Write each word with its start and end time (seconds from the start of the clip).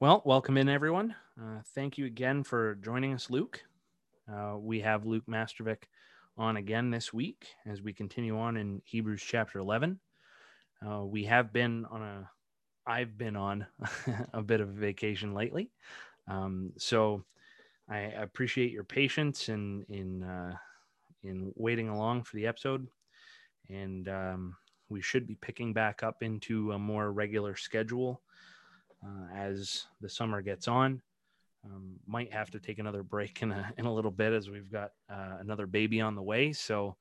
Well, 0.00 0.22
welcome 0.24 0.56
in, 0.56 0.70
everyone. 0.70 1.14
Uh, 1.38 1.60
thank 1.74 1.98
you 1.98 2.06
again 2.06 2.42
for 2.42 2.76
joining 2.76 3.12
us, 3.12 3.28
Luke. 3.28 3.62
Uh, 4.32 4.56
we 4.56 4.80
have 4.80 5.04
Luke 5.04 5.26
Mastervik 5.28 5.82
on 6.38 6.56
again 6.56 6.90
this 6.90 7.12
week 7.12 7.48
as 7.66 7.82
we 7.82 7.92
continue 7.92 8.38
on 8.38 8.56
in 8.56 8.80
Hebrews 8.86 9.22
chapter 9.22 9.58
11. 9.58 10.00
Uh, 10.80 11.04
we 11.04 11.24
have 11.24 11.52
been 11.52 11.84
on 11.90 12.00
a, 12.00 12.30
I've 12.86 13.18
been 13.18 13.36
on 13.36 13.66
a 14.32 14.40
bit 14.40 14.62
of 14.62 14.70
a 14.70 14.72
vacation 14.72 15.34
lately. 15.34 15.70
Um, 16.26 16.72
so 16.78 17.22
I 17.86 17.98
appreciate 17.98 18.72
your 18.72 18.84
patience 18.84 19.50
in, 19.50 19.84
in, 19.90 20.22
uh, 20.22 20.56
in 21.24 21.52
waiting 21.56 21.90
along 21.90 22.22
for 22.22 22.36
the 22.36 22.46
episode. 22.46 22.86
And 23.68 24.08
um, 24.08 24.56
we 24.88 25.02
should 25.02 25.26
be 25.26 25.34
picking 25.34 25.74
back 25.74 26.02
up 26.02 26.22
into 26.22 26.72
a 26.72 26.78
more 26.78 27.12
regular 27.12 27.54
schedule 27.54 28.22
uh, 29.04 29.34
as 29.34 29.86
the 30.00 30.08
summer 30.08 30.42
gets 30.42 30.68
on. 30.68 31.02
Um, 31.64 31.96
might 32.06 32.32
have 32.32 32.50
to 32.52 32.60
take 32.60 32.78
another 32.78 33.02
break 33.02 33.42
in 33.42 33.52
a, 33.52 33.72
in 33.76 33.84
a 33.84 33.92
little 33.92 34.10
bit 34.10 34.32
as 34.32 34.48
we've 34.48 34.72
got 34.72 34.92
uh, 35.10 35.36
another 35.40 35.66
baby 35.66 36.00
on 36.00 36.14
the 36.14 36.22
way. 36.22 36.52
So 36.52 36.96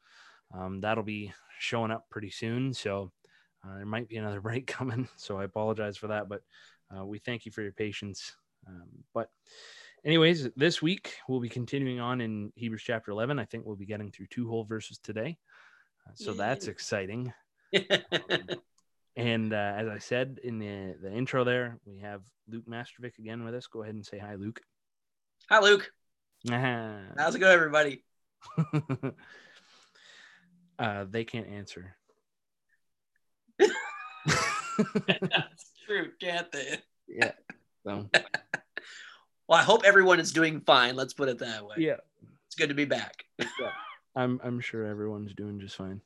um, 0.54 0.82
that'll 0.82 1.04
be 1.04 1.32
showing 1.60 1.92
up 1.92 2.10
pretty 2.10 2.30
soon. 2.30 2.74
So 2.74 3.12
uh, 3.64 3.78
there 3.78 3.86
might 3.86 4.10
be 4.10 4.18
another 4.18 4.42
break 4.50 4.68
coming. 4.68 5.08
So 5.16 5.40
I 5.40 5.46
apologize 5.46 5.98
for 5.98 6.08
that, 6.08 6.28
but 6.28 6.42
uh, 6.96 7.06
we 7.06 7.20
thank 7.20 7.46
you 7.46 7.52
for 7.52 7.62
your 7.62 7.72
patience. 7.72 8.36
Um, 8.68 8.90
but, 9.14 9.30
anyways, 10.04 10.50
this 10.56 10.82
week 10.82 11.16
we'll 11.28 11.40
be 11.40 11.50
continuing 11.50 12.00
on 12.00 12.20
in 12.20 12.52
Hebrews 12.56 12.84
chapter 12.84 13.12
11. 13.12 13.40
I 13.40 13.46
think 13.46 13.66
we'll 13.66 13.76
be 13.76 13.86
getting 13.86 14.12
through 14.12 14.28
two 14.30 14.50
whole 14.50 14.66
verses 14.66 14.98
today. 14.98 15.38
Uh, 16.08 16.12
so 16.16 16.34
that's 16.34 16.68
exciting. 16.68 17.34
And 19.16 19.54
uh, 19.54 19.74
as 19.78 19.88
I 19.88 19.98
said 19.98 20.40
in 20.44 20.60
the, 20.60 20.96
the 21.02 21.12
intro 21.14 21.44
there, 21.44 21.78
we 21.86 22.00
have 22.00 22.22
Luke 22.48 22.66
Mastervik 22.68 23.18
again 23.20 23.44
with 23.44 23.54
us. 23.56 23.68
Go 23.68 23.84
ahead 23.84 23.96
and 23.96 24.06
say 24.06 24.18
hi, 24.18 24.36
Luke. 24.36 24.62
Hi, 25.50 25.60
Luke. 25.60 25.92
uh 26.52 27.00
How's 27.18 27.36
it 27.36 27.40
going, 27.40 27.54
everybody? 27.54 28.04
uh, 30.80 31.06
they 31.10 31.26
can't 31.26 31.48
answer. 31.48 31.96
That's 33.58 33.74
true, 35.86 36.12
can't 36.22 36.52
they? 36.52 36.78
Yeah. 37.08 37.32
So, 37.86 38.10
Well, 39.48 39.58
I 39.58 39.64
hope 39.64 39.82
everyone 39.84 40.20
is 40.20 40.32
doing 40.32 40.62
fine. 40.62 40.96
Let's 40.96 41.16
put 41.16 41.28
it 41.28 41.40
that 41.40 41.66
way. 41.66 41.76
yeah. 41.80 41.96
It's 42.46 42.56
good 42.56 42.70
to 42.70 42.76
be 42.76 42.86
back. 42.86 43.24
I'm 44.16 44.40
I'm 44.44 44.60
sure 44.60 44.86
everyone's 44.86 45.34
doing 45.34 45.60
just 45.60 45.76
fine. 45.76 46.02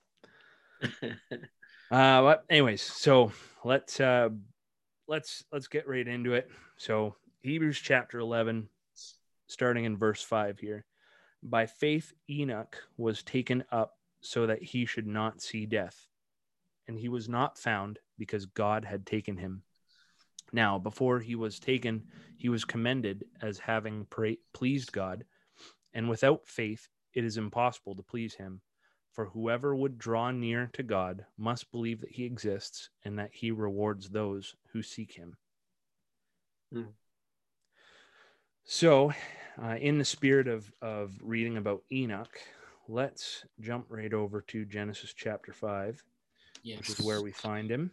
Uh, 1.92 2.22
but 2.22 2.46
anyways, 2.50 2.82
so 2.82 3.32
let's 3.64 4.00
uh, 4.00 4.30
let's 5.08 5.44
let's 5.52 5.68
get 5.68 5.88
right 5.88 6.08
into 6.08 6.34
it. 6.34 6.50
So 6.78 7.16
Hebrews 7.42 7.80
chapter 7.80 8.20
11, 8.20 8.68
starting 9.48 9.86
in 9.86 9.98
verse 9.98 10.22
five 10.22 10.60
here. 10.60 10.86
By 11.44 11.66
faith, 11.66 12.14
Enoch 12.30 12.78
was 12.98 13.22
taken 13.22 13.64
up 13.72 13.98
so 14.22 14.48
that 14.48 14.64
he 14.64 14.86
should 14.86 15.08
not 15.08 15.42
see 15.42 15.66
death, 15.66 16.08
and 16.88 16.98
he 16.98 17.10
was 17.10 17.28
not 17.28 17.58
found 17.58 18.00
because 18.18 18.46
God 18.46 18.86
had 18.86 19.06
taken 19.06 19.38
him. 19.38 19.64
Now, 20.54 20.78
before 20.80 21.20
he 21.20 21.36
was 21.36 21.60
taken, 21.60 22.04
he 22.38 22.48
was 22.48 22.64
commended 22.64 23.26
as 23.42 23.60
having 23.60 24.06
pra- 24.10 24.36
pleased 24.54 24.94
God, 24.94 25.26
and 25.94 26.10
without 26.10 26.48
faith, 26.48 26.88
it 27.14 27.26
is 27.26 27.38
impossible 27.38 27.96
to 27.96 28.04
please 28.04 28.36
him. 28.36 28.62
For 29.14 29.26
whoever 29.26 29.76
would 29.76 30.00
draw 30.00 30.32
near 30.32 30.72
to 30.74 30.82
God 30.82 31.26
must 31.38 31.72
believe 31.72 32.02
that 32.02 32.12
he 32.12 32.26
exists 32.26 32.90
and 33.06 33.20
that 33.20 33.30
he 33.32 33.52
rewards 33.52 34.10
those 34.10 34.56
who 34.72 34.82
seek 34.82 35.14
him. 35.14 35.38
Hmm. 36.72 36.84
So, 38.66 39.14
uh, 39.62 39.76
in 39.76 40.00
the 40.00 40.06
spirit 40.06 40.48
of, 40.48 40.72
of 40.82 41.14
reading 41.22 41.58
about 41.58 41.84
Enoch, 41.92 42.40
let's 42.88 43.46
jump 43.62 43.86
right 43.90 44.14
over 44.14 44.42
to 44.42 44.66
Genesis 44.66 45.14
chapter 45.14 45.54
5, 45.54 46.04
yes. 46.64 46.80
which 46.80 46.90
is 46.90 47.06
where 47.06 47.22
we 47.22 47.32
find 47.32 47.70
him. 47.70 47.92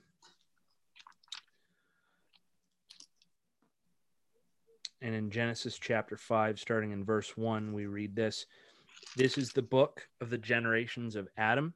And 5.02 5.14
in 5.14 5.30
Genesis 5.30 5.78
chapter 5.78 6.16
5, 6.16 6.58
starting 6.58 6.92
in 6.92 7.04
verse 7.04 7.36
1, 7.36 7.74
we 7.74 7.84
read 7.84 8.16
this 8.16 8.46
This 9.16 9.38
is 9.38 9.52
the 9.52 9.62
book 9.62 10.08
of 10.20 10.30
the 10.30 10.38
generations 10.38 11.16
of 11.16 11.28
Adam. 11.36 11.74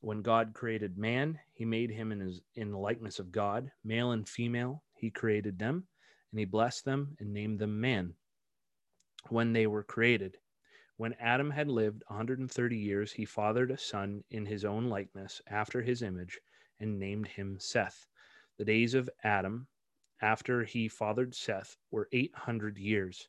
When 0.00 0.22
God 0.22 0.54
created 0.54 0.98
man, 0.98 1.38
he 1.52 1.64
made 1.64 1.90
him 1.90 2.12
in, 2.12 2.20
his, 2.20 2.40
in 2.54 2.70
the 2.70 2.78
likeness 2.78 3.18
of 3.18 3.32
God, 3.32 3.70
male 3.84 4.12
and 4.12 4.28
female, 4.28 4.82
he 4.94 5.10
created 5.10 5.58
them, 5.58 5.86
and 6.30 6.38
he 6.38 6.44
blessed 6.44 6.84
them 6.84 7.16
and 7.20 7.32
named 7.32 7.58
them 7.58 7.80
man 7.80 8.14
when 9.28 9.52
they 9.52 9.66
were 9.66 9.82
created. 9.82 10.38
When 10.96 11.14
Adam 11.14 11.50
had 11.50 11.68
lived 11.68 12.04
130 12.08 12.76
years, 12.76 13.12
he 13.12 13.24
fathered 13.24 13.70
a 13.70 13.78
son 13.78 14.22
in 14.30 14.46
his 14.46 14.64
own 14.64 14.84
likeness, 14.84 15.42
after 15.46 15.82
his 15.82 16.02
image, 16.02 16.38
and 16.78 16.98
named 16.98 17.28
him 17.28 17.58
Seth. 17.58 18.06
The 18.58 18.64
days 18.64 18.94
of 18.94 19.10
Adam 19.22 19.66
after 20.20 20.64
he 20.64 20.88
fathered 20.88 21.34
Seth 21.34 21.76
were 21.90 22.08
800 22.12 22.78
years, 22.78 23.28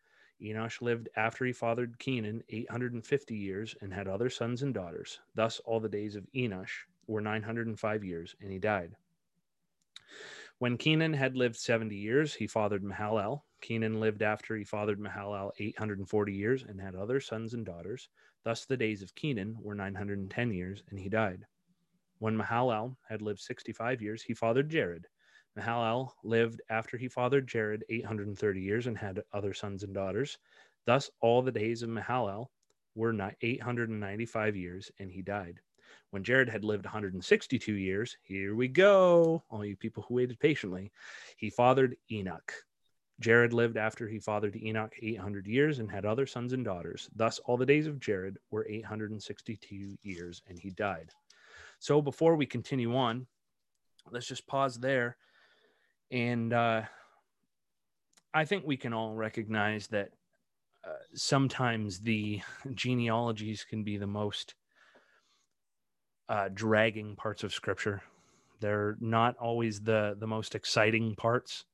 Enosh 0.41 0.81
lived 0.81 1.09
after 1.15 1.45
he 1.45 1.53
fathered 1.53 1.99
Kenan 1.99 2.43
850 2.49 3.35
years 3.35 3.75
and 3.81 3.93
had 3.93 4.07
other 4.07 4.29
sons 4.29 4.63
and 4.63 4.73
daughters. 4.73 5.19
Thus, 5.35 5.59
all 5.59 5.79
the 5.79 5.89
days 5.89 6.15
of 6.15 6.27
Enosh 6.33 6.85
were 7.07 7.21
905 7.21 8.03
years, 8.03 8.35
and 8.41 8.51
he 8.51 8.57
died. 8.57 8.95
When 10.57 10.77
Kenan 10.77 11.13
had 11.13 11.35
lived 11.35 11.55
70 11.55 11.95
years, 11.95 12.33
he 12.33 12.47
fathered 12.47 12.83
Mahalel. 12.83 13.43
Kenan 13.61 13.99
lived 13.99 14.21
after 14.21 14.55
he 14.55 14.63
fathered 14.63 14.99
Mahalel 14.99 15.51
840 15.57 16.33
years 16.33 16.63
and 16.63 16.81
had 16.81 16.95
other 16.95 17.19
sons 17.19 17.53
and 17.53 17.65
daughters. 17.65 18.09
Thus, 18.43 18.65
the 18.65 18.77
days 18.77 19.01
of 19.01 19.15
Kenan 19.15 19.57
were 19.61 19.75
910 19.75 20.51
years, 20.51 20.83
and 20.89 20.99
he 20.99 21.09
died. 21.09 21.45
When 22.19 22.37
Mahalel 22.37 22.97
had 23.07 23.21
lived 23.21 23.39
65 23.39 24.01
years, 24.01 24.23
he 24.23 24.33
fathered 24.33 24.69
Jared. 24.69 25.07
Mahalel 25.57 26.13
lived 26.23 26.61
after 26.69 26.97
he 26.97 27.09
fathered 27.09 27.47
Jared 27.47 27.83
830 27.89 28.61
years 28.61 28.87
and 28.87 28.97
had 28.97 29.21
other 29.33 29.53
sons 29.53 29.83
and 29.83 29.93
daughters. 29.93 30.37
Thus, 30.85 31.11
all 31.19 31.41
the 31.41 31.51
days 31.51 31.83
of 31.83 31.89
Mahalel 31.89 32.47
were 32.95 33.13
895 33.41 34.55
years, 34.55 34.91
and 34.99 35.11
he 35.11 35.21
died. 35.21 35.59
When 36.11 36.23
Jared 36.23 36.49
had 36.49 36.63
lived 36.63 36.85
162 36.85 37.73
years, 37.73 38.17
here 38.21 38.55
we 38.55 38.69
go, 38.69 39.43
all 39.49 39.65
you 39.65 39.75
people 39.75 40.03
who 40.03 40.15
waited 40.15 40.39
patiently, 40.39 40.91
he 41.35 41.49
fathered 41.49 41.97
Enoch. 42.09 42.53
Jared 43.19 43.53
lived 43.53 43.77
after 43.77 44.07
he 44.07 44.19
fathered 44.19 44.55
Enoch 44.55 44.95
800 45.01 45.47
years 45.47 45.79
and 45.79 45.91
had 45.91 46.05
other 46.05 46.25
sons 46.25 46.53
and 46.53 46.65
daughters. 46.65 47.09
Thus, 47.15 47.39
all 47.39 47.57
the 47.57 47.65
days 47.65 47.87
of 47.87 47.99
Jared 47.99 48.37
were 48.49 48.65
862 48.67 49.97
years, 50.01 50.41
and 50.47 50.57
he 50.57 50.69
died. 50.71 51.11
So, 51.79 52.01
before 52.01 52.35
we 52.35 52.45
continue 52.45 52.95
on, 52.95 53.27
let's 54.09 54.27
just 54.27 54.47
pause 54.47 54.79
there 54.79 55.17
and 56.11 56.51
uh, 56.53 56.81
I 58.33 58.45
think 58.45 58.65
we 58.65 58.77
can 58.77 58.93
all 58.93 59.15
recognize 59.15 59.87
that 59.87 60.09
uh, 60.85 60.93
sometimes 61.13 61.99
the 61.99 62.41
genealogies 62.73 63.65
can 63.67 63.83
be 63.83 63.97
the 63.97 64.07
most 64.07 64.55
uh, 66.29 66.49
dragging 66.53 67.15
parts 67.15 67.43
of 67.43 67.53
Scripture. 67.53 68.01
They're 68.59 68.97
not 68.99 69.37
always 69.37 69.81
the 69.81 70.15
the 70.19 70.27
most 70.27 70.53
exciting 70.55 71.15
parts. 71.15 71.65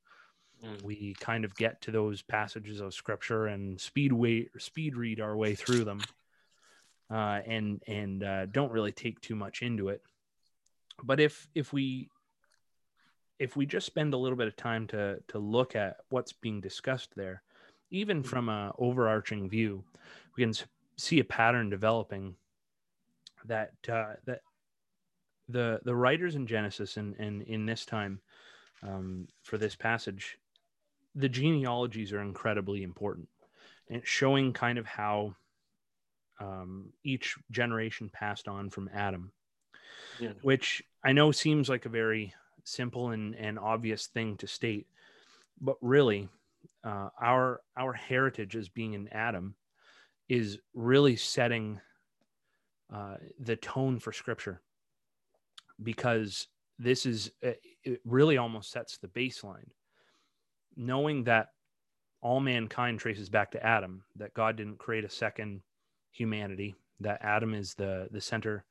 Mm. 0.64 0.82
We 0.82 1.14
kind 1.20 1.44
of 1.44 1.54
get 1.54 1.80
to 1.82 1.90
those 1.90 2.22
passages 2.22 2.80
of 2.80 2.94
Scripture 2.94 3.46
and 3.46 3.80
speed 3.80 4.12
way, 4.12 4.48
speed 4.58 4.96
read 4.96 5.20
our 5.20 5.36
way 5.36 5.54
through 5.54 5.84
them, 5.84 6.00
uh, 7.10 7.40
and 7.46 7.82
and 7.86 8.24
uh, 8.24 8.46
don't 8.46 8.72
really 8.72 8.92
take 8.92 9.20
too 9.20 9.36
much 9.36 9.62
into 9.62 9.88
it. 9.88 10.02
But 11.02 11.20
if 11.20 11.48
if 11.54 11.72
we 11.72 12.08
if 13.38 13.56
we 13.56 13.66
just 13.66 13.86
spend 13.86 14.14
a 14.14 14.18
little 14.18 14.36
bit 14.36 14.48
of 14.48 14.56
time 14.56 14.86
to 14.88 15.18
to 15.28 15.38
look 15.38 15.76
at 15.76 15.98
what's 16.10 16.32
being 16.32 16.60
discussed 16.60 17.10
there, 17.14 17.42
even 17.90 18.22
from 18.22 18.48
an 18.48 18.72
overarching 18.78 19.48
view, 19.48 19.84
we 20.36 20.42
can 20.44 20.54
see 20.96 21.20
a 21.20 21.24
pattern 21.24 21.70
developing 21.70 22.34
that 23.46 23.72
uh, 23.88 24.14
that 24.24 24.40
the 25.48 25.80
the 25.84 25.94
writers 25.94 26.34
in 26.34 26.46
Genesis 26.46 26.96
and 26.96 27.14
and 27.18 27.42
in 27.42 27.66
this 27.66 27.86
time 27.86 28.20
um, 28.82 29.28
for 29.42 29.58
this 29.58 29.74
passage, 29.76 30.38
the 31.14 31.28
genealogies 31.28 32.12
are 32.12 32.20
incredibly 32.20 32.82
important, 32.82 33.28
and 33.88 33.98
it's 33.98 34.08
showing 34.08 34.52
kind 34.52 34.78
of 34.78 34.86
how 34.86 35.34
um, 36.40 36.92
each 37.04 37.36
generation 37.50 38.10
passed 38.12 38.46
on 38.46 38.70
from 38.70 38.90
Adam, 38.92 39.32
Yeah. 40.20 40.32
which 40.42 40.82
I 41.04 41.12
know 41.12 41.32
seems 41.32 41.68
like 41.68 41.86
a 41.86 41.88
very 41.88 42.34
simple 42.68 43.10
and, 43.10 43.34
and 43.34 43.58
obvious 43.58 44.06
thing 44.06 44.36
to 44.36 44.46
state, 44.46 44.86
but 45.60 45.76
really, 45.80 46.28
uh, 46.84 47.08
our 47.20 47.60
our 47.76 47.92
heritage 47.92 48.56
as 48.56 48.68
being 48.68 48.94
in 48.94 49.08
Adam 49.08 49.54
is 50.28 50.58
really 50.74 51.16
setting 51.16 51.80
uh, 52.92 53.16
the 53.40 53.56
tone 53.56 53.98
for 53.98 54.12
Scripture, 54.12 54.60
because 55.82 56.48
this 56.78 57.06
is 57.06 57.32
it 57.42 58.00
really 58.04 58.36
almost 58.36 58.70
sets 58.70 58.98
the 58.98 59.08
baseline, 59.08 59.70
knowing 60.76 61.24
that 61.24 61.48
all 62.20 62.40
mankind 62.40 62.98
traces 62.98 63.28
back 63.28 63.50
to 63.50 63.64
Adam, 63.64 64.04
that 64.16 64.34
God 64.34 64.56
didn't 64.56 64.78
create 64.78 65.04
a 65.04 65.10
second 65.10 65.62
humanity, 66.12 66.74
that 67.00 67.20
Adam 67.22 67.54
is 67.54 67.74
the 67.74 68.08
the 68.10 68.20
center 68.20 68.64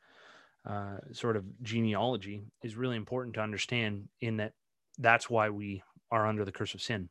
uh, 0.68 1.00
sort 1.14 1.38
of 1.38 1.46
genealogy 1.64 2.44
is 2.64 2.76
really 2.76 2.98
important 2.98 3.36
to 3.36 3.42
understand. 3.42 4.10
In 4.22 4.38
that, 4.38 4.54
that's 5.00 5.30
why 5.30 5.50
we 5.50 5.84
are 6.12 6.28
under 6.28 6.46
the 6.46 6.52
curse 6.54 6.76
of 6.76 6.82
sin 6.82 7.10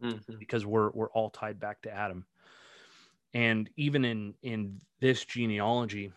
Mhm. 0.00 0.38
because 0.38 0.66
we're 0.66 0.90
we're 0.92 1.10
all 1.10 1.30
tied 1.30 1.60
back 1.60 1.82
to 1.82 1.92
Adam. 1.92 2.26
And 3.34 3.70
even 3.76 4.04
in 4.04 4.34
in 4.42 4.80
this 5.00 5.24
genealogy, 5.24 6.12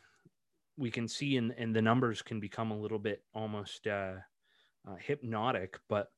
we 0.77 0.91
can 0.91 1.07
see 1.07 1.37
in 1.37 1.51
and 1.53 1.75
the 1.75 1.81
numbers 1.81 2.21
can 2.21 2.39
become 2.39 2.71
a 2.71 2.77
little 2.79 2.99
bit 2.99 3.23
almost 3.33 3.87
uh, 3.87 4.17
uh, 4.87 4.95
hypnotic, 4.95 5.79
but 5.89 6.13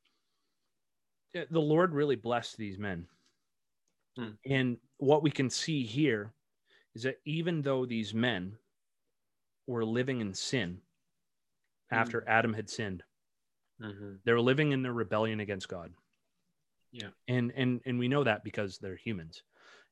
uh, 1.36 1.46
the 1.50 1.62
Lord 1.62 1.94
really 1.94 2.16
blessed 2.16 2.58
these 2.58 2.78
men. 2.78 3.08
Hmm. 4.18 4.38
And 4.46 4.78
what 4.98 5.24
we 5.24 5.32
can 5.32 5.50
see 5.50 5.84
here 5.84 6.34
is 6.96 7.04
that 7.04 7.20
even 7.26 7.62
though 7.62 7.86
these 7.86 8.14
men 8.14 8.58
were 9.68 9.86
living 9.86 10.22
in 10.22 10.34
sin 10.34 10.82
after 11.92 12.28
Adam 12.28 12.54
had 12.54 12.70
sinned, 12.70 13.04
Mhm. 13.80 14.22
they 14.24 14.34
were 14.34 14.42
living 14.42 14.72
in 14.72 14.82
their 14.82 14.94
rebellion 14.94 15.40
against 15.40 15.70
God. 15.70 15.94
Yeah. 16.92 17.12
And 17.28 17.52
and 17.52 17.82
and 17.86 18.00
we 18.00 18.08
know 18.08 18.24
that 18.24 18.44
because 18.44 18.80
they're 18.80 18.96
humans. 18.96 19.44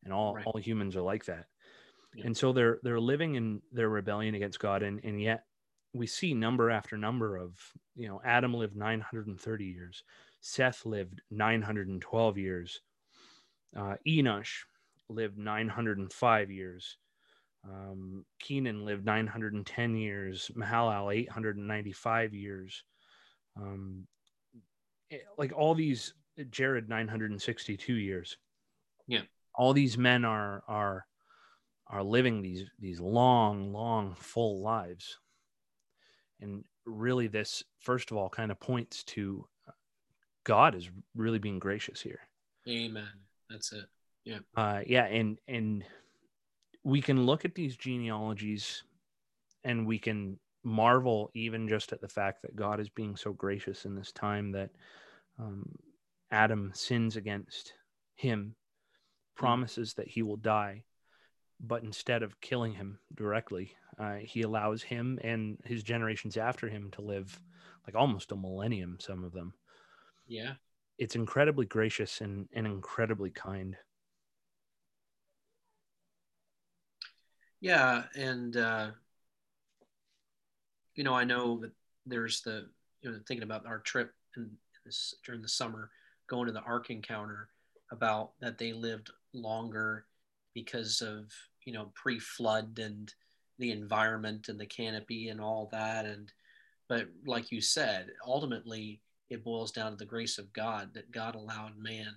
And 0.04 0.14
all, 0.14 0.36
Right. 0.36 0.46
all 0.46 0.60
humans 0.60 0.96
are 0.96 1.02
like 1.02 1.26
that. 1.26 1.48
Yeah. 2.14 2.26
And 2.28 2.38
so 2.38 2.54
they're 2.54 2.80
they're 2.84 3.00
living 3.00 3.36
in 3.36 3.62
their 3.72 3.90
rebellion 3.90 4.34
against 4.36 4.60
God 4.60 4.82
and 4.84 5.04
and 5.04 5.22
yet 5.22 5.46
we 5.94 6.08
see 6.08 6.34
number 6.34 6.70
after 6.70 6.98
number 6.98 7.38
of, 7.38 7.58
you 7.96 8.08
know, 8.08 8.22
Adam 8.24 8.54
lived 8.54 8.76
930 8.76 9.66
years. 9.66 10.04
Seth 10.42 10.86
lived 10.86 11.22
912 11.32 12.38
years. 12.38 12.82
Uh, 13.74 13.96
Enosh 14.06 14.66
lived 15.08 15.38
905 15.38 16.52
years. 16.52 16.98
Um, 17.68 18.26
Kenan 18.40 18.86
lived 18.86 19.06
910 19.06 19.96
years. 19.96 20.52
Mahalal 20.56 21.14
895 21.14 22.34
years. 22.34 22.84
Um, 23.58 24.08
eh, 25.12 25.18
like 25.38 25.54
all 25.54 25.74
these, 25.74 26.14
Jared 26.50 26.90
962 26.90 27.94
years. 27.94 28.38
Yeah. 29.08 29.22
All 29.54 29.74
these 29.74 29.98
men 29.98 30.26
are 30.26 30.64
are 30.68 31.06
are 31.88 32.04
living 32.04 32.42
these 32.42 32.66
these 32.80 33.00
long, 33.00 33.72
long, 33.72 34.16
full 34.16 34.62
lives, 34.62 35.18
and 36.42 36.66
really, 36.86 37.28
this 37.28 37.64
first 37.80 38.12
of 38.12 38.18
all 38.18 38.30
kind 38.30 38.52
of 38.52 38.60
points 38.60 39.04
to 39.04 39.48
God 40.44 40.76
is 40.76 40.90
really 41.16 41.40
being 41.40 41.60
gracious 41.60 42.02
here 42.02 42.20
Amen. 42.68 43.08
That's 43.50 43.72
it. 43.74 43.86
Yeah. 44.24 44.40
Uh 44.56 44.82
yeah 44.86 45.06
and 45.06 45.40
and 45.48 45.84
we 46.86 47.02
can 47.02 47.26
look 47.26 47.44
at 47.44 47.56
these 47.56 47.76
genealogies 47.76 48.84
and 49.64 49.88
we 49.88 49.98
can 49.98 50.40
marvel 50.64 51.32
even 51.34 51.68
just 51.68 51.92
at 51.92 52.00
the 52.00 52.08
fact 52.08 52.42
that 52.42 52.56
god 52.56 52.80
is 52.80 52.90
being 52.90 53.16
so 53.16 53.34
gracious 53.34 53.86
in 53.86 53.96
this 53.96 54.12
time 54.12 54.52
that 54.52 54.70
um, 55.38 55.68
adam 56.32 56.72
sins 56.74 57.18
against 57.18 57.74
him 58.16 58.56
promises 59.36 59.94
that 59.96 60.08
he 60.08 60.24
will 60.24 60.38
die 60.38 60.84
but 61.60 61.84
instead 61.84 62.24
of 62.24 62.40
killing 62.42 62.74
him 62.74 62.98
directly 63.16 63.74
uh, 64.00 64.16
he 64.16 64.42
allows 64.42 64.82
him 64.82 65.20
and 65.24 65.58
his 65.66 65.84
generations 65.84 66.38
after 66.38 66.68
him 66.68 66.90
to 66.92 67.02
live 67.02 67.40
like 67.86 67.96
almost 67.96 68.32
a 68.32 68.36
millennium 68.36 68.98
some 69.00 69.24
of 69.24 69.34
them 69.34 69.54
Yeah. 70.28 70.54
it's 70.98 71.16
incredibly 71.16 71.66
gracious 71.66 72.22
and, 72.22 72.48
and 72.54 72.66
incredibly 72.66 73.30
kind 73.30 73.76
Yeah, 77.66 78.04
and 78.14 78.56
uh, 78.58 78.92
you 80.94 81.04
know, 81.04 81.16
I 81.16 81.24
know 81.24 81.58
that 81.62 81.72
there's 82.06 82.42
the 82.42 82.70
you 83.02 83.10
know 83.10 83.18
thinking 83.28 83.42
about 83.42 83.66
our 83.66 83.80
trip 83.80 84.14
in 84.38 84.52
this 84.86 85.16
during 85.26 85.42
the 85.42 85.48
summer 85.48 85.90
going 86.28 86.46
to 86.46 86.52
the 86.52 86.62
Ark 86.62 86.92
Encounter 86.92 87.50
about 87.90 88.34
that 88.40 88.60
they 88.60 88.72
lived 88.72 89.10
longer 89.34 90.06
because 90.54 91.02
of 91.02 91.32
you 91.66 91.74
know 91.74 91.92
pre-flood 91.96 92.78
and 92.78 93.12
the 93.58 93.72
environment 93.72 94.48
and 94.48 94.60
the 94.60 94.68
canopy 94.68 95.30
and 95.30 95.42
all 95.42 95.68
that. 95.72 96.06
And 96.06 96.32
but 96.88 97.08
like 97.26 97.52
you 97.52 97.62
said 97.62 98.12
ultimately 98.28 99.02
it 99.32 99.44
boils 99.44 99.72
down 99.72 99.90
to 99.90 99.98
the 99.98 100.06
grace 100.06 100.38
of 100.38 100.54
God 100.54 100.94
that 100.94 101.12
God 101.12 101.34
allowed 101.34 101.80
man 101.80 102.14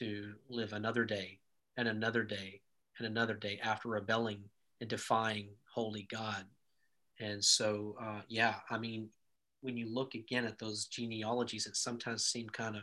to 0.00 0.34
live 0.50 0.74
another 0.74 1.06
day 1.06 1.38
and 1.78 1.88
another 1.88 2.24
day 2.24 2.60
and 2.98 3.06
another 3.06 3.32
day 3.32 3.58
after 3.62 3.88
rebelling 3.88 4.44
and 4.80 4.90
defying 4.90 5.48
holy 5.72 6.06
God. 6.10 6.44
And 7.18 7.42
so, 7.42 7.96
uh, 8.00 8.20
yeah, 8.28 8.56
I 8.70 8.78
mean, 8.78 9.08
when 9.62 9.76
you 9.76 9.92
look 9.92 10.14
again 10.14 10.44
at 10.44 10.58
those 10.58 10.86
genealogies, 10.86 11.66
it 11.66 11.76
sometimes 11.76 12.26
seem 12.26 12.48
kind 12.50 12.76
of 12.76 12.82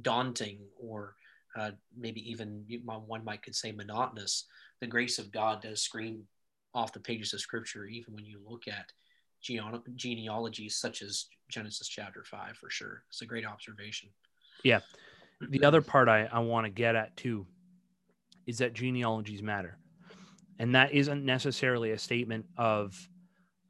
daunting 0.00 0.60
or 0.80 1.14
uh, 1.56 1.72
maybe 1.96 2.20
even 2.30 2.64
one 2.84 3.24
might 3.24 3.42
could 3.42 3.54
say 3.54 3.72
monotonous. 3.72 4.46
The 4.80 4.86
grace 4.86 5.18
of 5.18 5.32
God 5.32 5.62
does 5.62 5.82
scream 5.82 6.24
off 6.72 6.92
the 6.92 7.00
pages 7.00 7.34
of 7.34 7.40
Scripture, 7.40 7.86
even 7.86 8.14
when 8.14 8.24
you 8.24 8.38
look 8.46 8.68
at 8.68 8.92
gene- 9.42 9.82
genealogies 9.96 10.76
such 10.76 11.02
as 11.02 11.26
Genesis 11.48 11.88
chapter 11.88 12.22
five, 12.24 12.56
for 12.56 12.70
sure. 12.70 13.02
It's 13.08 13.22
a 13.22 13.26
great 13.26 13.46
observation. 13.46 14.10
Yeah. 14.62 14.80
The 15.40 15.64
other 15.64 15.82
part 15.82 16.08
I, 16.08 16.28
I 16.30 16.40
want 16.40 16.66
to 16.66 16.70
get 16.70 16.94
at 16.94 17.16
too 17.16 17.46
is 18.46 18.58
that 18.58 18.74
genealogies 18.74 19.42
matter. 19.42 19.78
And 20.58 20.74
that 20.74 20.92
isn't 20.92 21.24
necessarily 21.24 21.92
a 21.92 21.98
statement 21.98 22.46
of 22.56 23.08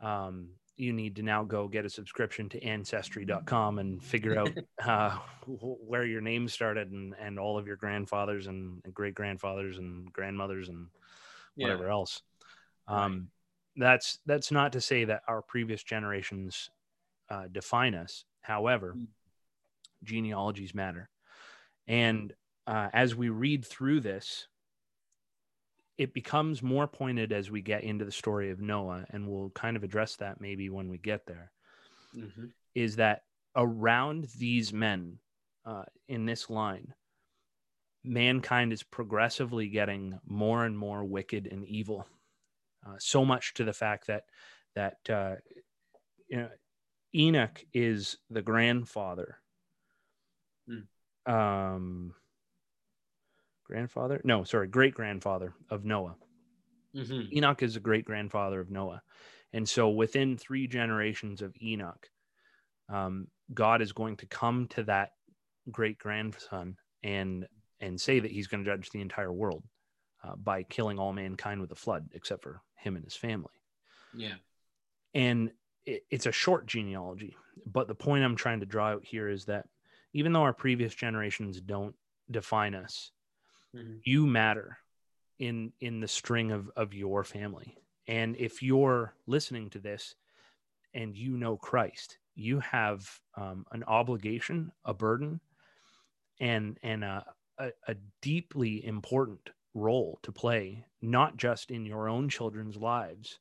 um, 0.00 0.48
you 0.76 0.92
need 0.92 1.16
to 1.16 1.22
now 1.22 1.42
go 1.44 1.68
get 1.68 1.84
a 1.84 1.90
subscription 1.90 2.48
to 2.50 2.62
ancestry.com 2.62 3.78
and 3.78 4.02
figure 4.02 4.38
out 4.38 4.50
uh, 4.86 5.18
where 5.46 6.06
your 6.06 6.20
name 6.20 6.48
started 6.48 6.90
and, 6.92 7.14
and 7.20 7.38
all 7.38 7.58
of 7.58 7.66
your 7.66 7.76
grandfathers 7.76 8.46
and 8.46 8.80
great 8.94 9.14
grandfathers 9.14 9.78
and 9.78 10.12
grandmothers 10.12 10.68
and 10.68 10.86
whatever 11.56 11.88
else. 11.88 12.22
Um, 12.86 13.28
That's 13.76 14.18
that's 14.24 14.50
not 14.50 14.72
to 14.72 14.80
say 14.80 15.04
that 15.04 15.22
our 15.28 15.42
previous 15.42 15.82
generations 15.82 16.70
uh, 17.28 17.48
define 17.50 17.94
us. 17.94 18.24
However, 18.40 18.94
Mm. 18.96 19.08
genealogies 20.04 20.74
matter, 20.74 21.10
and 21.86 22.32
uh, 22.66 22.88
as 22.92 23.14
we 23.14 23.28
read 23.28 23.64
through 23.64 24.00
this, 24.00 24.48
it 25.98 26.14
becomes 26.14 26.62
more 26.62 26.86
pointed 26.86 27.32
as 27.32 27.50
we 27.50 27.60
get 27.60 27.82
into 27.82 28.04
the 28.04 28.12
story 28.12 28.50
of 28.50 28.60
Noah, 28.60 29.04
and 29.10 29.28
we'll 29.28 29.50
kind 29.50 29.76
of 29.76 29.82
address 29.82 30.16
that 30.16 30.40
maybe 30.40 30.70
when 30.70 30.88
we 30.88 30.98
get 30.98 31.26
there. 31.26 31.50
hmm 32.14 32.46
Is 32.74 32.96
that 32.96 33.24
around 33.56 34.28
these 34.38 34.72
men 34.72 35.18
uh, 35.66 35.84
in 36.08 36.24
this 36.24 36.48
line, 36.48 36.94
mankind 38.04 38.72
is 38.72 38.84
progressively 38.84 39.68
getting 39.68 40.18
more 40.24 40.64
and 40.64 40.78
more 40.78 41.04
wicked 41.04 41.48
and 41.50 41.64
evil. 41.66 42.06
Uh, 42.86 42.94
so 42.98 43.24
much 43.24 43.54
to 43.54 43.64
the 43.64 43.72
fact 43.72 44.06
that 44.06 44.24
that 44.76 44.98
uh, 45.10 45.34
you 46.28 46.36
know, 46.36 46.48
Enoch 47.14 47.64
is 47.74 48.18
the 48.30 48.42
grandfather. 48.42 49.40
Um, 51.26 52.14
grandfather? 53.68 54.20
No, 54.24 54.44
sorry, 54.44 54.66
great 54.66 54.94
grandfather 54.94 55.54
of 55.70 55.84
Noah. 55.84 56.16
hmm 56.94 57.22
Enoch 57.32 57.62
is 57.62 57.76
a 57.76 57.80
great 57.80 58.04
grandfather 58.04 58.60
of 58.60 58.70
Noah. 58.70 59.02
And 59.52 59.68
so 59.68 59.88
within 59.88 60.36
three 60.36 60.66
generations 60.66 61.40
of 61.40 61.54
Enoch, 61.62 62.10
um, 62.88 63.28
God 63.54 63.80
is 63.80 63.92
going 63.92 64.16
to 64.16 64.26
come 64.26 64.66
to 64.68 64.82
that 64.84 65.12
great 65.70 65.98
grandson 65.98 66.76
and 67.02 67.46
and 67.80 68.00
say 68.00 68.18
that 68.18 68.30
he's 68.30 68.48
going 68.48 68.64
to 68.64 68.70
judge 68.70 68.90
the 68.90 69.00
entire 69.00 69.32
world 69.32 69.62
uh, 70.24 70.34
by 70.36 70.64
killing 70.64 70.98
all 70.98 71.12
mankind 71.12 71.60
with 71.60 71.70
a 71.70 71.76
flood, 71.76 72.08
except 72.12 72.42
for 72.42 72.60
him 72.74 72.96
and 72.96 73.04
his 73.04 73.14
family. 73.14 73.52
Yeah. 74.12 74.34
And 75.14 75.52
it, 75.86 76.04
it's 76.10 76.26
a 76.26 76.32
short 76.32 76.66
genealogy, 76.66 77.36
but 77.66 77.86
the 77.86 77.94
point 77.94 78.24
I'm 78.24 78.36
trying 78.36 78.60
to 78.60 78.66
draw 78.66 78.88
out 78.88 79.04
here 79.04 79.28
is 79.28 79.44
that 79.44 79.66
even 80.12 80.32
though 80.32 80.42
our 80.42 80.52
previous 80.52 80.94
generations 80.94 81.60
don't 81.60 81.94
define 82.30 82.74
us, 82.74 83.12
Mhm. 83.74 84.00
you 84.04 84.26
matter 84.26 84.78
in 85.38 85.72
in 85.80 86.00
the 86.00 86.08
string 86.08 86.52
of 86.52 86.70
of 86.76 86.94
your 86.94 87.24
family. 87.24 87.76
And 88.06 88.36
if 88.36 88.62
you're 88.62 89.14
listening 89.26 89.70
to 89.70 89.78
this 89.78 90.14
and 90.94 91.14
you 91.14 91.36
know 91.36 91.56
Christ, 91.56 92.18
you 92.34 92.60
have 92.60 93.20
um, 93.34 93.66
an 93.72 93.84
obligation, 93.84 94.72
a 94.84 94.94
burden, 94.94 95.40
and 96.40 96.78
and 96.82 97.04
a, 97.04 97.26
a, 97.58 97.72
a 97.86 97.96
deeply 98.22 98.84
important 98.84 99.50
role 99.74 100.18
to 100.22 100.32
play, 100.32 100.84
not 101.02 101.36
just 101.36 101.70
in 101.70 101.84
your 101.84 102.08
own 102.08 102.28
children's 102.28 102.76
lives, 102.76 103.38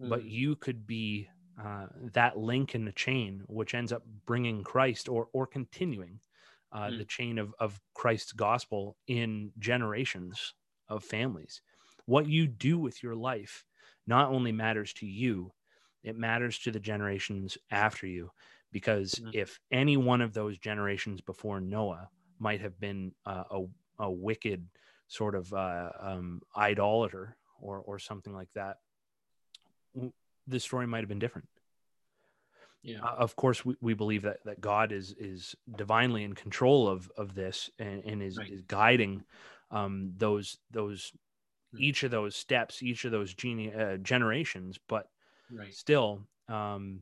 mm. 0.00 0.08
but 0.08 0.24
you 0.24 0.56
could 0.56 0.86
be 0.86 1.28
uh, 1.62 1.86
that 2.12 2.36
link 2.36 2.74
in 2.74 2.84
the 2.84 2.92
chain, 2.92 3.42
which 3.46 3.74
ends 3.74 3.92
up 3.92 4.02
bringing 4.26 4.64
Christ 4.64 5.08
or 5.08 5.28
or 5.32 5.46
continuing 5.46 6.20
uh, 6.72 6.88
mm. 6.88 6.98
the 6.98 7.04
chain 7.04 7.38
of 7.38 7.54
of 7.58 7.80
Christ's 7.94 8.32
gospel 8.32 8.96
in 9.06 9.52
generations 9.58 10.54
of 10.88 11.04
families. 11.04 11.62
What 12.06 12.26
you 12.26 12.46
do 12.46 12.78
with 12.78 13.02
your 13.02 13.14
life 13.14 13.64
not 14.06 14.30
only 14.30 14.52
matters 14.52 14.92
to 14.94 15.06
you, 15.06 15.52
it 16.02 16.16
matters 16.16 16.58
to 16.60 16.70
the 16.70 16.80
generations 16.80 17.58
after 17.70 18.06
you. 18.06 18.30
Because 18.72 19.14
mm. 19.14 19.30
if 19.34 19.60
any 19.70 19.96
one 19.96 20.20
of 20.20 20.34
those 20.34 20.58
generations 20.58 21.20
before 21.20 21.60
Noah 21.60 22.08
might 22.38 22.60
have 22.60 22.78
been 22.78 23.12
uh, 23.26 23.44
a, 23.50 23.64
a 23.98 24.10
wicked 24.10 24.66
sort 25.08 25.34
of 25.34 25.52
uh, 25.52 25.90
um, 26.00 26.42
idolater 26.56 27.36
or, 27.60 27.78
or 27.78 27.98
something 27.98 28.34
like 28.34 28.52
that, 28.54 28.78
the 30.46 30.60
story 30.60 30.86
might 30.86 31.00
have 31.00 31.08
been 31.08 31.18
different. 31.18 31.48
Yeah. 32.82 33.00
Uh, 33.02 33.16
of 33.18 33.36
course, 33.36 33.64
we, 33.64 33.74
we 33.80 33.94
believe 33.94 34.22
that, 34.22 34.38
that 34.44 34.60
God 34.60 34.92
is 34.92 35.14
is 35.18 35.54
divinely 35.76 36.24
in 36.24 36.34
control 36.34 36.88
of 36.88 37.10
of 37.16 37.34
this 37.34 37.70
and, 37.78 38.04
and 38.04 38.22
is, 38.22 38.38
right. 38.38 38.50
is 38.50 38.62
guiding 38.62 39.24
um, 39.70 40.12
those 40.16 40.58
those 40.70 41.12
hmm. 41.72 41.82
each 41.82 42.02
of 42.02 42.10
those 42.10 42.36
steps, 42.36 42.82
each 42.82 43.04
of 43.04 43.12
those 43.12 43.34
gene, 43.34 43.74
uh, 43.74 43.96
generations. 43.98 44.78
But 44.88 45.08
right. 45.50 45.74
still, 45.74 46.20
um, 46.48 47.00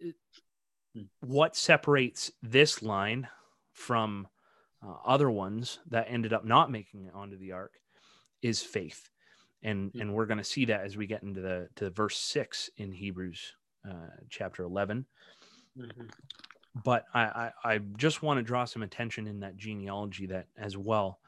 it, 0.00 0.14
hmm. 0.94 1.02
what 1.20 1.56
separates 1.56 2.32
this 2.42 2.82
line 2.82 3.28
from 3.72 4.28
uh, 4.84 4.94
other 5.04 5.30
ones 5.30 5.78
that 5.90 6.06
ended 6.08 6.32
up 6.32 6.44
not 6.44 6.70
making 6.70 7.04
it 7.04 7.14
onto 7.14 7.38
the 7.38 7.52
ark 7.52 7.72
is 8.42 8.62
faith 8.62 9.08
and 9.62 9.92
and 9.94 10.12
we're 10.12 10.26
going 10.26 10.38
to 10.38 10.44
see 10.44 10.64
that 10.64 10.84
as 10.84 10.96
we 10.96 11.06
get 11.06 11.22
into 11.22 11.40
the 11.40 11.68
to 11.76 11.90
verse 11.90 12.18
6 12.18 12.70
in 12.76 12.92
hebrews 12.92 13.54
uh, 13.88 14.10
chapter 14.30 14.62
11 14.62 15.04
mm-hmm. 15.78 16.02
but 16.84 17.04
I, 17.14 17.22
I 17.22 17.52
i 17.64 17.78
just 17.96 18.22
want 18.22 18.38
to 18.38 18.42
draw 18.42 18.64
some 18.64 18.82
attention 18.82 19.26
in 19.26 19.40
that 19.40 19.56
genealogy 19.56 20.26
that 20.26 20.46
as 20.56 20.76
well 20.76 21.18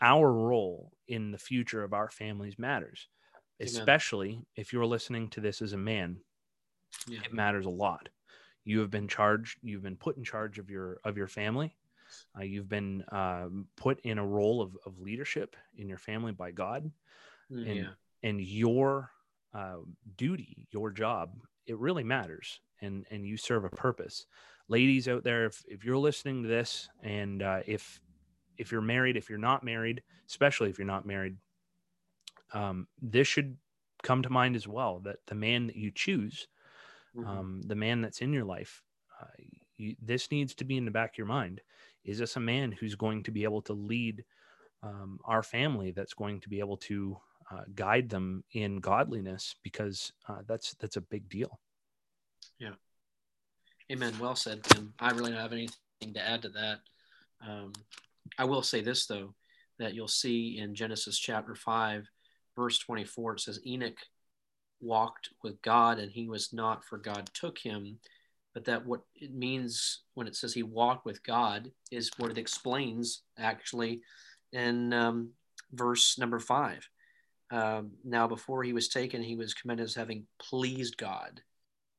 our 0.00 0.30
role 0.30 0.92
in 1.08 1.30
the 1.30 1.38
future 1.38 1.82
of 1.82 1.92
our 1.92 2.10
families 2.10 2.58
matters 2.58 3.08
Amen. 3.60 3.72
especially 3.72 4.42
if 4.56 4.72
you're 4.72 4.86
listening 4.86 5.28
to 5.30 5.40
this 5.40 5.62
as 5.62 5.72
a 5.72 5.78
man 5.78 6.18
yeah. 7.08 7.20
it 7.24 7.32
matters 7.32 7.66
a 7.66 7.70
lot 7.70 8.08
you 8.64 8.80
have 8.80 8.90
been 8.90 9.08
charged 9.08 9.58
you've 9.62 9.82
been 9.82 9.96
put 9.96 10.16
in 10.16 10.24
charge 10.24 10.58
of 10.58 10.70
your 10.70 10.98
of 11.04 11.16
your 11.16 11.28
family 11.28 11.76
uh, 12.38 12.42
you've 12.42 12.68
been 12.68 13.02
uh, 13.10 13.48
put 13.76 14.00
in 14.00 14.18
a 14.18 14.26
role 14.26 14.60
of, 14.60 14.76
of 14.84 15.00
leadership 15.00 15.56
in 15.76 15.88
your 15.88 15.98
family 15.98 16.32
by 16.32 16.50
God, 16.50 16.90
mm, 17.50 17.68
and 17.68 17.76
yeah. 17.76 17.88
and 18.22 18.40
your 18.40 19.10
uh, 19.54 19.76
duty, 20.16 20.66
your 20.70 20.90
job, 20.90 21.30
it 21.66 21.78
really 21.78 22.04
matters, 22.04 22.60
and 22.80 23.06
and 23.10 23.26
you 23.26 23.36
serve 23.36 23.64
a 23.64 23.70
purpose. 23.70 24.26
Ladies 24.68 25.06
out 25.06 25.22
there, 25.22 25.46
if, 25.46 25.62
if 25.68 25.84
you're 25.84 25.98
listening 25.98 26.42
to 26.42 26.48
this, 26.48 26.88
and 27.02 27.42
uh, 27.42 27.60
if 27.66 28.00
if 28.56 28.72
you're 28.72 28.80
married, 28.80 29.16
if 29.16 29.28
you're 29.28 29.38
not 29.38 29.62
married, 29.62 30.02
especially 30.28 30.70
if 30.70 30.78
you're 30.78 30.86
not 30.86 31.06
married, 31.06 31.36
um, 32.52 32.86
this 33.00 33.28
should 33.28 33.56
come 34.02 34.22
to 34.22 34.30
mind 34.30 34.56
as 34.56 34.66
well. 34.66 35.00
That 35.00 35.18
the 35.26 35.34
man 35.34 35.66
that 35.68 35.76
you 35.76 35.90
choose, 35.90 36.48
mm-hmm. 37.16 37.28
um, 37.28 37.62
the 37.62 37.74
man 37.74 38.00
that's 38.00 38.20
in 38.20 38.32
your 38.32 38.44
life, 38.44 38.82
uh, 39.20 39.26
you, 39.76 39.96
this 40.02 40.30
needs 40.30 40.54
to 40.56 40.64
be 40.64 40.76
in 40.76 40.84
the 40.84 40.90
back 40.90 41.14
of 41.14 41.18
your 41.18 41.26
mind 41.26 41.60
is 42.04 42.18
this 42.18 42.36
a 42.36 42.40
man 42.40 42.72
who's 42.72 42.94
going 42.94 43.22
to 43.24 43.30
be 43.32 43.42
able 43.42 43.60
to 43.62 43.72
lead 43.72 44.24
um, 44.82 45.18
our 45.24 45.42
family 45.42 45.90
that's 45.90 46.14
going 46.14 46.40
to 46.40 46.48
be 46.48 46.60
able 46.60 46.76
to 46.76 47.16
uh, 47.50 47.62
guide 47.74 48.08
them 48.08 48.44
in 48.52 48.78
godliness 48.78 49.54
because 49.62 50.12
uh, 50.28 50.38
that's 50.46 50.74
that's 50.74 50.96
a 50.96 51.00
big 51.00 51.28
deal. 51.28 51.60
Yeah. 52.58 52.74
Amen. 53.90 54.14
Well 54.18 54.36
said 54.36 54.64
tim. 54.64 54.92
I 54.98 55.10
really 55.10 55.30
don't 55.30 55.40
have 55.40 55.52
anything 55.52 56.14
to 56.14 56.20
add 56.28 56.42
to 56.42 56.48
that. 56.50 56.78
Um, 57.46 57.72
i 58.38 58.44
will 58.44 58.62
say 58.62 58.80
this 58.80 59.06
though 59.06 59.34
that 59.78 59.94
you'll 59.94 60.08
see 60.08 60.58
in 60.58 60.74
genesis 60.74 61.18
chapter 61.18 61.54
5 61.54 62.08
verse 62.56 62.78
24 62.78 63.34
it 63.34 63.40
says 63.40 63.60
enoch 63.66 63.98
walked 64.80 65.28
with 65.44 65.60
god 65.60 65.98
and 65.98 66.10
he 66.10 66.26
was 66.28 66.52
not 66.52 66.82
for 66.82 66.96
god 66.96 67.30
took 67.34 67.58
him. 67.58 67.98
But 68.56 68.64
that 68.64 68.86
what 68.86 69.02
it 69.14 69.34
means 69.34 70.00
when 70.14 70.26
it 70.26 70.34
says 70.34 70.54
he 70.54 70.62
walked 70.62 71.04
with 71.04 71.22
God 71.22 71.70
is 71.92 72.10
what 72.16 72.30
it 72.30 72.38
explains 72.38 73.20
actually 73.38 74.00
in 74.50 74.94
um, 74.94 75.32
verse 75.74 76.16
number 76.16 76.38
five. 76.38 76.88
Um, 77.50 77.92
now, 78.04 78.26
before 78.26 78.62
he 78.62 78.72
was 78.72 78.88
taken, 78.88 79.22
he 79.22 79.36
was 79.36 79.54
commended 79.54 79.84
as 79.84 79.94
having 79.94 80.26
pleased 80.38 80.96
God. 80.96 81.40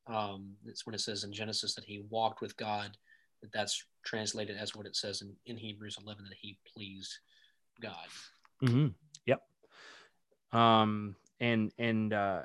Um, 0.07 0.53
that's 0.65 0.85
when 0.85 0.95
it 0.95 1.01
says 1.01 1.23
in 1.23 1.33
Genesis 1.33 1.75
that 1.75 1.85
he 1.85 2.03
walked 2.09 2.41
with 2.41 2.55
God. 2.57 2.97
That 3.41 3.51
that's 3.51 3.83
translated 4.03 4.57
as 4.57 4.75
what 4.75 4.87
it 4.87 4.95
says 4.95 5.21
in, 5.21 5.33
in 5.45 5.57
Hebrews 5.57 5.97
11 6.03 6.25
that 6.25 6.37
he 6.39 6.57
pleased 6.73 7.13
God. 7.79 8.07
Mm-hmm. 8.63 8.87
Yep. 9.25 9.41
Um, 10.51 11.15
and 11.39 11.71
and 11.77 12.13
uh, 12.13 12.41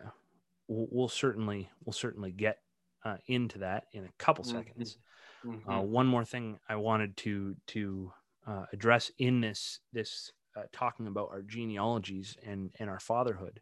we'll, 0.68 0.88
we'll 0.90 1.09
certainly 1.09 1.71
we'll 1.85 1.92
certainly 1.92 2.30
get 2.30 2.59
uh, 3.04 3.16
into 3.26 3.59
that 3.59 3.87
in 3.92 4.04
a 4.04 4.12
couple 4.18 4.44
mm-hmm. 4.44 4.59
seconds. 4.59 4.99
Mm-hmm. 5.44 5.71
Uh, 5.71 5.80
one 5.80 6.06
more 6.06 6.25
thing 6.25 6.59
I 6.68 6.76
wanted 6.76 7.16
to 7.18 7.56
to 7.68 8.12
uh, 8.47 8.66
address 8.73 9.11
in 9.18 9.40
this 9.40 9.80
this 9.92 10.32
uh, 10.56 10.62
talking 10.73 11.06
about 11.06 11.30
our 11.30 11.42
genealogies 11.42 12.37
and 12.47 12.71
and 12.78 12.88
our 12.90 13.00
fatherhood 13.00 13.61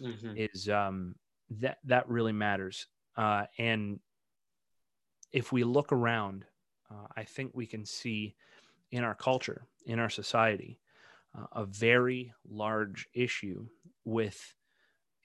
mm-hmm. 0.00 0.32
is 0.36 0.68
um, 0.68 1.14
that 1.50 1.78
that 1.84 2.08
really 2.08 2.32
matters. 2.32 2.86
Uh, 3.16 3.44
and 3.58 4.00
if 5.32 5.52
we 5.52 5.64
look 5.64 5.92
around, 5.92 6.44
uh, 6.90 7.06
I 7.16 7.24
think 7.24 7.52
we 7.54 7.66
can 7.66 7.84
see 7.84 8.34
in 8.90 9.04
our 9.04 9.14
culture, 9.14 9.66
in 9.86 9.98
our 9.98 10.10
society, 10.10 10.78
a 11.52 11.64
very 11.64 12.32
large 12.48 13.08
issue 13.14 13.66
with 14.04 14.54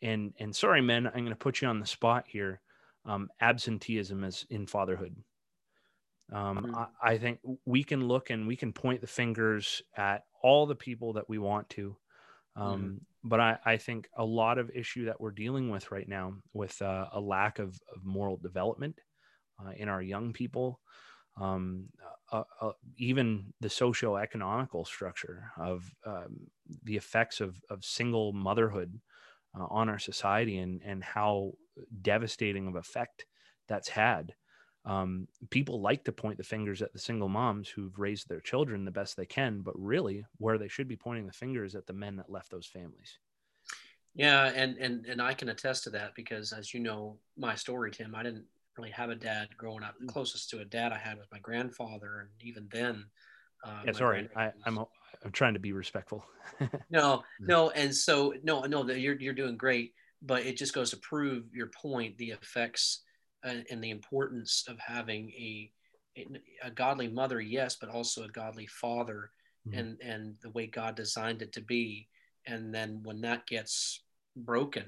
and 0.02 0.34
and 0.40 0.56
sorry 0.56 0.80
men 0.80 1.08
i'm 1.08 1.14
going 1.14 1.30
to 1.30 1.36
put 1.36 1.60
you 1.60 1.68
on 1.68 1.80
the 1.80 1.86
spot 1.86 2.24
here 2.28 2.62
um, 3.08 3.30
absenteeism 3.42 4.24
as 4.24 4.46
in 4.50 4.68
fatherhood. 4.68 5.16
Um, 6.32 6.58
mm-hmm. 6.58 6.76
I, 6.76 6.88
I, 7.02 7.18
think 7.18 7.40
we 7.66 7.84
can 7.84 8.06
look 8.06 8.30
and 8.30 8.46
we 8.46 8.58
can 8.58 8.74
point 8.74 9.00
the 9.00 9.08
fingers 9.08 9.82
at 9.96 10.26
all 10.42 10.66
the 10.66 10.76
people 10.76 11.14
that 11.14 11.30
we 11.30 11.38
want 11.38 11.70
to. 11.72 11.96
Um, 12.56 12.82
mm-hmm. 12.82 12.96
But 13.24 13.40
I, 13.40 13.58
I, 13.66 13.78
think 13.78 14.10
a 14.18 14.24
lot 14.24 14.58
of 14.58 14.72
issue 14.74 15.06
that 15.06 15.20
we're 15.20 15.32
dealing 15.32 15.70
with 15.70 15.92
right 15.92 16.08
now 16.08 16.34
with 16.54 16.82
uh, 16.82 17.08
a 17.12 17.20
lack 17.20 17.60
of, 17.60 17.80
of 17.94 18.04
moral 18.04 18.38
development 18.38 19.00
uh, 19.60 19.72
in 19.76 19.90
our 19.90 20.02
young 20.02 20.34
people, 20.34 20.80
um, 21.40 21.90
uh, 22.32 22.44
uh, 22.62 22.72
even 22.98 23.54
the 23.60 23.70
socio-economical 23.70 24.86
structure 24.86 25.52
of 25.58 25.84
um, 26.06 26.48
the 26.84 26.96
effects 26.96 27.42
of, 27.42 27.62
of 27.70 27.84
single 27.84 28.34
motherhood 28.34 29.00
uh, 29.58 29.66
on 29.70 29.90
our 29.90 30.00
society 30.00 30.58
and, 30.58 30.82
and 30.84 31.04
how 31.04 31.52
devastating 32.02 32.68
of 32.68 32.76
effect 32.76 33.26
that's 33.68 33.90
had. 33.90 34.34
Um, 34.88 35.28
people 35.50 35.82
like 35.82 36.06
to 36.06 36.14
point 36.14 36.38
the 36.38 36.46
fingers 36.46 36.82
at 36.82 36.94
the 36.94 37.00
single 37.00 37.28
moms 37.28 37.68
who've 37.68 38.00
raised 38.00 38.30
their 38.30 38.40
children 38.40 38.86
the 38.86 38.92
best 38.92 39.18
they 39.18 39.26
can, 39.26 39.60
but 39.60 39.78
really, 39.78 40.26
where 40.38 40.58
they 40.58 40.70
should 40.70 40.88
be 40.88 40.96
pointing 40.96 41.28
the 41.28 41.34
fingers 41.34 41.76
at 41.76 41.86
the 41.86 41.94
men 41.94 42.16
that 42.16 42.32
left 42.32 42.50
those 42.50 42.66
families. 42.66 43.20
Yeah, 44.16 44.46
and 44.46 44.78
and 44.78 45.06
and 45.06 45.22
I 45.22 45.34
can 45.34 45.50
attest 45.50 45.84
to 45.84 45.90
that 45.92 46.16
because, 46.16 46.54
as 46.54 46.74
you 46.74 46.80
know, 46.80 47.18
my 47.38 47.54
story, 47.54 47.92
Tim, 47.92 48.16
I 48.16 48.24
didn't 48.24 48.46
really 48.78 48.92
have 48.92 49.10
a 49.10 49.16
dad 49.16 49.50
growing 49.58 49.84
up. 49.84 49.96
The 50.00 50.06
mm. 50.06 50.14
closest 50.14 50.50
to 50.52 50.60
a 50.60 50.66
dad 50.66 50.94
I 50.94 50.98
had 50.98 51.18
was 51.18 51.28
my 51.34 51.40
grandfather, 51.40 52.22
and 52.22 52.30
even 52.40 52.70
then, 52.72 53.06
uh, 53.66 53.82
yeah, 53.86 53.92
sorry, 53.92 54.30
I, 54.38 54.52
I'm 54.66 54.80
I'm 54.80 55.32
trying 55.34 55.56
to 55.56 55.60
be 55.60 55.74
respectful. 55.74 56.26
no, 56.90 57.24
no, 57.42 57.72
and 57.72 57.94
so 57.94 58.34
no, 58.42 58.62
no, 58.62 58.90
you're 58.90 59.20
you're 59.20 59.34
doing 59.34 59.58
great 59.58 59.94
but 60.22 60.46
it 60.46 60.58
just 60.58 60.74
goes 60.74 60.90
to 60.92 60.98
prove 60.98 61.44
your 61.54 61.68
point 61.68 62.18
the 62.18 62.32
effects 62.32 63.02
and, 63.44 63.66
and 63.70 63.84
the 63.84 63.90
importance 63.90 64.66
of 64.68 64.80
having 64.80 65.30
a, 65.32 65.72
a 66.64 66.72
godly 66.72 67.08
mother 67.08 67.40
yes 67.40 67.78
but 67.80 67.90
also 67.90 68.24
a 68.24 68.30
godly 68.30 68.68
father 68.68 69.30
mm-hmm. 69.68 69.78
and 69.78 70.02
and 70.02 70.36
the 70.42 70.50
way 70.52 70.68
god 70.68 70.96
designed 70.96 71.42
it 71.42 71.52
to 71.54 71.62
be 71.62 72.08
and 72.46 72.74
then 72.74 73.00
when 73.04 73.22
that 73.22 73.46
gets 73.48 74.02
broken 74.36 74.86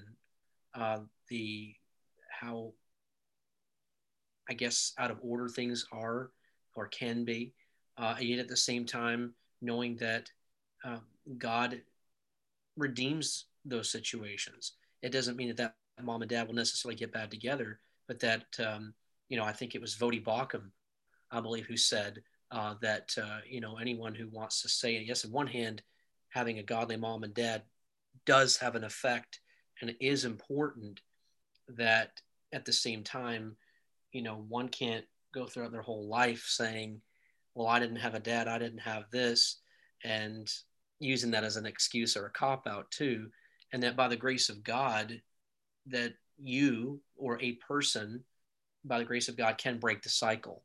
uh, 0.75 1.00
the 1.29 1.74
how 2.29 2.72
i 4.50 4.53
guess 4.53 4.94
out 4.98 5.12
of 5.12 5.20
order 5.22 5.48
things 5.48 5.86
are 5.91 6.32
or 6.75 6.88
can 6.88 7.25
be 7.25 7.53
uh, 7.98 8.15
yet 8.20 8.39
at 8.39 8.48
the 8.48 8.58
same 8.58 8.86
time 8.86 9.34
knowing 9.62 9.96
that 9.98 10.32
uh, 10.86 10.98
god 11.38 11.82
redeems 12.79 13.46
those 13.65 13.91
situations. 13.91 14.74
It 15.01 15.12
doesn't 15.12 15.38
mean 15.38 15.50
that 15.50 15.58
that 15.58 15.75
mom 16.01 16.22
and 16.22 16.29
dad 16.29 16.48
will 16.48 16.56
necessarily 16.56 16.96
get 16.96 17.13
bad 17.13 17.29
together, 17.29 17.79
but 18.10 18.20
that 18.20 18.48
um, 18.60 18.94
you 19.30 19.38
know, 19.38 19.46
I 19.46 19.54
think 19.54 19.75
it 19.75 19.82
was 19.82 19.96
Voddie 19.96 20.24
Baucham, 20.24 20.72
I 21.32 21.39
believe, 21.39 21.68
who 21.68 21.78
said 21.78 22.24
uh, 22.51 22.74
that 22.82 23.16
uh, 23.22 23.38
you 23.48 23.62
know 23.62 23.78
anyone 23.78 24.16
who 24.16 24.28
wants 24.28 24.63
to 24.63 24.70
say 24.70 25.00
yes, 25.00 25.24
on 25.24 25.32
one 25.32 25.48
hand, 25.48 25.84
having 26.30 26.58
a 26.58 26.63
godly 26.63 26.98
mom 26.98 27.24
and 27.24 27.34
dad 27.34 27.62
does 28.25 28.58
have 28.58 28.75
an 28.75 28.84
effect, 28.84 29.39
and 29.80 29.92
it 29.92 29.98
is 30.01 30.25
important 30.25 31.00
that 31.70 32.20
at 32.51 32.66
the 32.66 32.74
same 32.74 33.04
time, 33.04 33.56
you 34.12 34.24
know, 34.24 34.44
one 34.50 34.68
can't 34.70 35.06
go 35.32 35.46
throughout 35.46 35.72
their 35.72 35.84
whole 35.84 36.10
life 36.10 36.46
saying, 36.48 37.00
"Well, 37.54 37.68
I 37.68 37.80
didn't 37.80 37.98
have 37.98 38.16
a 38.16 38.20
dad, 38.20 38.48
I 38.48 38.58
didn't 38.58 38.80
have 38.80 39.04
this," 39.12 39.62
and 40.04 40.51
using 41.00 41.30
that 41.32 41.44
as 41.44 41.58
an 41.58 41.68
excuse 41.68 42.18
or 42.18 42.25
a 42.25 42.32
cop 42.32 42.66
out 42.66 42.89
too, 42.89 43.30
and 43.72 43.84
that 43.84 43.96
by 43.96 44.08
the 44.08 44.18
grace 44.18 44.50
of 44.50 44.63
God, 44.63 45.22
that 45.86 46.13
you 46.41 47.01
or 47.15 47.41
a 47.41 47.53
person, 47.53 48.24
by 48.86 49.00
the 49.00 49.05
grace 49.05 49.27
of 49.27 49.38
God, 49.38 49.58
can 49.58 49.79
break 49.79 50.01
the 50.01 50.10
cycle, 50.10 50.63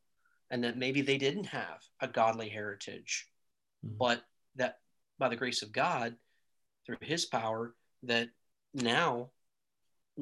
and 0.49 0.63
that 0.63 0.77
maybe 0.77 1.01
they 1.01 1.17
didn't 1.17 1.45
have 1.45 1.79
a 2.01 2.07
godly 2.07 2.49
heritage, 2.49 3.27
mm-hmm. 3.85 3.97
but 3.97 4.23
that 4.55 4.79
by 5.19 5.29
the 5.29 5.35
grace 5.35 5.61
of 5.61 5.71
God, 5.71 6.15
through 6.85 6.97
His 7.01 7.25
power, 7.25 7.75
that 8.03 8.29
now 8.73 9.31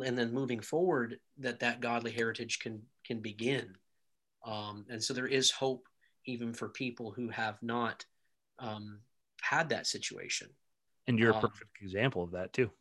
and 0.03 0.17
then 0.17 0.33
moving 0.33 0.59
forward, 0.59 1.19
that 1.39 1.59
that 1.59 1.81
godly 1.81 2.11
heritage 2.11 2.59
can 2.59 2.81
can 3.05 3.19
begin, 3.19 3.75
um, 4.45 4.85
and 4.89 5.03
so 5.03 5.13
there 5.13 5.27
is 5.27 5.51
hope 5.51 5.87
even 6.25 6.53
for 6.53 6.69
people 6.69 7.11
who 7.11 7.29
have 7.29 7.61
not 7.61 8.05
um, 8.59 8.99
had 9.41 9.69
that 9.69 9.87
situation. 9.87 10.49
And 11.07 11.19
you're 11.19 11.31
a 11.31 11.35
um, 11.35 11.41
perfect 11.41 11.71
um, 11.81 11.85
example 11.85 12.23
of 12.23 12.31
that 12.31 12.53
too. 12.53 12.71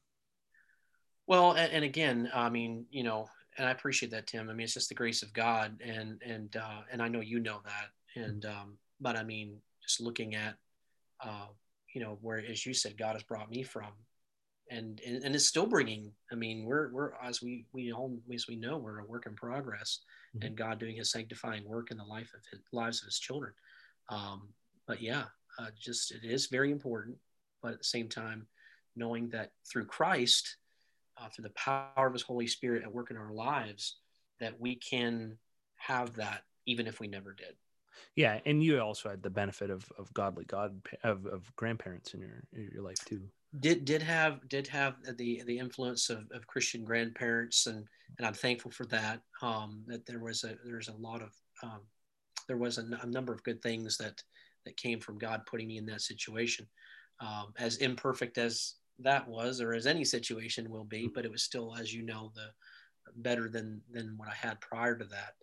Well, 1.26 1.52
and, 1.52 1.72
and, 1.72 1.84
again, 1.84 2.30
I 2.34 2.48
mean, 2.48 2.86
you 2.90 3.04
know, 3.04 3.28
and 3.56 3.66
I 3.66 3.70
appreciate 3.70 4.10
that, 4.12 4.26
Tim. 4.26 4.50
I 4.50 4.54
mean, 4.54 4.64
it's 4.64 4.74
just 4.74 4.88
the 4.88 4.94
grace 4.94 5.22
of 5.22 5.32
God, 5.32 5.78
and 5.84 6.20
and 6.24 6.56
uh, 6.56 6.80
and 6.90 7.02
I 7.02 7.08
know 7.08 7.20
you 7.20 7.38
know 7.38 7.60
that, 7.64 8.20
and 8.20 8.44
um, 8.44 8.78
but 9.00 9.16
I 9.16 9.22
mean, 9.22 9.58
just 9.82 10.00
looking 10.00 10.34
at, 10.34 10.54
uh, 11.24 11.46
you 11.94 12.00
know, 12.00 12.18
where 12.22 12.38
as 12.38 12.64
you 12.64 12.74
said, 12.74 12.98
God 12.98 13.12
has 13.12 13.22
brought 13.22 13.50
me 13.50 13.62
from, 13.62 13.92
and 14.70 15.00
and, 15.06 15.22
and 15.22 15.34
it's 15.34 15.46
still 15.46 15.66
bringing. 15.66 16.12
I 16.32 16.34
mean, 16.34 16.64
we're 16.64 16.90
we're 16.92 17.12
as 17.22 17.42
we 17.42 17.66
we 17.72 17.92
all 17.92 18.18
as 18.32 18.46
we 18.48 18.56
know, 18.56 18.78
we're 18.78 19.00
a 19.00 19.06
work 19.06 19.26
in 19.26 19.34
progress, 19.34 20.00
mm-hmm. 20.34 20.46
and 20.46 20.56
God 20.56 20.78
doing 20.78 20.96
His 20.96 21.10
sanctifying 21.10 21.68
work 21.68 21.90
in 21.90 21.98
the 21.98 22.04
life 22.04 22.32
of 22.34 22.40
his 22.50 22.60
lives 22.72 23.02
of 23.02 23.06
His 23.06 23.18
children. 23.18 23.52
Um, 24.08 24.48
but 24.86 25.02
yeah, 25.02 25.24
uh, 25.58 25.66
just 25.78 26.10
it 26.10 26.24
is 26.24 26.46
very 26.46 26.70
important, 26.70 27.16
but 27.62 27.72
at 27.72 27.78
the 27.78 27.84
same 27.84 28.08
time, 28.08 28.46
knowing 28.96 29.28
that 29.30 29.52
through 29.70 29.86
Christ, 29.86 30.56
uh, 31.22 31.28
through 31.28 31.44
the 31.44 31.50
power 31.50 32.06
of 32.06 32.12
His 32.12 32.22
Holy 32.22 32.46
Spirit 32.46 32.82
at 32.82 32.92
work 32.92 33.10
in 33.10 33.16
our 33.16 33.32
lives, 33.32 33.96
that 34.40 34.58
we 34.60 34.76
can 34.76 35.38
have 35.76 36.14
that 36.14 36.42
even 36.66 36.86
if 36.86 37.00
we 37.00 37.06
never 37.06 37.32
did. 37.32 37.54
Yeah, 38.16 38.40
and 38.46 38.62
you 38.62 38.80
also 38.80 39.10
had 39.10 39.22
the 39.22 39.30
benefit 39.30 39.70
of, 39.70 39.90
of 39.98 40.12
godly 40.14 40.44
God 40.44 40.80
of, 41.04 41.26
of 41.26 41.54
grandparents 41.56 42.14
in 42.14 42.20
your 42.20 42.42
in 42.52 42.70
your 42.72 42.82
life 42.82 43.04
too. 43.04 43.22
Did 43.60 43.84
did 43.84 44.02
have 44.02 44.48
did 44.48 44.66
have 44.68 44.96
the 45.16 45.42
the 45.46 45.58
influence 45.58 46.10
of, 46.10 46.24
of 46.32 46.46
Christian 46.46 46.84
grandparents 46.84 47.66
and 47.66 47.86
and 48.18 48.26
I'm 48.26 48.34
thankful 48.34 48.70
for 48.70 48.86
that. 48.86 49.20
Um, 49.40 49.82
that 49.86 50.06
there 50.06 50.20
was 50.20 50.44
a 50.44 50.56
there's 50.64 50.88
a 50.88 50.96
lot 50.96 51.22
of 51.22 51.32
um, 51.62 51.80
there 52.48 52.56
was 52.56 52.78
a, 52.78 52.86
a 53.02 53.06
number 53.06 53.32
of 53.32 53.42
good 53.44 53.62
things 53.62 53.96
that 53.98 54.22
that 54.64 54.76
came 54.76 55.00
from 55.00 55.18
God 55.18 55.42
putting 55.46 55.68
me 55.68 55.78
in 55.78 55.86
that 55.86 56.02
situation. 56.02 56.66
Um, 57.20 57.52
as 57.58 57.76
imperfect 57.76 58.38
as 58.38 58.74
that 59.00 59.28
was, 59.28 59.60
or 59.60 59.72
as 59.72 59.86
any 59.86 60.04
situation 60.04 60.70
will 60.70 60.84
be, 60.84 61.08
but 61.12 61.24
it 61.24 61.30
was 61.30 61.42
still, 61.42 61.74
as 61.78 61.92
you 61.92 62.02
know, 62.02 62.32
the 62.34 62.48
better 63.16 63.48
than 63.48 63.80
than 63.90 64.14
what 64.16 64.28
I 64.28 64.34
had 64.34 64.60
prior 64.60 64.96
to 64.96 65.04
that. 65.04 65.34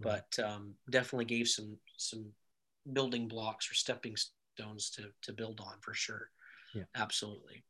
But 0.00 0.38
um, 0.44 0.74
definitely 0.90 1.24
gave 1.24 1.48
some 1.48 1.76
some 1.96 2.26
building 2.92 3.26
blocks 3.28 3.70
or 3.70 3.74
stepping 3.74 4.14
stones 4.54 4.90
to 4.90 5.10
to 5.22 5.32
build 5.32 5.60
on 5.60 5.74
for 5.80 5.94
sure. 5.94 6.30
Yeah, 6.74 6.84
absolutely. 6.94 7.64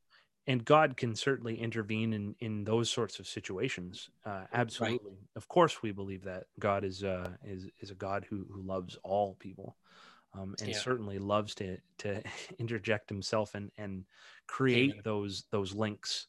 And 0.47 0.65
God 0.65 0.97
can 0.97 1.15
certainly 1.15 1.59
intervene 1.59 2.13
in 2.13 2.35
in 2.41 2.65
those 2.65 2.91
sorts 2.91 3.19
of 3.19 3.27
situations. 3.27 4.11
Uh, 4.25 4.45
absolutely, 4.53 5.13
right. 5.13 5.37
of 5.37 5.49
course, 5.49 5.83
we 5.83 5.93
believe 5.93 6.25
that 6.25 6.45
God 6.59 6.85
is 6.85 7.05
uh, 7.05 7.31
is 7.45 7.67
is 7.81 7.91
a 7.91 7.95
God 7.95 8.27
who 8.29 8.47
who 8.51 8.63
loves 8.63 8.99
all 9.03 9.37
people 9.41 9.77
um, 10.39 10.55
and 10.61 10.71
yeah. 10.71 10.79
certainly 10.79 11.19
loves 11.19 11.55
to 11.57 11.79
to 11.99 12.23
interject 12.59 13.09
himself 13.09 13.55
and 13.55 13.71
and 13.77 14.05
create 14.47 14.95
yeah. 14.97 15.01
those 15.05 15.45
those 15.51 15.75
links. 15.75 16.27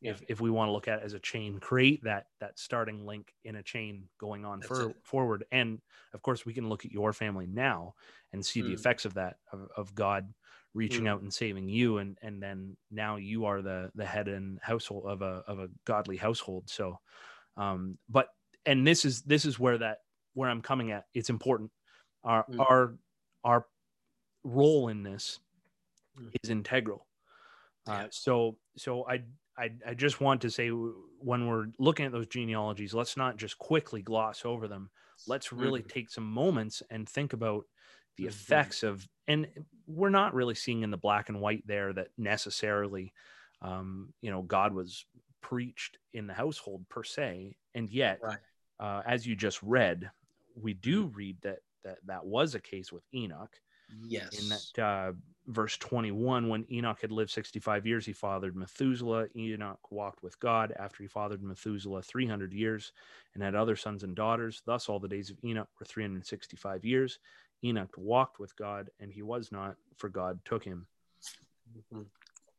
Yeah. 0.00 0.12
If 0.12 0.22
if 0.28 0.40
we 0.40 0.50
want 0.50 0.68
to 0.68 0.72
look 0.72 0.88
at 0.88 0.98
it 0.98 1.04
as 1.04 1.12
a 1.12 1.20
chain, 1.20 1.58
create 1.60 2.02
that 2.04 2.26
that 2.40 2.58
starting 2.58 3.06
link 3.06 3.32
in 3.44 3.56
a 3.56 3.62
chain 3.62 4.08
going 4.18 4.44
on 4.44 4.60
for, 4.60 4.92
forward. 5.04 5.44
And 5.52 5.80
of 6.12 6.22
course, 6.22 6.44
we 6.44 6.54
can 6.54 6.68
look 6.68 6.84
at 6.84 6.90
your 6.90 7.12
family 7.12 7.46
now 7.46 7.94
and 8.32 8.44
see 8.44 8.62
mm. 8.62 8.66
the 8.66 8.72
effects 8.72 9.04
of 9.04 9.14
that 9.14 9.36
of, 9.52 9.68
of 9.76 9.94
God 9.94 10.32
reaching 10.74 11.04
mm. 11.04 11.08
out 11.08 11.20
and 11.20 11.32
saving 11.32 11.68
you 11.68 11.98
and 11.98 12.16
and 12.22 12.42
then 12.42 12.74
now 12.90 13.16
you 13.16 13.44
are 13.44 13.60
the 13.60 13.90
the 13.94 14.06
head 14.06 14.26
and 14.26 14.58
household 14.62 15.04
of 15.06 15.20
a 15.20 15.42
of 15.46 15.58
a 15.58 15.68
godly 15.84 16.16
household 16.16 16.64
so 16.66 16.98
um 17.58 17.98
but 18.08 18.28
and 18.64 18.86
this 18.86 19.04
is 19.04 19.20
this 19.22 19.44
is 19.44 19.58
where 19.58 19.76
that 19.76 19.98
where 20.32 20.48
i'm 20.48 20.62
coming 20.62 20.90
at 20.90 21.04
it's 21.12 21.28
important 21.28 21.70
our 22.24 22.46
mm. 22.46 22.58
our 22.58 22.94
our 23.44 23.66
role 24.44 24.88
in 24.88 25.02
this 25.02 25.40
mm. 26.20 26.30
is 26.42 26.50
integral. 26.50 27.06
Uh, 27.86 28.06
so, 28.10 28.56
so 28.76 29.06
I, 29.08 29.22
I, 29.56 29.70
I 29.86 29.94
just 29.94 30.20
want 30.20 30.42
to 30.42 30.50
say 30.50 30.68
when 30.68 31.48
we're 31.48 31.66
looking 31.78 32.06
at 32.06 32.12
those 32.12 32.28
genealogies, 32.28 32.94
let's 32.94 33.16
not 33.16 33.36
just 33.36 33.58
quickly 33.58 34.02
gloss 34.02 34.44
over 34.44 34.68
them. 34.68 34.90
Let's 35.26 35.52
really 35.52 35.80
mm-hmm. 35.80 35.88
take 35.88 36.10
some 36.10 36.26
moments 36.26 36.82
and 36.90 37.08
think 37.08 37.32
about 37.32 37.66
the 38.16 38.24
mm-hmm. 38.24 38.30
effects 38.30 38.82
of, 38.82 39.06
and 39.28 39.46
we're 39.86 40.10
not 40.10 40.34
really 40.34 40.54
seeing 40.54 40.82
in 40.82 40.90
the 40.90 40.96
black 40.96 41.28
and 41.28 41.40
white 41.40 41.66
there 41.66 41.92
that 41.92 42.08
necessarily, 42.16 43.12
um, 43.60 44.12
you 44.20 44.30
know, 44.30 44.42
God 44.42 44.72
was 44.72 45.04
preached 45.40 45.98
in 46.12 46.26
the 46.26 46.34
household 46.34 46.88
per 46.88 47.04
se, 47.04 47.56
and 47.74 47.90
yet, 47.90 48.20
right. 48.22 48.38
uh, 48.80 49.02
as 49.06 49.26
you 49.26 49.36
just 49.36 49.62
read, 49.62 50.10
we 50.54 50.72
do 50.72 51.04
mm-hmm. 51.04 51.16
read 51.16 51.36
that 51.42 51.58
that 51.84 51.98
that 52.06 52.24
was 52.24 52.54
a 52.54 52.60
case 52.60 52.92
with 52.92 53.04
Enoch. 53.14 53.60
Yes. 54.06 54.40
In 54.40 54.48
that 54.48 54.82
uh, 54.82 55.12
verse 55.46 55.76
21, 55.76 56.48
when 56.48 56.64
Enoch 56.70 57.00
had 57.00 57.12
lived 57.12 57.30
65 57.30 57.86
years, 57.86 58.06
he 58.06 58.12
fathered 58.12 58.56
Methuselah. 58.56 59.26
Enoch 59.36 59.90
walked 59.90 60.22
with 60.22 60.38
God 60.40 60.72
after 60.78 61.02
he 61.02 61.08
fathered 61.08 61.42
Methuselah 61.42 62.02
300 62.02 62.52
years 62.52 62.92
and 63.34 63.42
had 63.42 63.54
other 63.54 63.76
sons 63.76 64.02
and 64.02 64.14
daughters. 64.14 64.62
Thus, 64.64 64.88
all 64.88 64.98
the 64.98 65.08
days 65.08 65.30
of 65.30 65.36
Enoch 65.44 65.68
were 65.78 65.86
365 65.86 66.84
years. 66.84 67.18
Enoch 67.64 67.94
walked 67.96 68.38
with 68.38 68.56
God, 68.56 68.90
and 68.98 69.12
he 69.12 69.22
was 69.22 69.52
not, 69.52 69.76
for 69.96 70.08
God 70.08 70.40
took 70.44 70.64
him. 70.64 70.86
Mm-hmm. 71.76 72.02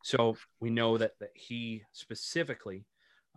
So 0.04 0.38
we 0.60 0.70
know 0.70 0.98
that, 0.98 1.20
that 1.20 1.32
he 1.34 1.84
specifically 1.92 2.86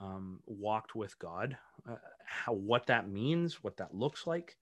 um, 0.01 0.41
walked 0.47 0.95
with 0.95 1.19
God. 1.19 1.57
Uh, 1.89 1.97
how 2.25 2.53
what 2.53 2.87
that 2.87 3.09
means, 3.09 3.63
what 3.63 3.77
that 3.79 3.95
looks 3.95 4.27
like, 4.27 4.57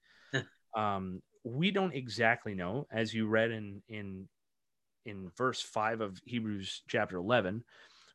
um, 0.75 1.21
we 1.43 1.71
don't 1.71 1.93
exactly 1.93 2.53
know, 2.53 2.87
as 2.91 3.13
you 3.13 3.27
read 3.27 3.51
in 3.51 3.81
in 3.87 4.27
in 5.05 5.29
verse 5.37 5.61
five 5.61 6.01
of 6.01 6.19
Hebrews 6.25 6.83
chapter 6.87 7.17
eleven, 7.17 7.63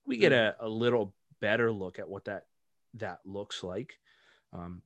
we 0.07 0.17
get 0.17 0.33
mm-hmm. 0.33 0.63
a, 0.63 0.67
a 0.67 0.69
little 0.69 1.15
better 1.41 1.73
look 1.73 1.99
at 1.99 2.09
what 2.09 2.25
that 2.25 2.45
that 2.95 3.21
looks 3.25 3.63
like. 3.63 3.99
Um, 4.53 4.83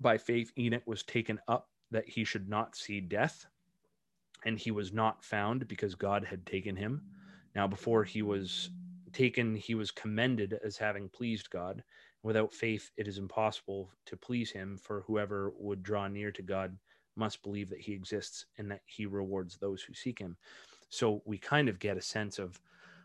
by 0.00 0.18
faith, 0.18 0.52
Enoch 0.58 0.86
was 0.86 1.02
taken 1.02 1.38
up 1.46 1.68
that 1.90 2.08
he 2.08 2.24
should 2.24 2.48
not 2.48 2.74
see 2.74 3.00
death, 3.00 3.46
and 4.44 4.58
he 4.58 4.70
was 4.70 4.92
not 4.92 5.24
found 5.24 5.68
because 5.68 5.94
God 5.94 6.24
had 6.24 6.46
taken 6.46 6.74
him. 6.74 7.02
Now, 7.54 7.66
before 7.66 8.02
he 8.02 8.22
was 8.22 8.70
taken, 9.12 9.54
he 9.54 9.74
was 9.74 9.90
commended 9.90 10.58
as 10.64 10.78
having 10.78 11.10
pleased 11.10 11.50
God. 11.50 11.84
Without 12.22 12.54
faith, 12.54 12.90
it 12.96 13.06
is 13.06 13.18
impossible 13.18 13.90
to 14.06 14.16
please 14.16 14.50
him, 14.50 14.78
for 14.78 15.02
whoever 15.06 15.52
would 15.58 15.82
draw 15.82 16.08
near 16.08 16.32
to 16.32 16.42
God 16.42 16.78
must 17.16 17.42
believe 17.42 17.68
that 17.70 17.80
he 17.80 17.92
exists 17.92 18.46
and 18.58 18.70
that 18.70 18.82
he 18.86 19.06
rewards 19.06 19.56
those 19.56 19.82
who 19.82 19.94
seek 19.94 20.18
him. 20.18 20.36
So 20.88 21.22
we 21.24 21.38
kind 21.38 21.68
of 21.68 21.78
get 21.78 21.96
a 21.96 22.02
sense 22.02 22.38
of 22.38 22.60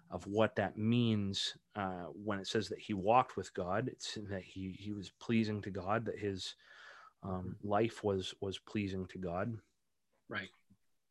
of 0.09 0.25
what 0.25 0.55
that 0.55 0.77
means 0.77 1.55
uh, 1.75 2.05
when 2.13 2.39
it 2.39 2.47
says 2.47 2.69
that 2.69 2.79
he 2.79 2.93
walked 2.93 3.35
with 3.35 3.53
God. 3.53 3.89
It's 3.89 4.17
that 4.29 4.43
he 4.43 4.75
he 4.79 4.93
was 4.93 5.11
pleasing 5.19 5.61
to 5.61 5.69
God, 5.69 6.05
that 6.05 6.17
his 6.17 6.55
um, 7.23 7.55
mm-hmm. 7.57 7.67
life 7.67 8.03
was 8.03 8.33
was 8.41 8.57
pleasing 8.57 9.05
to 9.07 9.17
God. 9.17 9.57
Right. 10.29 10.49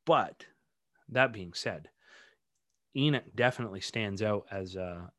But 0.06 0.46
that 1.10 1.32
being 1.32 1.52
said, 1.52 1.88
Enoch 2.96 3.24
definitely 3.34 3.80
stands 3.80 4.22
out 4.22 4.46
as 4.50 4.76
a 4.76 5.10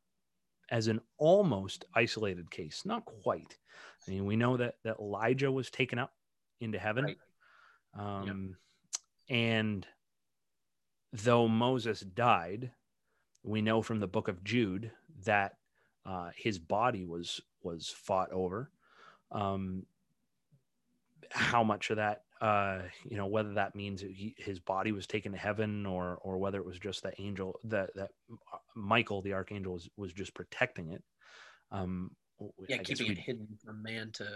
as 0.70 0.88
an 0.88 1.00
almost 1.16 1.86
isolated 1.94 2.50
case, 2.50 2.82
not 2.84 3.04
quite. 3.04 3.56
I 4.06 4.10
mean, 4.10 4.26
we 4.26 4.36
know 4.36 4.56
that 4.56 4.74
that 4.84 4.98
Elijah 4.98 5.50
was 5.50 5.70
taken 5.70 5.98
up 5.98 6.12
into 6.60 6.78
heaven. 6.78 7.04
Right. 7.04 7.18
Um, 7.98 8.26
yep. 8.26 9.36
And 9.36 9.86
though 11.12 11.48
Moses 11.48 12.00
died, 12.00 12.70
we 13.42 13.62
know 13.62 13.82
from 13.82 14.00
the 14.00 14.06
book 14.06 14.28
of 14.28 14.44
Jude 14.44 14.90
that 15.24 15.56
uh, 16.06 16.30
his 16.36 16.58
body 16.58 17.04
was 17.04 17.40
was 17.62 17.88
fought 17.88 18.32
over. 18.32 18.70
Um, 19.30 19.84
how 21.30 21.62
much 21.62 21.90
of 21.90 21.96
that, 21.96 22.22
uh, 22.40 22.80
you 23.04 23.16
know, 23.16 23.26
whether 23.26 23.54
that 23.54 23.74
means 23.74 24.00
he, 24.00 24.34
his 24.38 24.58
body 24.58 24.92
was 24.92 25.06
taken 25.06 25.32
to 25.32 25.38
heaven 25.38 25.84
or 25.84 26.18
or 26.22 26.38
whether 26.38 26.58
it 26.58 26.64
was 26.66 26.78
just 26.78 27.02
the 27.02 27.12
angel 27.20 27.58
that 27.64 27.90
that 27.94 28.10
Michael, 28.74 29.20
the 29.22 29.34
archangel, 29.34 29.74
was, 29.74 29.88
was 29.96 30.12
just 30.12 30.34
protecting 30.34 30.92
it. 30.92 31.02
Um, 31.70 32.12
yeah, 32.68 32.76
I 32.76 32.82
keeping 32.82 33.12
it 33.12 33.18
hidden 33.18 33.48
from 33.62 33.82
man 33.82 34.10
to 34.14 34.26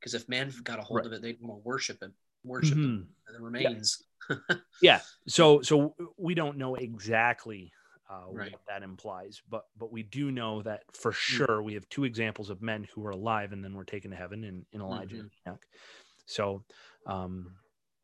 because 0.00 0.14
if 0.14 0.28
man 0.28 0.52
got 0.64 0.78
a 0.78 0.82
hold 0.82 0.98
right. 0.98 1.06
of 1.06 1.12
it, 1.12 1.22
they'd 1.22 1.38
want 1.40 1.62
to 1.62 1.68
worship 1.68 2.02
it, 2.02 2.10
worship 2.44 2.78
mm-hmm. 2.78 3.02
the 3.32 3.42
remains. 3.42 4.02
Yeah. 4.28 4.36
yeah. 4.82 5.00
So 5.26 5.62
so 5.62 5.94
we 6.16 6.34
don't 6.34 6.56
know 6.56 6.74
exactly 6.76 7.72
uh, 8.10 8.32
right. 8.32 8.52
what 8.52 8.62
that 8.68 8.82
implies, 8.82 9.40
but 9.48 9.66
but 9.78 9.92
we 9.92 10.02
do 10.02 10.30
know 10.30 10.62
that 10.62 10.82
for 10.92 11.12
mm. 11.12 11.16
sure 11.16 11.62
we 11.62 11.74
have 11.74 11.88
two 11.88 12.04
examples 12.04 12.50
of 12.50 12.62
men 12.62 12.86
who 12.94 13.04
are 13.06 13.10
alive 13.10 13.52
and 13.52 13.64
then 13.64 13.74
were 13.74 13.84
taken 13.84 14.10
to 14.10 14.16
heaven 14.16 14.44
in, 14.44 14.64
in 14.72 14.80
Elijah 14.80 15.16
mm-hmm. 15.16 15.26
and 15.46 15.54
Enoch. 15.54 15.66
So, 16.26 16.64
um, 17.06 17.54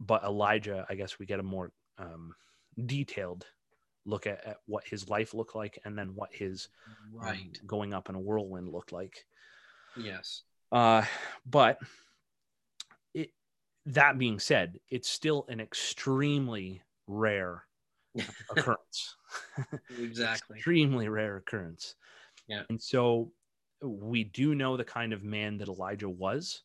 but 0.01 0.25
Elijah, 0.25 0.87
I 0.89 0.95
guess 0.95 1.19
we 1.19 1.27
get 1.27 1.41
a 1.41 1.45
more 1.45 1.73
um, 1.99 2.35
detailed 2.85 3.47
look 4.05 4.27
at, 4.27 4.45
at, 4.47 4.59
what 4.67 4.85
his 4.87 5.09
life 5.09 5.35
looked 5.35 5.57
like 5.57 5.79
and 5.85 5.99
then 5.99 6.15
what 6.15 6.33
his 6.33 6.69
um, 6.87 7.21
right 7.21 7.59
um, 7.61 7.67
going 7.67 7.93
up 7.93 8.09
in 8.09 8.15
a 8.15 8.21
whirlwind 8.21 8.69
looked 8.69 8.93
like. 8.93 9.25
Yes. 9.97 10.43
Uh, 10.71 11.03
but 11.45 11.79
that 13.87 14.19
being 14.19 14.39
said, 14.39 14.81
it's 14.91 15.09
still 15.09 15.47
an 15.49 15.61
extremely 15.61 16.83
rare 17.07 17.65
occurrence. 18.51 19.17
exactly. 19.99 20.57
extremely 20.57 21.09
rare 21.09 21.37
occurrence. 21.37 21.95
Yeah. 22.49 22.63
And 22.69 22.81
so 22.81 23.33
we 23.83 24.25
do 24.25 24.55
know 24.55 24.77
the 24.77 24.85
kind 24.85 25.13
of 25.13 25.23
man 25.23 25.59
that 25.59 25.69
Elijah 25.69 26.09
was. 26.09 26.63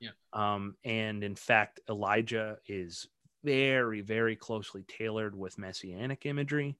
Yeah. 0.00 0.10
Um, 0.32 0.76
and 0.84 1.22
in 1.22 1.34
fact, 1.34 1.80
Elijah 1.88 2.58
is 2.66 3.08
very, 3.42 4.00
very 4.00 4.36
closely 4.36 4.84
tailored 4.84 5.36
with 5.36 5.58
messianic 5.58 6.24
imagery. 6.26 6.76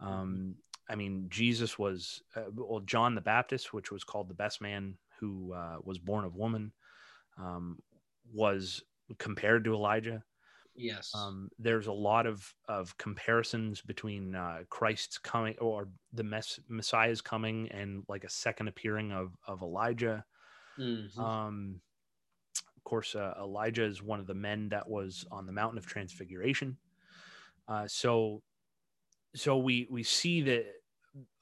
Um, 0.00 0.08
mm-hmm. 0.08 0.50
I 0.90 0.94
mean, 0.94 1.26
Jesus 1.28 1.78
was, 1.78 2.22
uh, 2.34 2.44
well, 2.54 2.80
John 2.80 3.14
the 3.14 3.20
Baptist, 3.20 3.74
which 3.74 3.92
was 3.92 4.04
called 4.04 4.28
the 4.28 4.34
best 4.34 4.62
man 4.62 4.96
who 5.20 5.52
uh, 5.52 5.76
was 5.82 5.98
born 5.98 6.24
of 6.24 6.34
woman, 6.34 6.72
um, 7.38 7.78
was 8.32 8.82
compared 9.18 9.64
to 9.64 9.74
Elijah. 9.74 10.22
Yes. 10.76 11.12
Um, 11.14 11.50
there's 11.58 11.88
a 11.88 11.92
lot 11.92 12.26
of, 12.26 12.54
of 12.68 12.96
comparisons 12.98 13.80
between 13.80 14.34
uh, 14.34 14.60
Christ's 14.68 15.18
coming 15.18 15.56
or 15.60 15.88
the 16.12 16.22
mess, 16.22 16.60
Messiah's 16.68 17.20
coming 17.20 17.68
and 17.72 18.04
like 18.08 18.24
a 18.24 18.30
second 18.30 18.68
appearing 18.68 19.10
of, 19.10 19.32
of 19.46 19.62
Elijah. 19.62 20.24
Mm-hmm. 20.78 21.20
Um, 21.20 21.80
of 22.76 22.84
course, 22.84 23.16
uh, 23.16 23.34
Elijah 23.40 23.84
is 23.84 24.02
one 24.02 24.20
of 24.20 24.26
the 24.26 24.34
men 24.34 24.68
that 24.68 24.88
was 24.88 25.26
on 25.32 25.46
the 25.46 25.52
mountain 25.52 25.78
of 25.78 25.86
transfiguration. 25.86 26.76
Uh, 27.66 27.88
so, 27.88 28.42
so 29.34 29.58
we, 29.58 29.88
we 29.90 30.04
see 30.04 30.42
that 30.42 30.66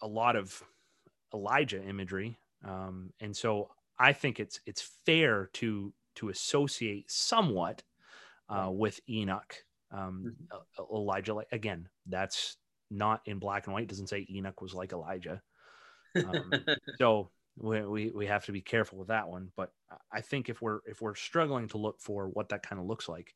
a 0.01 0.07
lot 0.07 0.35
of 0.35 0.63
Elijah 1.35 1.83
imagery 1.83 2.39
um, 2.67 3.13
and 3.21 3.37
so 3.37 3.71
I 3.99 4.13
think 4.13 4.41
it's 4.41 4.61
it's 4.67 4.83
fair 5.05 5.51
to 5.55 5.93
to 6.17 6.29
associate 6.29 7.11
somewhat 7.11 7.83
uh, 8.49 8.71
with 8.71 9.01
Enoch, 9.09 9.55
um, 9.91 10.35
mm-hmm. 10.53 10.95
Elijah. 10.95 11.35
Like 11.35 11.49
again, 11.53 11.89
that's 12.07 12.57
not 12.91 13.21
in 13.27 13.39
black 13.39 13.67
and 13.67 13.75
white. 13.75 13.85
It 13.85 13.89
doesn't 13.89 14.09
say 14.09 14.27
Enoch 14.31 14.61
was 14.61 14.75
like 14.75 14.93
Elijah. 14.93 15.43
Um, 16.15 16.53
so 16.99 17.31
we, 17.59 17.81
we 17.83 18.11
we 18.11 18.27
have 18.27 18.45
to 18.47 18.53
be 18.53 18.61
careful 18.61 18.99
with 18.99 19.09
that 19.09 19.29
one. 19.29 19.51
But 19.57 19.73
I 20.13 20.21
think 20.21 20.49
if 20.49 20.61
we're 20.63 20.81
if 20.87 21.01
we're 21.01 21.15
struggling 21.15 21.69
to 21.69 21.79
look 21.79 22.01
for 22.01 22.29
what 22.29 22.49
that 22.51 22.63
kind 22.63 22.81
of 22.81 22.87
looks 22.87 23.09
like, 23.09 23.35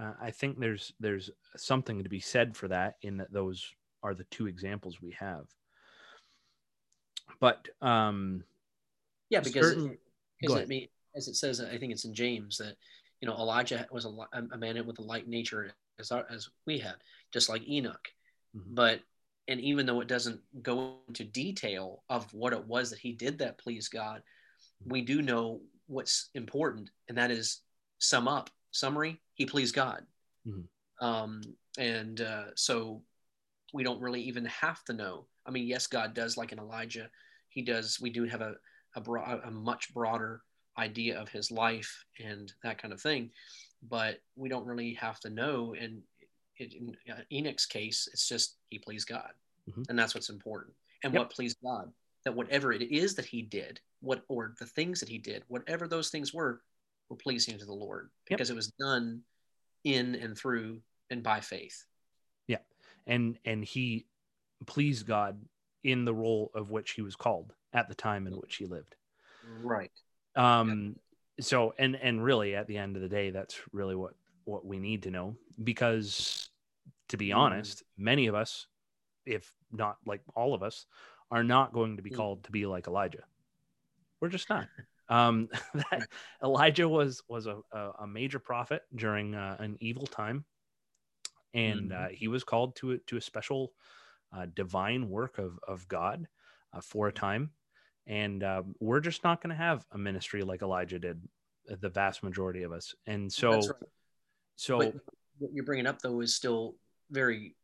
uh, 0.00 0.12
I 0.20 0.30
think 0.30 0.58
there's 0.58 0.92
there's 1.00 1.30
something 1.56 2.02
to 2.02 2.08
be 2.08 2.20
said 2.20 2.56
for 2.56 2.68
that. 2.68 2.96
In 3.02 3.18
that 3.18 3.32
those 3.32 3.64
are 4.02 4.14
the 4.14 4.24
two 4.24 4.46
examples 4.46 5.00
we 5.00 5.12
have. 5.18 5.46
But 7.40 7.68
um, 7.80 8.44
yeah, 9.30 9.40
because 9.40 9.66
certain... 9.68 9.98
it, 10.40 10.50
it 10.50 10.68
mean, 10.68 10.88
as 11.14 11.28
it 11.28 11.36
says, 11.36 11.60
I 11.60 11.78
think 11.78 11.92
it's 11.92 12.04
in 12.04 12.14
James 12.14 12.58
that 12.58 12.76
you 13.20 13.28
know 13.28 13.34
Elijah 13.34 13.86
was 13.90 14.04
a, 14.04 14.10
a 14.52 14.58
man 14.58 14.84
with 14.86 14.98
a 14.98 15.02
like 15.02 15.26
nature 15.26 15.72
as 15.98 16.10
our, 16.10 16.26
as 16.30 16.48
we 16.66 16.78
had, 16.78 16.96
just 17.32 17.48
like 17.48 17.68
Enoch. 17.68 18.08
Mm-hmm. 18.56 18.74
But 18.74 19.00
and 19.48 19.60
even 19.60 19.86
though 19.86 20.00
it 20.00 20.08
doesn't 20.08 20.40
go 20.62 20.96
into 21.08 21.24
detail 21.24 22.02
of 22.08 22.32
what 22.32 22.52
it 22.52 22.66
was 22.66 22.90
that 22.90 22.98
he 22.98 23.12
did 23.12 23.38
that 23.38 23.58
please 23.58 23.88
God, 23.88 24.22
we 24.86 25.02
do 25.02 25.22
know 25.22 25.60
what's 25.86 26.30
important, 26.34 26.90
and 27.08 27.18
that 27.18 27.30
is 27.30 27.60
sum 27.98 28.28
up 28.28 28.50
summary. 28.70 29.20
He 29.34 29.46
pleased 29.46 29.74
God, 29.74 30.04
mm-hmm. 30.46 31.04
um, 31.04 31.42
and 31.78 32.20
uh, 32.20 32.44
so 32.54 33.02
we 33.72 33.84
don't 33.84 34.00
really 34.00 34.22
even 34.22 34.44
have 34.46 34.82
to 34.84 34.92
know. 34.92 35.26
I 35.46 35.50
mean, 35.50 35.66
yes, 35.66 35.86
God 35.86 36.14
does, 36.14 36.36
like 36.36 36.52
in 36.52 36.58
Elijah, 36.58 37.10
he 37.48 37.62
does. 37.62 37.98
We 38.00 38.10
do 38.10 38.24
have 38.24 38.40
a 38.40 38.54
a, 38.94 39.00
broad, 39.00 39.40
a 39.44 39.50
much 39.50 39.92
broader 39.94 40.42
idea 40.78 41.20
of 41.20 41.28
his 41.28 41.50
life 41.50 42.04
and 42.22 42.52
that 42.62 42.80
kind 42.80 42.92
of 42.92 43.00
thing. 43.00 43.30
But 43.88 44.18
we 44.36 44.48
don't 44.48 44.66
really 44.66 44.94
have 44.94 45.20
to 45.20 45.30
know. 45.30 45.74
And 45.78 46.02
it, 46.56 46.74
in 46.74 46.96
Enoch's 47.32 47.66
case, 47.66 48.08
it's 48.12 48.28
just 48.28 48.56
he 48.68 48.78
pleased 48.78 49.08
God, 49.08 49.30
mm-hmm. 49.68 49.82
and 49.88 49.98
that's 49.98 50.14
what's 50.14 50.30
important. 50.30 50.74
And 51.02 51.12
yep. 51.12 51.20
what 51.20 51.30
pleased 51.30 51.56
God, 51.64 51.90
that 52.24 52.34
whatever 52.34 52.72
it 52.72 52.82
is 52.82 53.14
that 53.16 53.24
he 53.24 53.42
did, 53.42 53.80
what 54.00 54.22
or 54.28 54.54
the 54.58 54.66
things 54.66 55.00
that 55.00 55.08
he 55.08 55.18
did, 55.18 55.42
whatever 55.48 55.88
those 55.88 56.10
things 56.10 56.32
were, 56.32 56.60
were 57.08 57.16
pleasing 57.16 57.58
to 57.58 57.64
the 57.64 57.72
Lord 57.72 58.10
because 58.28 58.48
yep. 58.48 58.54
it 58.54 58.56
was 58.56 58.72
done 58.78 59.22
in 59.84 60.14
and 60.14 60.38
through 60.38 60.80
and 61.10 61.22
by 61.22 61.40
faith. 61.40 61.84
Yeah, 62.46 62.58
and 63.06 63.38
and 63.44 63.64
he 63.64 64.06
pleased 64.66 65.06
God 65.06 65.40
in 65.82 66.04
the 66.04 66.14
role 66.14 66.50
of 66.54 66.70
which 66.70 66.92
he 66.92 67.02
was 67.02 67.16
called 67.16 67.52
at 67.72 67.88
the 67.88 67.94
time 67.94 68.26
in 68.26 68.34
which 68.34 68.56
he 68.56 68.66
lived. 68.66 68.94
Right. 69.62 69.90
Um, 70.34 70.96
yeah. 71.36 71.44
so 71.44 71.74
and 71.78 71.96
and 71.96 72.22
really 72.22 72.54
at 72.54 72.66
the 72.66 72.78
end 72.78 72.96
of 72.96 73.02
the 73.02 73.08
day, 73.08 73.30
that's 73.30 73.58
really 73.72 73.94
what 73.94 74.14
what 74.44 74.64
we 74.64 74.78
need 74.78 75.04
to 75.04 75.10
know 75.10 75.36
because 75.62 76.50
to 77.08 77.16
be 77.16 77.28
mm. 77.28 77.36
honest, 77.36 77.82
many 77.96 78.26
of 78.26 78.34
us, 78.34 78.66
if 79.26 79.52
not 79.70 79.96
like 80.06 80.22
all 80.34 80.54
of 80.54 80.62
us, 80.62 80.86
are 81.30 81.44
not 81.44 81.72
going 81.72 81.96
to 81.96 82.02
be 82.02 82.10
mm. 82.10 82.16
called 82.16 82.44
to 82.44 82.52
be 82.52 82.66
like 82.66 82.86
Elijah. 82.86 83.24
We're 84.20 84.28
just 84.28 84.48
not. 84.48 84.66
Um, 85.08 85.48
that 85.74 86.08
Elijah 86.42 86.88
was 86.88 87.22
was 87.28 87.46
a, 87.46 87.58
a 87.72 88.06
major 88.06 88.38
prophet 88.38 88.82
during 88.94 89.34
uh, 89.34 89.56
an 89.58 89.76
evil 89.80 90.06
time, 90.06 90.46
and 91.52 91.90
mm-hmm. 91.90 92.04
uh, 92.04 92.08
he 92.08 92.28
was 92.28 92.44
called 92.44 92.76
to 92.76 92.92
a, 92.92 92.98
to 93.08 93.18
a 93.18 93.20
special 93.20 93.72
uh, 94.34 94.46
divine 94.54 95.10
work 95.10 95.36
of 95.38 95.58
of 95.68 95.86
God 95.88 96.28
uh, 96.72 96.80
for 96.80 97.08
a 97.08 97.12
time 97.12 97.50
and 98.06 98.42
uh, 98.42 98.62
we're 98.80 99.00
just 99.00 99.24
not 99.24 99.42
going 99.42 99.50
to 99.50 99.62
have 99.62 99.84
a 99.92 99.98
ministry 99.98 100.42
like 100.42 100.62
Elijah 100.62 100.98
did, 100.98 101.20
uh, 101.70 101.76
the 101.80 101.88
vast 101.88 102.22
majority 102.22 102.62
of 102.62 102.72
us. 102.72 102.94
And 103.06 103.32
so, 103.32 103.52
right. 103.52 103.68
so 104.56 104.78
but 104.78 104.94
what 105.38 105.52
you're 105.52 105.64
bringing 105.64 105.86
up 105.86 106.00
though 106.00 106.20
is 106.20 106.34
still 106.34 106.76
very 107.10 107.54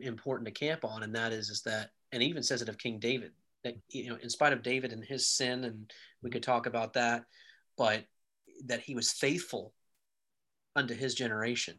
important 0.00 0.46
to 0.46 0.52
camp 0.52 0.84
on, 0.84 1.02
and 1.02 1.14
that 1.14 1.32
is 1.32 1.50
is 1.50 1.62
that, 1.62 1.90
and 2.12 2.22
even 2.22 2.42
says 2.42 2.62
it 2.62 2.68
of 2.68 2.78
King 2.78 2.98
David 2.98 3.32
that 3.64 3.76
you 3.88 4.10
know, 4.10 4.18
in 4.22 4.30
spite 4.30 4.52
of 4.52 4.62
David 4.62 4.92
and 4.92 5.04
his 5.04 5.26
sin, 5.26 5.64
and 5.64 5.90
we 6.22 6.30
could 6.30 6.42
talk 6.42 6.66
about 6.66 6.92
that, 6.92 7.24
but 7.76 8.04
that 8.66 8.80
he 8.80 8.94
was 8.94 9.10
faithful 9.10 9.72
unto 10.76 10.94
his 10.94 11.14
generation, 11.14 11.76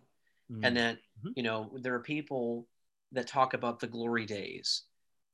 mm-hmm. 0.52 0.66
and 0.66 0.78
that 0.78 0.98
you 1.36 1.44
know 1.44 1.72
there 1.82 1.94
are 1.94 2.02
people 2.02 2.68
that 3.14 3.28
talk 3.28 3.54
about 3.54 3.80
the 3.80 3.88
glory 3.88 4.26
days 4.26 4.84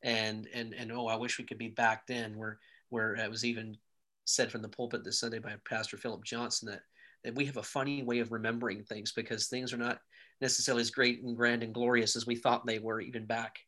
and 0.04 0.48
and 0.54 0.74
and 0.74 0.92
oh, 0.92 1.08
I 1.08 1.16
wish 1.16 1.38
we 1.38 1.46
could 1.46 1.58
be 1.58 1.70
back 1.70 2.08
then, 2.08 2.38
where 2.38 2.60
where 2.90 3.16
it 3.16 3.30
was 3.30 3.46
even 3.46 3.78
said 4.26 4.52
from 4.52 4.62
the 4.62 4.70
pulpit 4.70 5.04
this 5.04 5.20
Sunday 5.20 5.40
by 5.40 5.56
Pastor 5.68 5.98
Philip 5.98 6.24
Johnson 6.24 6.70
that 6.70 6.82
that 7.24 7.36
we 7.36 7.46
have 7.46 7.58
a 7.58 7.64
funny 7.64 8.04
way 8.04 8.20
of 8.20 8.32
remembering 8.32 8.84
things 8.84 9.12
because 9.12 9.48
things 9.48 9.74
are 9.74 9.78
not 9.78 10.00
necessarily 10.42 10.82
as 10.82 10.90
great 10.90 11.22
and 11.24 11.38
grand 11.38 11.64
and 11.64 11.74
glorious 11.74 12.16
as 12.16 12.26
we 12.26 12.36
thought 12.36 12.66
they 12.66 12.80
were 12.80 13.00
even 13.00 13.26
back 13.26 13.60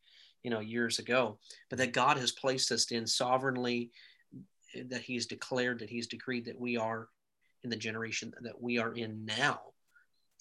you 0.42 0.50
know 0.50 0.60
years 0.60 0.98
ago 0.98 1.38
but 1.70 1.78
that 1.78 1.94
god 1.94 2.18
has 2.18 2.32
placed 2.32 2.72
us 2.72 2.92
in 2.92 3.06
sovereignly 3.06 3.92
that 4.90 5.02
he's 5.02 5.26
declared 5.26 5.80
that 5.80 5.90
he's 5.90 6.08
decreed 6.08 6.46
that 6.46 6.60
we 6.60 6.78
are 6.78 7.08
in 7.64 7.70
the 7.70 7.76
generation 7.76 8.34
that 8.42 8.62
we 8.62 8.78
are 8.78 8.94
in 8.94 9.26
now. 9.26 9.60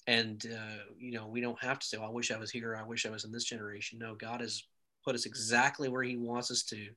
And 0.07 0.45
uh, 0.45 0.83
you 0.97 1.11
know 1.11 1.27
we 1.27 1.39
don't 1.39 1.61
have 1.63 1.79
to 1.79 1.87
say 1.87 1.97
well, 1.97 2.09
i 2.09 2.11
wish 2.11 2.31
i 2.31 2.37
was 2.37 2.51
here. 2.51 2.75
I 2.75 2.83
wish 2.83 3.05
i 3.05 3.09
was 3.09 3.23
in 3.23 3.31
this 3.31 3.45
generation. 3.45 3.99
No 3.99 4.15
god 4.15 4.41
has 4.41 4.63
put 5.03 5.15
us 5.15 5.25
exactly 5.25 5.89
where 5.89 6.03
he 6.03 6.17
wants 6.17 6.51
us 6.51 6.63
to 6.63 6.87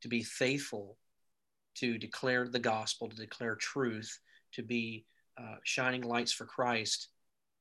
to 0.00 0.08
be 0.08 0.22
faithful 0.22 0.96
to 1.74 1.98
declare 1.98 2.46
the 2.46 2.58
gospel 2.58 3.08
to 3.08 3.16
declare 3.16 3.56
truth 3.56 4.18
to 4.52 4.62
be 4.62 5.04
uh, 5.38 5.56
shining 5.64 6.02
lights 6.02 6.32
for 6.32 6.44
christ 6.44 7.08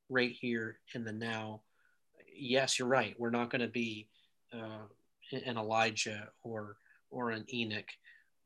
right 0.10 0.32
here 0.32 0.78
in 0.93 1.04
the 1.04 1.12
now. 1.12 1.62
Yes 2.36 2.80
you're 2.80 2.88
right. 2.88 3.15
We're 3.17 3.30
not 3.30 3.50
going 3.50 3.62
to 3.62 3.67
be 3.67 4.08
uh, 4.54 4.86
an 5.32 5.58
Elijah 5.58 6.30
or 6.43 6.78
or 7.10 7.32
an 7.32 7.46
Enoch, 7.54 7.89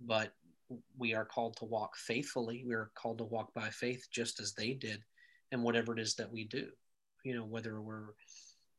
but 0.02 0.34
we 0.97 1.13
are 1.13 1.26
called 1.26 1.56
to 1.58 1.65
walk 1.65 1.95
faithfully. 1.95 2.63
We 2.67 2.73
are 2.73 2.91
called 2.95 3.19
to 3.19 3.23
walk 3.23 3.54
by 3.54 3.69
faith 3.69 4.08
just 4.12 4.39
as 4.41 4.54
they 4.54 4.73
did, 4.73 5.04
and 5.52 5.63
whatever 5.63 5.93
it 5.93 6.00
is 6.00 6.15
that 6.15 6.32
we 6.32 6.45
do, 6.45 6.67
you 7.23 7.34
know, 7.36 7.45
whether 7.45 7.82
we're 7.82 8.10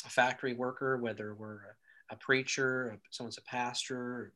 a 0.04 0.10
factory 0.10 0.54
worker, 0.54 0.98
whether 0.98 1.34
we're 1.34 1.60
a, 2.10 2.16
preacher, 2.16 2.98
someone's 3.10 3.38
a 3.38 3.42
pastor, 3.42 4.32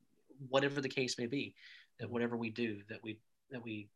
whatever 0.48 0.80
the 0.80 0.88
case 0.88 1.18
may 1.18 1.26
be, 1.26 1.54
that 1.98 2.10
whatever 2.10 2.36
we 2.36 2.50
do, 2.50 2.78
that 2.88 3.02
we 3.02 3.18
that 3.50 3.62
we 3.62 3.88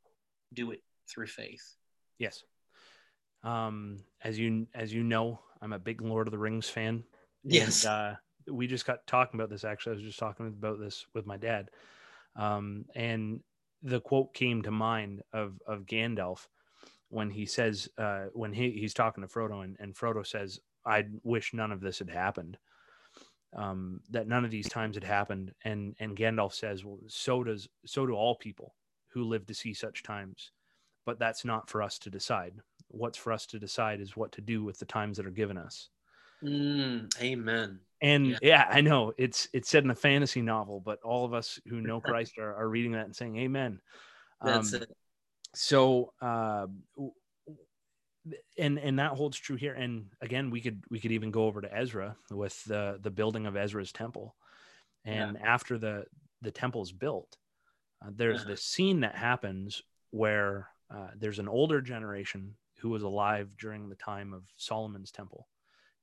do 0.52 0.70
it 0.70 0.82
through 1.08 1.26
faith. 1.26 1.76
Yes. 2.18 2.44
Um, 3.42 3.98
as 4.22 4.38
you 4.38 4.66
as 4.74 4.92
you 4.92 5.02
know, 5.02 5.40
I'm 5.60 5.72
a 5.72 5.78
big 5.78 6.00
Lord 6.02 6.26
of 6.28 6.32
the 6.32 6.38
Rings 6.38 6.68
fan. 6.68 7.04
Yes. 7.44 7.84
And, 7.84 7.92
uh, 7.92 8.14
we 8.48 8.66
just 8.66 8.86
got 8.86 9.06
talking 9.06 9.38
about 9.38 9.50
this. 9.50 9.64
Actually, 9.64 9.92
I 9.92 9.96
was 9.96 10.04
just 10.04 10.18
talking 10.18 10.46
about 10.46 10.78
this 10.78 11.06
with 11.14 11.26
my 11.26 11.36
dad, 11.36 11.70
um, 12.36 12.84
and 12.94 13.40
the 13.82 14.00
quote 14.00 14.34
came 14.34 14.62
to 14.62 14.70
mind 14.70 15.22
of 15.32 15.60
of 15.66 15.86
Gandalf 15.86 16.46
when 17.08 17.30
he 17.30 17.46
says 17.46 17.88
uh, 17.98 18.26
when 18.32 18.52
he, 18.52 18.72
he's 18.72 18.94
talking 18.94 19.22
to 19.22 19.28
Frodo, 19.28 19.64
and, 19.64 19.76
and 19.80 19.94
Frodo 19.94 20.26
says, 20.26 20.60
"I 20.84 21.06
wish 21.22 21.54
none 21.54 21.72
of 21.72 21.80
this 21.80 21.98
had 21.98 22.10
happened." 22.10 22.58
Um, 23.56 24.00
that 24.10 24.28
none 24.28 24.44
of 24.44 24.50
these 24.50 24.68
times 24.68 24.96
had 24.96 25.04
happened, 25.04 25.52
and 25.64 25.96
and 25.98 26.16
Gandalf 26.16 26.52
says, 26.52 26.84
"Well, 26.84 26.98
so 27.08 27.42
does 27.42 27.68
so 27.86 28.06
do 28.06 28.12
all 28.12 28.36
people 28.36 28.74
who 29.08 29.24
live 29.24 29.46
to 29.46 29.54
see 29.54 29.72
such 29.72 30.02
times." 30.02 30.52
But 31.06 31.18
that's 31.18 31.44
not 31.44 31.70
for 31.70 31.82
us 31.82 31.98
to 32.00 32.10
decide. 32.10 32.54
What's 32.88 33.16
for 33.16 33.32
us 33.32 33.46
to 33.46 33.58
decide 33.58 34.00
is 34.00 34.16
what 34.16 34.32
to 34.32 34.40
do 34.40 34.62
with 34.62 34.78
the 34.78 34.84
times 34.84 35.16
that 35.16 35.26
are 35.26 35.30
given 35.30 35.56
us. 35.56 35.88
Mm, 36.42 37.08
amen. 37.20 37.80
And 38.02 38.26
yeah. 38.26 38.38
yeah. 38.42 38.66
I 38.68 38.80
know 38.80 39.12
it's 39.16 39.48
it's 39.52 39.68
said 39.68 39.84
in 39.84 39.90
a 39.90 39.94
fantasy 39.94 40.42
novel, 40.42 40.80
but 40.80 41.00
all 41.02 41.24
of 41.24 41.32
us 41.32 41.58
who 41.66 41.80
know 41.80 42.00
Christ 42.04 42.38
are, 42.38 42.54
are 42.54 42.68
reading 42.68 42.92
that 42.92 43.06
and 43.06 43.16
saying 43.16 43.38
Amen. 43.38 43.80
That's 44.42 44.74
um, 44.74 44.82
it. 44.82 44.90
So 45.54 46.12
uh, 46.20 46.66
and 48.58 48.78
and 48.78 48.98
that 48.98 49.12
holds 49.12 49.38
true 49.38 49.56
here. 49.56 49.74
And 49.74 50.06
again, 50.20 50.50
we 50.50 50.60
could 50.60 50.82
we 50.90 51.00
could 51.00 51.12
even 51.12 51.30
go 51.30 51.44
over 51.44 51.60
to 51.60 51.74
Ezra 51.74 52.16
with 52.30 52.62
the 52.64 52.98
the 53.00 53.10
building 53.10 53.46
of 53.46 53.56
Ezra's 53.56 53.92
temple. 53.92 54.34
And 55.04 55.36
yeah. 55.40 55.46
after 55.46 55.78
the 55.78 56.06
the 56.42 56.50
temple's 56.50 56.92
built, 56.92 57.36
uh, 58.04 58.10
there's 58.14 58.40
uh-huh. 58.40 58.50
this 58.50 58.62
scene 58.62 59.00
that 59.00 59.14
happens 59.14 59.82
where 60.10 60.68
uh, 60.90 61.08
there's 61.16 61.38
an 61.38 61.48
older 61.48 61.80
generation 61.80 62.54
who 62.80 62.90
was 62.90 63.02
alive 63.02 63.48
during 63.58 63.88
the 63.88 63.96
time 63.96 64.32
of 64.32 64.42
Solomon's 64.56 65.10
temple 65.10 65.48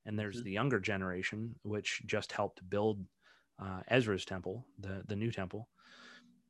and 0.06 0.18
there's 0.18 0.36
mm-hmm. 0.36 0.44
the 0.44 0.52
younger 0.52 0.80
generation 0.80 1.54
which 1.62 2.02
just 2.06 2.32
helped 2.32 2.68
build 2.68 3.04
uh, 3.62 3.80
Ezra's 3.88 4.24
temple, 4.24 4.66
the 4.78 5.02
the 5.06 5.16
new 5.16 5.30
temple, 5.30 5.68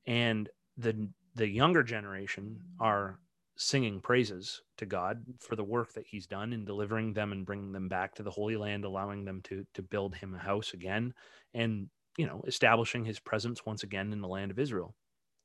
and 0.06 0.48
the 0.76 1.08
the 1.34 1.48
younger 1.48 1.82
generation 1.82 2.60
are 2.80 3.18
singing 3.56 4.00
praises 4.00 4.62
to 4.78 4.86
God 4.86 5.24
for 5.40 5.56
the 5.56 5.64
work 5.64 5.92
that 5.94 6.06
He's 6.06 6.26
done 6.26 6.52
in 6.52 6.64
delivering 6.64 7.12
them 7.12 7.32
and 7.32 7.46
bringing 7.46 7.72
them 7.72 7.88
back 7.88 8.14
to 8.14 8.22
the 8.22 8.30
Holy 8.30 8.56
Land, 8.56 8.84
allowing 8.84 9.24
them 9.24 9.40
to 9.42 9.66
to 9.74 9.82
build 9.82 10.14
Him 10.14 10.34
a 10.34 10.38
house 10.38 10.74
again, 10.74 11.14
and 11.52 11.88
you 12.16 12.26
know 12.26 12.42
establishing 12.46 13.04
His 13.04 13.20
presence 13.20 13.64
once 13.64 13.82
again 13.82 14.12
in 14.12 14.20
the 14.20 14.28
land 14.28 14.50
of 14.50 14.58
Israel. 14.58 14.94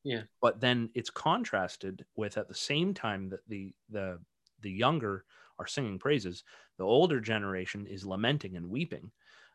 Yeah. 0.03 0.23
But 0.41 0.59
then 0.61 0.89
it's 0.95 1.09
contrasted 1.09 2.05
with 2.15 2.37
at 2.37 2.47
the 2.47 2.55
same 2.55 2.93
time 2.93 3.29
that 3.29 3.47
the 3.47 3.73
the 3.89 4.19
the 4.61 4.71
younger 4.71 5.25
are 5.59 5.67
singing 5.67 5.99
praises. 5.99 6.43
The 6.77 6.85
older 6.85 7.19
generation 7.19 7.85
is 7.85 8.05
lamenting 8.05 8.55
and 8.55 8.69
weeping 8.69 9.11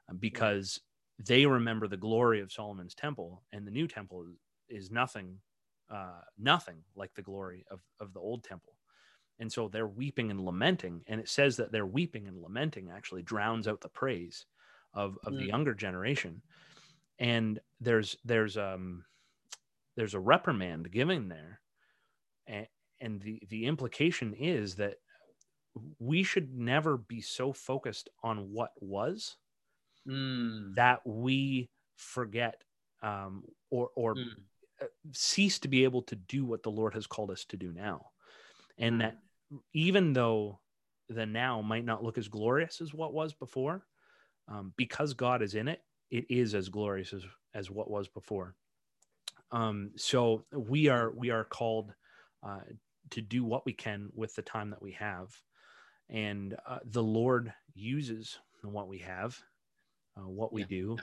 uh, 0.08 0.14
because 0.14 0.80
they 1.18 1.46
remember 1.46 1.88
the 1.88 1.96
glory 1.96 2.40
of 2.40 2.52
Solomon's 2.52 2.94
temple, 2.94 3.42
and 3.52 3.66
the 3.66 3.70
new 3.70 3.88
temple 3.88 4.24
is, 4.68 4.84
is 4.84 4.90
nothing, 4.90 5.38
uh, 5.90 6.20
nothing 6.38 6.78
like 6.96 7.14
the 7.14 7.22
glory 7.22 7.64
of, 7.70 7.80
of 8.00 8.12
the 8.12 8.20
old 8.20 8.44
temple. 8.44 8.74
And 9.38 9.52
so 9.52 9.68
they're 9.68 9.86
weeping 9.86 10.30
and 10.30 10.40
lamenting. 10.40 11.02
And 11.06 11.20
it 11.20 11.28
says 11.28 11.56
that 11.56 11.72
their 11.72 11.86
weeping 11.86 12.28
and 12.28 12.40
lamenting 12.40 12.90
actually 12.90 13.22
drowns 13.22 13.66
out 13.66 13.80
the 13.80 13.88
praise 13.88 14.46
of, 14.92 15.18
of 15.24 15.32
mm. 15.32 15.38
the 15.38 15.46
younger 15.46 15.74
generation. 15.74 16.42
And 17.18 17.60
there's 17.80 18.16
there's 18.24 18.56
um 18.56 19.04
there's 19.96 20.14
a 20.14 20.20
reprimand 20.20 20.90
given 20.90 21.28
there. 21.28 21.60
And, 22.46 22.66
and 23.00 23.20
the, 23.20 23.42
the 23.48 23.66
implication 23.66 24.34
is 24.34 24.76
that 24.76 24.96
we 25.98 26.22
should 26.22 26.54
never 26.54 26.96
be 26.96 27.20
so 27.20 27.52
focused 27.52 28.08
on 28.22 28.52
what 28.52 28.70
was 28.80 29.36
mm. 30.08 30.74
that 30.74 31.00
we 31.04 31.70
forget 31.96 32.62
um, 33.02 33.44
or 33.70 33.90
or 33.96 34.14
mm. 34.14 34.26
Cease 35.12 35.58
to 35.60 35.68
be 35.68 35.84
able 35.84 36.02
to 36.02 36.16
do 36.16 36.44
what 36.44 36.62
the 36.62 36.70
Lord 36.70 36.94
has 36.94 37.06
called 37.06 37.30
us 37.30 37.44
to 37.46 37.56
do 37.56 37.72
now, 37.72 38.06
and 38.78 38.96
mm. 38.96 38.98
that 39.00 39.18
even 39.72 40.12
though 40.12 40.60
the 41.08 41.26
now 41.26 41.60
might 41.60 41.84
not 41.84 42.02
look 42.02 42.18
as 42.18 42.28
glorious 42.28 42.80
as 42.80 42.94
what 42.94 43.12
was 43.12 43.32
before, 43.32 43.86
um, 44.48 44.72
because 44.76 45.14
God 45.14 45.42
is 45.42 45.54
in 45.54 45.68
it, 45.68 45.82
it 46.10 46.26
is 46.28 46.54
as 46.54 46.68
glorious 46.68 47.12
as 47.12 47.24
as 47.54 47.70
what 47.70 47.90
was 47.90 48.08
before. 48.08 48.54
Um, 49.52 49.92
so 49.96 50.44
we 50.52 50.88
are 50.88 51.10
we 51.10 51.30
are 51.30 51.44
called 51.44 51.92
uh, 52.42 52.60
to 53.10 53.20
do 53.20 53.44
what 53.44 53.64
we 53.64 53.72
can 53.72 54.10
with 54.14 54.34
the 54.34 54.42
time 54.42 54.70
that 54.70 54.82
we 54.82 54.92
have 54.92 55.28
and 56.10 56.56
uh, 56.66 56.78
the 56.84 57.02
Lord 57.02 57.52
uses 57.74 58.38
what 58.62 58.88
we 58.88 58.98
have, 58.98 59.38
uh, 60.16 60.28
what 60.28 60.52
we 60.52 60.62
yeah. 60.62 60.66
do, 60.68 60.96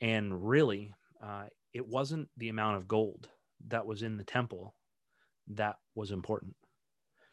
and 0.00 0.48
really, 0.48 0.94
uh, 1.22 1.44
it 1.72 1.86
wasn't 1.86 2.28
the 2.36 2.48
amount 2.48 2.76
of 2.76 2.88
gold 2.88 3.28
that 3.68 3.86
was 3.86 4.02
in 4.02 4.16
the 4.16 4.24
temple 4.24 4.74
that 5.48 5.76
was 5.94 6.10
important. 6.10 6.54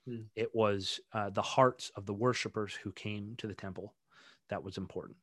Hmm. 0.08 0.22
It 0.36 0.54
was 0.54 1.00
uh, 1.14 1.30
the 1.30 1.42
hearts 1.42 1.92
of 1.96 2.06
the 2.06 2.14
worshipers 2.14 2.74
who 2.74 2.92
came 2.92 3.36
to 3.38 3.48
the 3.48 3.54
temple 3.54 3.96
that 4.50 4.64
was 4.64 4.78
important. 4.78 5.18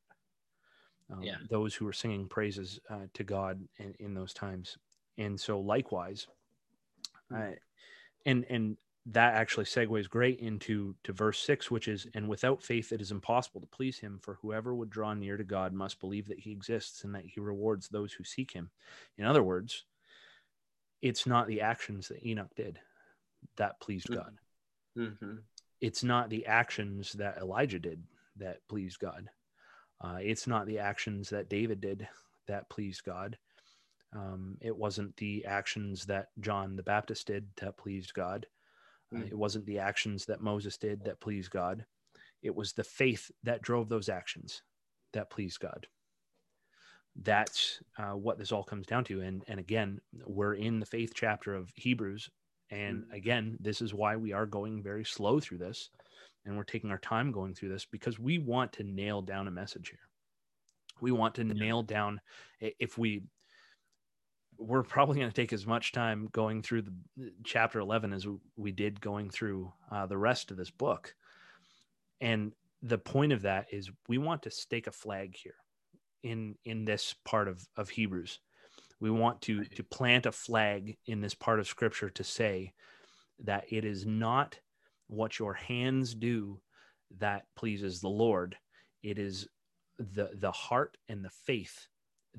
Um, 1.12 1.22
yeah. 1.22 1.36
Those 1.50 1.74
who 1.74 1.84
were 1.84 1.92
singing 1.92 2.28
praises 2.28 2.80
uh, 2.90 3.06
to 3.14 3.24
God 3.24 3.60
in, 3.78 3.94
in, 4.00 4.14
those 4.14 4.34
times, 4.34 4.76
and 5.18 5.38
so 5.38 5.60
likewise, 5.60 6.26
hmm. 7.30 7.52
and 8.24 8.44
and 8.50 8.76
that 9.08 9.34
actually 9.34 9.64
segues 9.64 10.08
great 10.10 10.40
into 10.40 10.94
to 11.04 11.12
verse 11.12 11.38
6 11.40 11.70
which 11.70 11.86
is 11.86 12.06
and 12.14 12.28
without 12.28 12.62
faith 12.62 12.92
it 12.92 13.00
is 13.00 13.12
impossible 13.12 13.60
to 13.60 13.66
please 13.68 13.98
him 13.98 14.18
for 14.20 14.34
whoever 14.42 14.74
would 14.74 14.90
draw 14.90 15.14
near 15.14 15.36
to 15.36 15.44
god 15.44 15.72
must 15.72 16.00
believe 16.00 16.26
that 16.26 16.40
he 16.40 16.50
exists 16.50 17.04
and 17.04 17.14
that 17.14 17.24
he 17.24 17.38
rewards 17.38 17.88
those 17.88 18.12
who 18.12 18.24
seek 18.24 18.50
him. 18.50 18.70
In 19.16 19.24
other 19.24 19.42
words 19.42 19.84
it's 21.02 21.26
not 21.26 21.46
the 21.46 21.60
actions 21.60 22.08
that 22.08 22.26
enoch 22.26 22.54
did 22.56 22.80
that 23.56 23.78
pleased 23.80 24.08
god. 24.08 24.38
Mm-hmm. 24.98 25.36
it's 25.80 26.02
not 26.02 26.30
the 26.30 26.46
actions 26.46 27.12
that 27.12 27.38
elijah 27.38 27.78
did 27.78 28.02
that 28.36 28.66
pleased 28.68 28.98
god. 28.98 29.28
Uh, 30.00 30.18
it's 30.20 30.46
not 30.46 30.66
the 30.66 30.80
actions 30.80 31.30
that 31.30 31.48
david 31.48 31.80
did 31.80 32.08
that 32.48 32.68
pleased 32.70 33.04
god. 33.04 33.38
Um, 34.12 34.56
it 34.60 34.76
wasn't 34.76 35.16
the 35.16 35.44
actions 35.44 36.06
that 36.06 36.30
john 36.40 36.74
the 36.74 36.82
baptist 36.82 37.28
did 37.28 37.46
that 37.58 37.76
pleased 37.76 38.12
god 38.12 38.46
uh, 39.14 39.18
mm. 39.18 39.26
it 39.26 39.36
wasn't 39.36 39.66
the 39.66 39.78
actions 39.78 40.26
that 40.26 40.40
Moses 40.40 40.76
did 40.76 41.04
that 41.04 41.20
pleased 41.20 41.50
God. 41.50 41.84
It 42.42 42.54
was 42.54 42.72
the 42.72 42.84
faith 42.84 43.30
that 43.44 43.62
drove 43.62 43.88
those 43.88 44.08
actions 44.08 44.62
that 45.12 45.30
pleased 45.30 45.60
God. 45.60 45.86
That's 47.22 47.80
uh, 47.98 48.12
what 48.12 48.38
this 48.38 48.52
all 48.52 48.64
comes 48.64 48.86
down 48.86 49.04
to. 49.04 49.22
And, 49.22 49.42
and 49.48 49.58
again, 49.58 50.00
we're 50.26 50.54
in 50.54 50.80
the 50.80 50.86
faith 50.86 51.12
chapter 51.14 51.54
of 51.54 51.70
Hebrews. 51.74 52.28
And 52.70 53.04
mm. 53.04 53.12
again, 53.16 53.56
this 53.60 53.80
is 53.80 53.94
why 53.94 54.16
we 54.16 54.32
are 54.32 54.46
going 54.46 54.82
very 54.82 55.04
slow 55.04 55.40
through 55.40 55.58
this. 55.58 55.90
And 56.44 56.56
we're 56.56 56.64
taking 56.64 56.90
our 56.90 56.98
time 56.98 57.32
going 57.32 57.54
through 57.54 57.70
this 57.70 57.86
because 57.86 58.18
we 58.18 58.38
want 58.38 58.72
to 58.74 58.84
nail 58.84 59.22
down 59.22 59.48
a 59.48 59.50
message 59.50 59.88
here. 59.88 59.98
We 61.00 61.10
want 61.10 61.34
to 61.36 61.44
nail 61.44 61.82
down 61.82 62.20
if 62.60 62.96
we 62.96 63.22
we're 64.58 64.82
probably 64.82 65.18
going 65.18 65.30
to 65.30 65.34
take 65.34 65.52
as 65.52 65.66
much 65.66 65.92
time 65.92 66.28
going 66.32 66.62
through 66.62 66.82
the 66.82 66.92
chapter 67.44 67.80
11 67.80 68.12
as 68.12 68.26
we 68.56 68.72
did 68.72 69.00
going 69.00 69.30
through 69.30 69.72
uh, 69.90 70.06
the 70.06 70.18
rest 70.18 70.50
of 70.50 70.56
this 70.56 70.70
book. 70.70 71.14
And 72.20 72.52
the 72.82 72.98
point 72.98 73.32
of 73.32 73.42
that 73.42 73.66
is 73.72 73.90
we 74.08 74.18
want 74.18 74.42
to 74.42 74.50
stake 74.50 74.86
a 74.86 74.92
flag 74.92 75.34
here 75.36 75.56
in 76.22 76.56
in 76.64 76.84
this 76.84 77.14
part 77.24 77.48
of 77.48 77.66
of 77.76 77.88
hebrews. 77.88 78.40
We 79.00 79.10
want 79.10 79.42
to 79.42 79.64
to 79.64 79.82
plant 79.82 80.26
a 80.26 80.32
flag 80.32 80.96
in 81.06 81.20
this 81.20 81.34
part 81.34 81.60
of 81.60 81.66
scripture 81.66 82.10
to 82.10 82.24
say 82.24 82.72
that 83.40 83.64
it 83.70 83.84
is 83.84 84.06
not 84.06 84.58
what 85.08 85.38
your 85.38 85.54
hands 85.54 86.14
do 86.14 86.60
that 87.18 87.44
pleases 87.54 88.00
the 88.00 88.08
lord. 88.08 88.56
It 89.02 89.18
is 89.18 89.48
the 89.98 90.30
the 90.34 90.52
heart 90.52 90.96
and 91.08 91.24
the 91.24 91.30
faith 91.30 91.88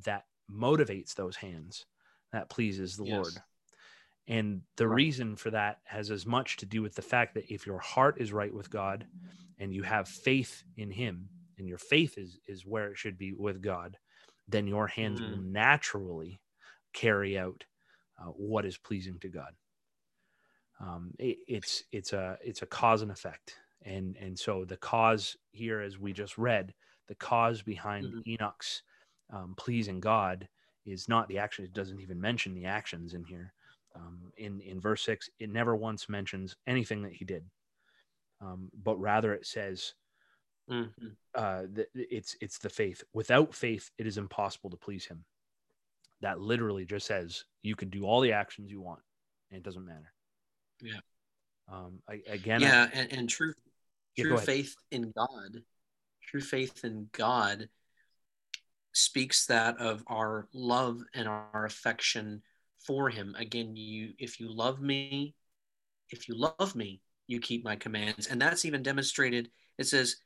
that 0.05 0.25
motivates 0.51 1.13
those 1.13 1.35
hands 1.35 1.85
that 2.33 2.49
pleases 2.49 2.97
the 2.97 3.05
yes. 3.05 3.13
Lord. 3.13 3.33
And 4.27 4.61
the 4.75 4.87
right. 4.87 4.95
reason 4.95 5.35
for 5.35 5.51
that 5.51 5.79
has 5.85 6.11
as 6.11 6.25
much 6.25 6.57
to 6.57 6.65
do 6.65 6.81
with 6.81 6.95
the 6.95 7.01
fact 7.01 7.35
that 7.35 7.51
if 7.51 7.65
your 7.65 7.79
heart 7.79 8.19
is 8.19 8.33
right 8.33 8.53
with 8.53 8.69
God 8.69 9.05
and 9.57 9.73
you 9.73 9.83
have 9.83 10.07
faith 10.07 10.63
in 10.75 10.91
Him, 10.91 11.29
and 11.57 11.67
your 11.67 11.77
faith 11.77 12.17
is, 12.17 12.39
is 12.47 12.65
where 12.65 12.89
it 12.91 12.97
should 12.97 13.17
be 13.17 13.33
with 13.33 13.61
God, 13.61 13.97
then 14.47 14.67
your 14.67 14.87
hands 14.87 15.19
mm-hmm. 15.19 15.31
will 15.31 15.41
naturally 15.41 16.39
carry 16.93 17.37
out 17.37 17.63
uh, 18.19 18.25
what 18.31 18.65
is 18.65 18.77
pleasing 18.77 19.19
to 19.19 19.29
God. 19.29 19.53
Um, 20.79 21.11
it, 21.17 21.37
it's 21.47 21.83
it's 21.91 22.13
a 22.13 22.37
it's 22.43 22.61
a 22.61 22.67
cause 22.67 23.01
and 23.01 23.11
effect, 23.11 23.55
and 23.83 24.15
and 24.17 24.37
so 24.37 24.63
the 24.63 24.77
cause 24.77 25.35
here, 25.51 25.81
as 25.81 25.97
we 25.97 26.13
just 26.13 26.37
read, 26.37 26.73
the 27.07 27.15
cause 27.15 27.63
behind 27.63 28.05
mm-hmm. 28.05 28.29
Enoch's 28.29 28.83
um, 29.33 29.55
pleasing 29.57 29.99
God 29.99 30.47
is 30.87 31.09
not 31.09 31.27
the 31.27 31.37
action. 31.37 31.65
It 31.65 31.73
doesn't 31.73 31.99
even 31.99 32.19
mention 32.19 32.53
the 32.53 32.65
actions 32.65 33.13
in 33.13 33.23
here. 33.23 33.53
Um, 33.95 34.31
in 34.37 34.61
in 34.61 34.79
verse 34.79 35.03
six, 35.03 35.29
it 35.39 35.51
never 35.51 35.75
once 35.75 36.07
mentions 36.07 36.55
anything 36.67 37.01
that 37.03 37.13
he 37.13 37.25
did, 37.25 37.43
um, 38.41 38.69
but 38.83 38.99
rather 38.99 39.33
it 39.33 39.45
says, 39.45 39.93
mm-hmm. 40.69 41.07
uh, 41.33 41.63
that 41.73 41.87
it's 41.95 42.35
it's 42.39 42.59
the 42.59 42.69
faith. 42.69 43.03
Without 43.13 43.55
faith, 43.55 43.89
it 43.97 44.05
is 44.05 44.17
impossible 44.17 44.69
to 44.69 44.77
please 44.77 45.05
Him. 45.05 45.25
That 46.21 46.39
literally 46.39 46.85
just 46.85 47.07
says 47.07 47.45
you 47.63 47.75
can 47.75 47.89
do 47.89 48.05
all 48.05 48.21
the 48.21 48.33
actions 48.33 48.71
you 48.71 48.81
want, 48.81 49.01
and 49.49 49.57
it 49.57 49.63
doesn't 49.63 49.85
matter. 49.85 50.13
Yeah. 50.81 50.99
Um. 51.71 51.99
I, 52.07 52.21
again. 52.27 52.61
Yeah, 52.61 52.87
I, 52.93 52.97
and, 52.97 53.13
and 53.13 53.29
true, 53.29 53.53
true 54.17 54.35
yeah, 54.35 54.39
faith 54.41 54.75
in 54.91 55.11
God, 55.11 55.63
true 56.21 56.41
faith 56.41 56.85
in 56.85 57.09
God 57.13 57.67
speaks 58.97 59.45
that 59.45 59.77
of 59.79 60.03
our 60.07 60.47
love 60.53 61.01
and 61.13 61.27
our 61.27 61.65
affection 61.65 62.41
for 62.85 63.09
him. 63.09 63.35
Again 63.37 63.75
you 63.75 64.13
if 64.17 64.39
you 64.39 64.51
love 64.51 64.81
me 64.81 65.35
if 66.09 66.27
you 66.27 66.35
love 66.35 66.75
me 66.75 67.01
you 67.27 67.39
keep 67.39 67.63
my 67.63 67.75
commands. 67.75 68.27
And 68.27 68.41
that's 68.41 68.65
even 68.65 68.81
demonstrated 68.83 69.49
it 69.77 69.85
says 69.85 70.17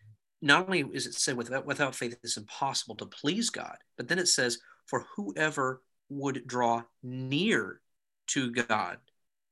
not 0.41 0.65
only 0.65 0.85
is 0.93 1.05
it 1.05 1.13
said 1.13 1.35
without 1.35 1.65
without 1.65 1.95
faith 1.95 2.17
it's 2.23 2.37
impossible 2.37 2.95
to 2.95 3.05
please 3.05 3.49
god 3.49 3.77
but 3.97 4.07
then 4.07 4.17
it 4.17 4.27
says 4.27 4.57
for 4.87 5.05
whoever 5.15 5.81
would 6.09 6.47
draw 6.47 6.81
near 7.03 7.81
to 8.27 8.51
god 8.51 8.97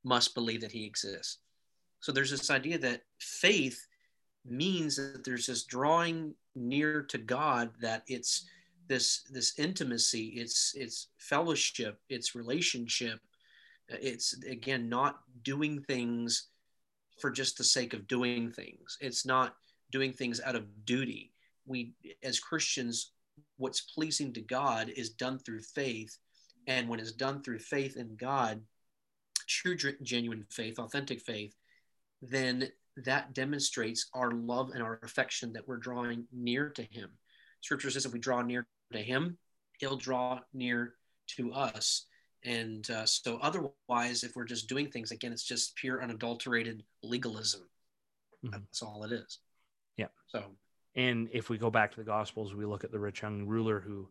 must 0.02 0.34
believe 0.34 0.62
that 0.62 0.72
he 0.72 0.86
exists. 0.86 1.38
So 2.00 2.12
there's 2.12 2.30
this 2.30 2.50
idea 2.50 2.78
that 2.78 3.02
faith 3.18 3.86
means 4.46 4.96
that 4.96 5.22
there's 5.24 5.46
this 5.46 5.64
drawing 5.64 6.34
near 6.54 7.02
to 7.02 7.18
god 7.18 7.70
that 7.82 8.02
it's 8.06 8.48
this 8.90 9.22
this 9.30 9.56
intimacy 9.56 10.32
it's 10.34 10.74
it's 10.74 11.08
fellowship 11.16 12.00
it's 12.08 12.34
relationship 12.34 13.20
uh, 13.92 13.96
it's 14.02 14.34
again 14.42 14.88
not 14.88 15.20
doing 15.44 15.80
things 15.80 16.48
for 17.20 17.30
just 17.30 17.56
the 17.56 17.64
sake 17.64 17.92
of 17.92 18.08
doing 18.08 18.50
things. 18.50 18.96
It's 19.00 19.26
not 19.26 19.54
doing 19.92 20.12
things 20.12 20.40
out 20.40 20.56
of 20.56 20.84
duty. 20.84 21.32
We 21.66 21.94
as 22.24 22.40
christians 22.40 23.12
what's 23.58 23.82
pleasing 23.82 24.32
to 24.32 24.40
god 24.40 24.88
is 24.88 25.10
done 25.10 25.38
through 25.38 25.60
faith 25.60 26.16
and 26.66 26.88
when 26.88 26.98
it's 26.98 27.12
done 27.12 27.42
through 27.42 27.58
faith 27.58 27.96
in 27.96 28.16
god 28.16 28.60
true 29.46 29.76
genuine 30.02 30.44
faith 30.50 30.78
authentic 30.78 31.20
faith 31.20 31.54
then 32.22 32.70
that 32.96 33.34
demonstrates 33.34 34.08
our 34.14 34.32
love 34.32 34.70
and 34.74 34.82
our 34.82 34.98
affection 35.02 35.52
that 35.52 35.66
we're 35.66 35.76
drawing 35.76 36.26
near 36.32 36.70
to 36.70 36.82
him. 36.82 37.10
Scripture 37.60 37.90
says 37.90 38.06
if 38.06 38.12
we 38.12 38.18
draw 38.18 38.42
near 38.42 38.66
to 38.92 38.98
him, 38.98 39.38
he'll 39.78 39.96
draw 39.96 40.40
near 40.52 40.94
to 41.36 41.52
us. 41.52 42.06
And 42.44 42.88
uh, 42.90 43.04
so, 43.04 43.38
otherwise, 43.42 44.24
if 44.24 44.34
we're 44.34 44.44
just 44.44 44.68
doing 44.68 44.90
things, 44.90 45.10
again, 45.10 45.32
it's 45.32 45.44
just 45.44 45.76
pure 45.76 46.02
unadulterated 46.02 46.82
legalism. 47.02 47.62
Mm-hmm. 48.44 48.52
That's 48.52 48.82
all 48.82 49.04
it 49.04 49.12
is. 49.12 49.38
Yeah. 49.96 50.06
So, 50.28 50.44
and 50.96 51.28
if 51.32 51.50
we 51.50 51.58
go 51.58 51.70
back 51.70 51.90
to 51.92 51.96
the 51.98 52.04
Gospels, 52.04 52.54
we 52.54 52.64
look 52.64 52.84
at 52.84 52.92
the 52.92 52.98
rich 52.98 53.22
young 53.22 53.44
ruler 53.46 53.80
who 53.80 54.08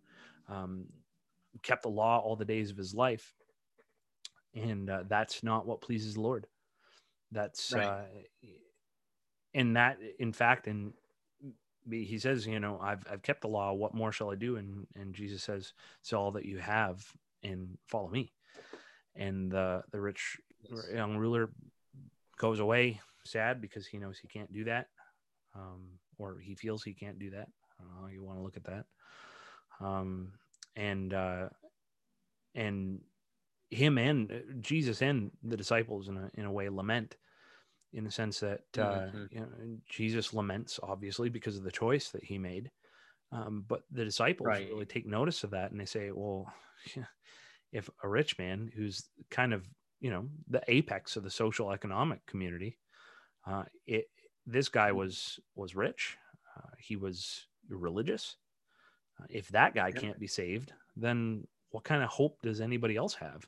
um, 0.47 0.85
kept 1.63 1.83
the 1.83 1.89
law 1.89 2.19
all 2.19 2.35
the 2.35 2.45
days 2.45 2.69
of 2.69 2.77
his 2.77 2.93
life. 2.93 3.33
And 4.55 4.89
uh, 4.89 5.03
that's 5.07 5.43
not 5.43 5.65
what 5.65 5.81
pleases 5.81 6.13
the 6.15 6.21
Lord. 6.21 6.47
That's, 7.31 7.73
right. 7.73 7.85
uh, 7.85 8.47
and 9.53 9.75
that, 9.75 9.97
in 10.19 10.33
fact, 10.33 10.67
in 10.67 10.93
he 11.91 12.19
says, 12.19 12.45
you 12.47 12.59
know, 12.59 12.79
I've, 12.81 13.05
I've 13.11 13.21
kept 13.21 13.41
the 13.41 13.47
law. 13.47 13.73
What 13.73 13.93
more 13.93 14.11
shall 14.11 14.31
I 14.31 14.35
do? 14.35 14.55
And, 14.57 14.87
and 14.95 15.13
Jesus 15.13 15.43
says, 15.43 15.73
sell 16.01 16.21
all 16.21 16.31
that 16.31 16.45
you 16.45 16.57
have 16.59 17.05
and 17.43 17.77
follow 17.87 18.09
me. 18.09 18.31
And 19.15 19.51
the, 19.51 19.83
the 19.91 19.99
rich 19.99 20.37
yes. 20.69 20.87
young 20.93 21.17
ruler 21.17 21.49
goes 22.37 22.59
away 22.59 23.01
sad 23.23 23.61
because 23.61 23.85
he 23.85 23.97
knows 23.97 24.17
he 24.17 24.27
can't 24.27 24.53
do 24.53 24.63
that. 24.65 24.87
Um, 25.55 25.99
or 26.17 26.37
he 26.39 26.55
feels 26.55 26.83
he 26.83 26.93
can't 26.93 27.19
do 27.19 27.31
that. 27.31 27.47
I 27.79 27.83
don't 27.83 27.95
know 27.95 28.01
how 28.01 28.07
you 28.07 28.23
want 28.23 28.37
to 28.37 28.43
look 28.43 28.57
at 28.57 28.65
that. 28.65 28.85
Um, 29.81 30.33
and, 30.75 31.13
uh, 31.13 31.49
and 32.55 33.01
him 33.69 33.97
and 33.97 34.31
uh, 34.31 34.35
Jesus 34.59 35.01
and 35.01 35.31
the 35.43 35.57
disciples 35.57 36.07
in 36.07 36.17
a, 36.17 36.29
in 36.35 36.45
a 36.45 36.51
way 36.51 36.69
lament 36.69 37.15
in 37.93 38.03
the 38.03 38.11
sense 38.11 38.39
that 38.39 38.61
uh, 38.77 38.81
mm-hmm. 38.81 39.23
you 39.31 39.39
know, 39.39 39.47
Jesus 39.89 40.33
laments 40.33 40.79
obviously 40.81 41.29
because 41.29 41.57
of 41.57 41.63
the 41.63 41.71
choice 41.71 42.09
that 42.09 42.23
he 42.23 42.37
made. 42.37 42.71
Um, 43.31 43.63
but 43.67 43.83
the 43.91 44.05
disciples 44.05 44.47
right. 44.47 44.67
really 44.69 44.85
take 44.85 45.05
notice 45.05 45.43
of 45.43 45.51
that 45.51 45.71
and 45.71 45.79
they 45.79 45.85
say, 45.85 46.11
well, 46.11 46.51
if 47.71 47.89
a 48.03 48.09
rich 48.09 48.37
man 48.37 48.71
who's 48.75 49.05
kind 49.29 49.53
of, 49.53 49.67
you 49.99 50.09
know, 50.09 50.27
the 50.49 50.61
apex 50.67 51.15
of 51.15 51.23
the 51.23 51.29
social 51.29 51.71
economic 51.71 52.25
community, 52.25 52.77
uh, 53.45 53.63
it, 53.85 54.05
this 54.45 54.69
guy 54.69 54.91
was, 54.91 55.39
was 55.55 55.75
rich. 55.75 56.17
Uh, 56.57 56.69
he 56.79 56.95
was 56.95 57.45
religious. 57.69 58.35
Uh, 59.19 59.25
if 59.29 59.49
that 59.49 59.75
guy 59.75 59.91
can't 59.91 60.19
be 60.19 60.27
saved, 60.27 60.73
then 60.95 61.45
what 61.69 61.83
kind 61.83 62.01
of 62.01 62.09
hope 62.09 62.41
does 62.41 62.61
anybody 62.61 62.95
else 62.95 63.13
have? 63.15 63.47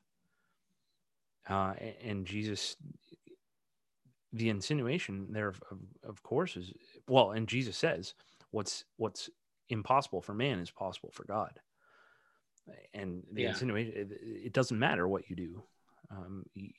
Uh, 1.49 1.73
and 2.03 2.25
Jesus 2.25 2.75
the 4.33 4.49
insinuation 4.49 5.27
there 5.29 5.49
of, 5.49 5.61
of, 6.03 6.23
course 6.23 6.55
is 6.55 6.71
well 7.07 7.31
and 7.31 7.49
jesus 7.49 7.75
says 7.75 8.13
what's 8.51 8.85
what's 8.97 9.29
impossible 9.71 10.21
for 10.21 10.33
man 10.33 10.59
is 10.59 10.69
possible 10.69 11.09
for 11.11 11.23
god. 11.25 11.59
And 12.93 13.23
the 13.31 13.43
yeah. 13.43 13.49
insinuation 13.49 13.93
it, 13.95 14.11
it, 14.45 14.53
doesn't 14.53 14.77
matter 14.77 15.07
what 15.07 15.29
you 15.29 15.35
do. 15.35 15.63
Um, 16.11 16.45
you, 16.53 16.69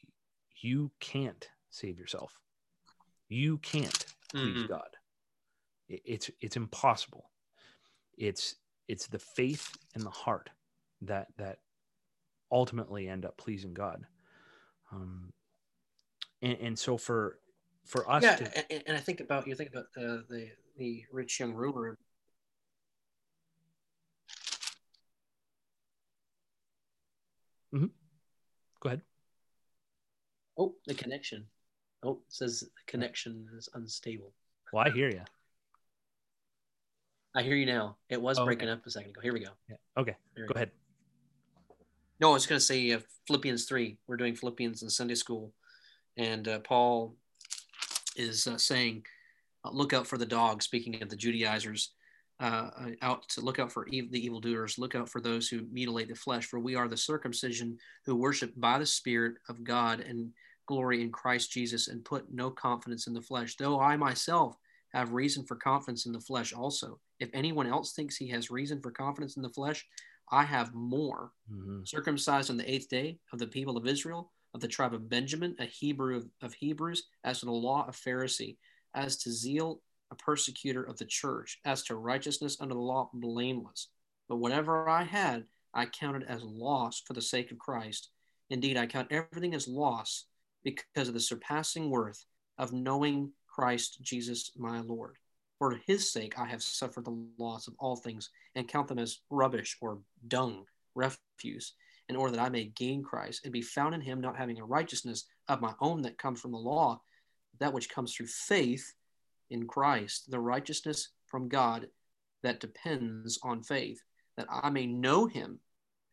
you, 0.61 0.91
can't 1.01 1.49
save 1.71 1.99
yourself. 1.99 2.39
You 3.29 3.59
can't 3.59 4.07
please 4.31 4.59
mm-hmm. 4.59 4.67
god. 4.67 4.97
It, 5.89 6.03
it's 6.05 6.31
it's 6.41 6.57
impossible. 6.57 7.31
It's 8.17 8.57
it's 8.89 9.09
the 9.09 9.19
faith 9.19 9.77
and 9.95 10.05
the 10.05 10.11
heart 10.11 10.51
that 11.03 11.29
that 11.39 11.59
ultimately 12.53 13.09
end 13.09 13.25
up 13.25 13.37
pleasing 13.37 13.75
god. 13.75 14.05
Um, 14.93 15.33
and, 16.43 16.59
and 16.61 16.79
so 16.79 16.97
for 16.97 17.39
for 17.85 18.11
us 18.11 18.23
yeah 18.23 18.37
to... 18.37 18.73
and, 18.73 18.83
and, 18.87 18.97
i 18.97 19.01
think 19.01 19.21
about 19.21 19.47
you 19.47 19.55
think 19.55 19.71
about 19.71 19.87
the 19.95 20.25
the, 20.29 20.51
the 20.77 21.05
rich 21.13 21.41
young 21.41 21.53
ruler. 21.53 21.99
Mm-hmm. 27.75 27.87
go 28.81 28.89
ahead. 28.89 29.01
Oh 30.59 30.75
the 30.87 30.93
connection. 30.93 31.47
Oh 32.03 32.13
it 32.13 32.19
says 32.29 32.61
the 32.61 32.69
connection 32.87 33.49
is 33.57 33.69
unstable. 33.75 34.33
Well 34.73 34.85
i 34.87 34.91
hear 34.91 35.09
you 35.09 35.23
i 37.35 37.43
hear 37.43 37.57
you 37.57 37.67
now. 37.67 37.97
It 38.11 38.21
was 38.21 38.39
oh, 38.39 38.45
breaking 38.45 38.69
okay. 38.69 38.79
up 38.79 38.87
a 38.87 38.91
second 38.91 39.11
ago. 39.11 39.21
Here 39.23 39.33
we 39.33 39.41
go. 39.41 39.51
Yeah. 39.69 39.77
Okay. 39.97 40.17
Go, 40.37 40.47
go. 40.49 40.55
ahead. 40.55 40.71
No 42.21 42.31
i 42.31 42.33
was 42.35 42.47
going 42.47 42.59
to 42.59 42.65
say 42.65 42.93
uh, 42.93 43.01
philippians 43.27 43.65
3 43.65 43.97
we're 44.07 44.17
doing 44.17 44.35
philippians 44.35 44.83
in 44.83 44.91
sunday 44.91 45.15
school. 45.15 45.53
And 46.17 46.47
uh, 46.47 46.59
Paul 46.59 47.17
is 48.17 48.47
uh, 48.47 48.59
saying, 48.59 49.05
uh, 49.65 49.71
"Look 49.71 49.93
out 49.93 50.07
for 50.07 50.19
the 50.19 50.27
dogs." 50.27 50.65
Speaking 50.65 51.03
of 51.03 51.09
the 51.09 51.17
Judaizers, 51.17 51.93
uh, 52.41 52.71
uh, 52.77 52.91
out 53.03 53.29
to 53.29 53.41
look 53.41 53.59
out 53.59 53.73
for 53.73 53.87
ev- 53.93 54.11
the 54.11 54.25
evildoers. 54.25 54.79
Look 54.79 54.95
out 54.95 55.09
for 55.09 55.21
those 55.21 55.49
who 55.49 55.63
mutilate 55.71 56.09
the 56.09 56.15
flesh. 56.15 56.47
For 56.47 56.59
we 56.59 56.75
are 56.75 56.89
the 56.89 56.97
circumcision 56.97 57.79
who 58.05 58.17
worship 58.17 58.53
by 58.57 58.79
the 58.79 58.87
Spirit 58.87 59.37
of 59.49 59.65
God 59.65 60.01
and 60.01 60.31
glory 60.67 61.03
in 61.03 61.11
Christ 61.11 61.51
Jesus, 61.51 61.89
and 61.89 62.05
put 62.05 62.33
no 62.33 62.51
confidence 62.51 63.07
in 63.07 63.15
the 63.15 63.21
flesh. 63.21 63.57
Though 63.57 63.81
I 63.81 63.97
myself 63.97 64.57
have 64.93 65.13
reason 65.13 65.45
for 65.45 65.57
confidence 65.57 66.07
in 66.07 66.13
the 66.13 66.21
flesh 66.21 66.53
also. 66.53 66.99
If 67.19 67.31
anyone 67.33 67.67
else 67.67 67.93
thinks 67.93 68.17
he 68.17 68.29
has 68.29 68.51
reason 68.51 68.81
for 68.81 68.91
confidence 68.91 69.37
in 69.37 69.43
the 69.43 69.49
flesh, 69.49 69.87
I 70.31 70.45
have 70.45 70.75
more. 70.75 71.33
Mm-hmm. 71.53 71.85
Circumcised 71.85 72.51
on 72.51 72.57
the 72.57 72.71
eighth 72.71 72.89
day 72.89 73.19
of 73.33 73.39
the 73.39 73.47
people 73.47 73.77
of 73.77 73.87
Israel 73.87 74.33
of 74.55 74.61
the 74.61 74.69
tribe 74.69 74.95
of 74.95 75.09
Benjamin, 75.09 75.57
a 75.59 75.65
Hebrew 75.65 76.25
of, 76.43 76.55
Hebrews, 76.55 77.05
as 77.25 77.41
to 77.41 77.47
the 77.47 77.53
law 77.53 77.87
of 77.89 77.97
Pharisee, 77.97 78.57
as 78.95 79.17
to 79.19 79.31
zeal, 79.31 79.81
a 80.11 80.15
persecutor 80.15 80.83
of 80.83 80.99
the 80.99 81.07
church, 81.07 81.59
as 81.65 81.83
to 81.85 81.97
righteousness 81.97 82.59
under 82.61 82.75
the 82.75 82.81
law, 82.81 83.09
blameless. 83.15 83.89
But 84.29 84.37
whatever 84.37 84.89
I 84.89 85.05
had, 85.05 85.45
I 85.73 85.87
counted 85.87 86.25
as 86.25 86.43
loss 86.43 87.01
for 87.01 87.15
the 87.15 87.23
sake 87.23 87.51
of 87.51 87.59
Christ. 87.59 88.11
Indeed, 88.51 88.77
I 88.77 88.87
count 88.87 89.09
everything 89.11 89.55
as 89.55 89.67
loss 89.67 90.27
because 90.63 91.09
of 91.09 91.15
the 91.15 91.21
surpassing 91.21 91.89
worth 91.91 92.25
of 92.59 92.73
knowing 92.73 93.33
Christ 93.47 93.99
Jesus 94.03 94.53
my 94.57 94.81
Lord. 94.81 95.17
For 95.59 95.81
his 95.87 96.11
sake 96.11 96.39
I 96.39 96.47
have 96.47 96.63
suffered 96.63 97.05
the 97.05 97.25
loss 97.39 97.69
of 97.69 97.75
all 97.79 97.97
things 97.97 98.31
and 98.55 98.69
count 98.69 98.89
them 98.89 98.99
as 98.99 99.21
rubbish 99.31 99.77
or 99.81 100.01
dung, 100.29 100.67
refuse, 100.95 101.75
in 102.13 102.17
order 102.17 102.37
that 102.37 102.45
I 102.45 102.51
may 102.51 102.67
gain 102.67 103.03
Christ 103.03 103.41
and 103.45 103.53
be 103.53 103.63
found 103.63 103.95
in 103.95 104.03
him, 104.03 104.21
not 104.21 104.37
having 104.37 104.61
a 104.61 104.65
righteousness 104.65 105.25
of 105.49 105.63
my 105.63 105.73
own 105.81 106.03
that 106.03 106.19
comes 106.19 106.41
from 106.41 106.53
the 106.53 106.59
law, 106.59 107.01
that 107.59 107.73
which 107.73 107.89
comes 107.89 108.15
through 108.15 108.27
faith 108.27 108.93
in 109.51 109.67
Christ, 109.67 110.31
the 110.31 110.39
righteousness 110.39 111.09
from 111.27 111.49
God 111.49 111.89
that 112.43 112.61
depends 112.61 113.39
on 113.43 113.63
faith, 113.63 113.99
that 114.37 114.47
I 114.51 114.69
may 114.69 114.87
know 114.87 115.27
him. 115.27 115.59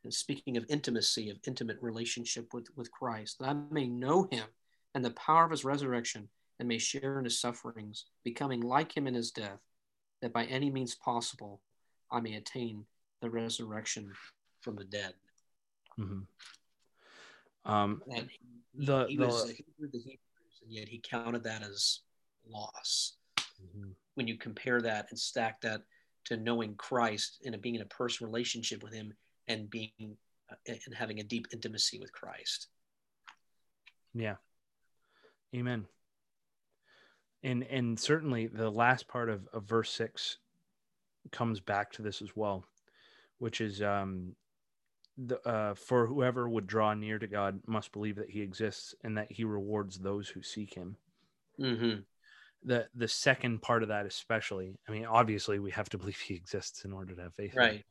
And 0.06 0.14
speaking 0.14 0.56
of 0.56 0.66
intimacy, 0.70 1.30
of 1.30 1.38
intimate 1.46 1.78
relationship 1.82 2.54
with, 2.54 2.68
with 2.78 2.90
Christ, 2.92 3.40
that 3.40 3.50
I 3.50 3.56
may 3.70 3.88
know 3.88 4.30
him 4.32 4.46
and 4.96 5.04
the 5.04 5.12
power 5.12 5.44
of 5.44 5.52
his 5.52 5.66
resurrection 5.66 6.30
and 6.60 6.68
may 6.70 6.78
share 6.78 7.20
in 7.20 7.26
his 7.26 7.42
sufferings, 7.42 8.06
becoming 8.24 8.62
like 8.62 8.96
him 8.96 9.06
in 9.06 9.14
his 9.14 9.32
death, 9.32 9.60
that 10.22 10.32
by 10.32 10.46
any 10.46 10.70
means 10.70 10.96
possible 10.96 11.60
I 12.10 12.22
may 12.22 12.36
attain 12.36 12.86
the 13.22 13.30
resurrection 13.30 14.14
from 14.62 14.76
the 14.76 14.86
dead. 14.86 15.14
Mm-hmm. 16.00 17.72
Um, 17.72 18.02
and 18.16 18.30
he, 18.30 18.86
the, 18.86 19.06
he 19.08 19.18
the, 19.18 19.28
was 19.28 19.50
a 19.50 19.54
Hebrew 19.54 19.90
the 19.92 20.00
Hebrews, 20.00 20.62
and 20.64 20.72
yet 20.72 20.88
he 20.88 21.00
counted 21.00 21.44
that 21.44 21.62
as 21.62 22.00
loss. 22.50 23.18
Mhm. 23.62 23.94
When 24.16 24.28
you 24.28 24.38
compare 24.38 24.82
that 24.82 25.08
and 25.10 25.20
stack 25.20 25.62
that 25.62 25.84
to 26.26 26.38
knowing 26.38 26.76
Christ 26.76 27.42
and 27.46 27.60
being 27.62 27.76
in 27.76 27.82
a 27.82 27.86
personal 27.86 28.32
relationship 28.32 28.84
with 28.84 28.94
Him 28.94 29.14
and 29.48 29.70
being 29.70 30.18
uh, 30.50 30.56
and 30.68 30.96
having 30.96 31.20
a 31.20 31.24
deep 31.24 31.48
intimacy 31.52 32.00
with 32.00 32.12
Christ. 32.12 32.68
Yeah. 34.14 34.36
Amen. 35.56 35.86
And 37.44 37.64
and 37.64 38.00
certainly 38.00 38.48
the 38.48 38.70
last 38.70 39.08
part 39.08 39.30
of, 39.30 39.48
of 39.54 39.64
verse 39.64 39.92
six 39.92 40.38
comes 41.32 41.60
back 41.60 41.92
to 41.94 42.02
this 42.02 42.22
as 42.22 42.36
well, 42.36 42.66
which 43.40 43.62
is 43.62 43.82
um 43.82 44.36
the 45.26 45.40
uh 45.48 45.74
for 45.74 46.08
whoever 46.08 46.48
would 46.48 46.68
draw 46.68 46.94
near 46.94 47.20
to 47.20 47.28
God 47.28 47.60
must 47.68 47.92
believe 47.92 48.16
that 48.18 48.30
he 48.30 48.42
exists 48.42 48.96
and 49.04 49.18
that 49.18 49.32
he 49.32 49.44
rewards 49.44 49.98
those 49.98 50.30
who 50.30 50.42
seek 50.42 50.74
him. 50.74 50.96
Mm-hmm. 51.60 52.02
The 52.64 52.88
the 52.96 53.08
second 53.08 53.62
part 53.62 53.84
of 53.84 53.90
that 53.90 54.06
especially, 54.06 54.78
I 54.88 54.92
mean, 54.92 55.06
obviously 55.06 55.60
we 55.60 55.72
have 55.72 55.90
to 55.90 55.98
believe 56.00 56.20
he 56.20 56.36
exists 56.36 56.86
in 56.86 56.94
order 56.94 57.16
to 57.16 57.22
have 57.24 57.34
faith. 57.34 57.56
Right. 57.56 57.84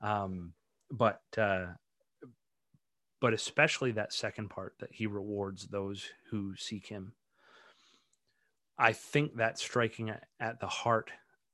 um, 0.00 0.52
but 0.90 1.20
uh, 1.36 1.66
but 3.20 3.34
especially 3.34 3.92
that 3.92 4.12
second 4.12 4.48
part 4.50 4.74
that 4.78 4.92
he 4.92 5.06
rewards 5.06 5.66
those 5.66 6.08
who 6.30 6.54
seek 6.56 6.86
him 6.86 7.12
i 8.78 8.92
think 8.92 9.36
that's 9.36 9.62
striking 9.62 10.10
at, 10.10 10.24
at 10.40 10.60
the 10.60 10.66
heart 10.66 11.10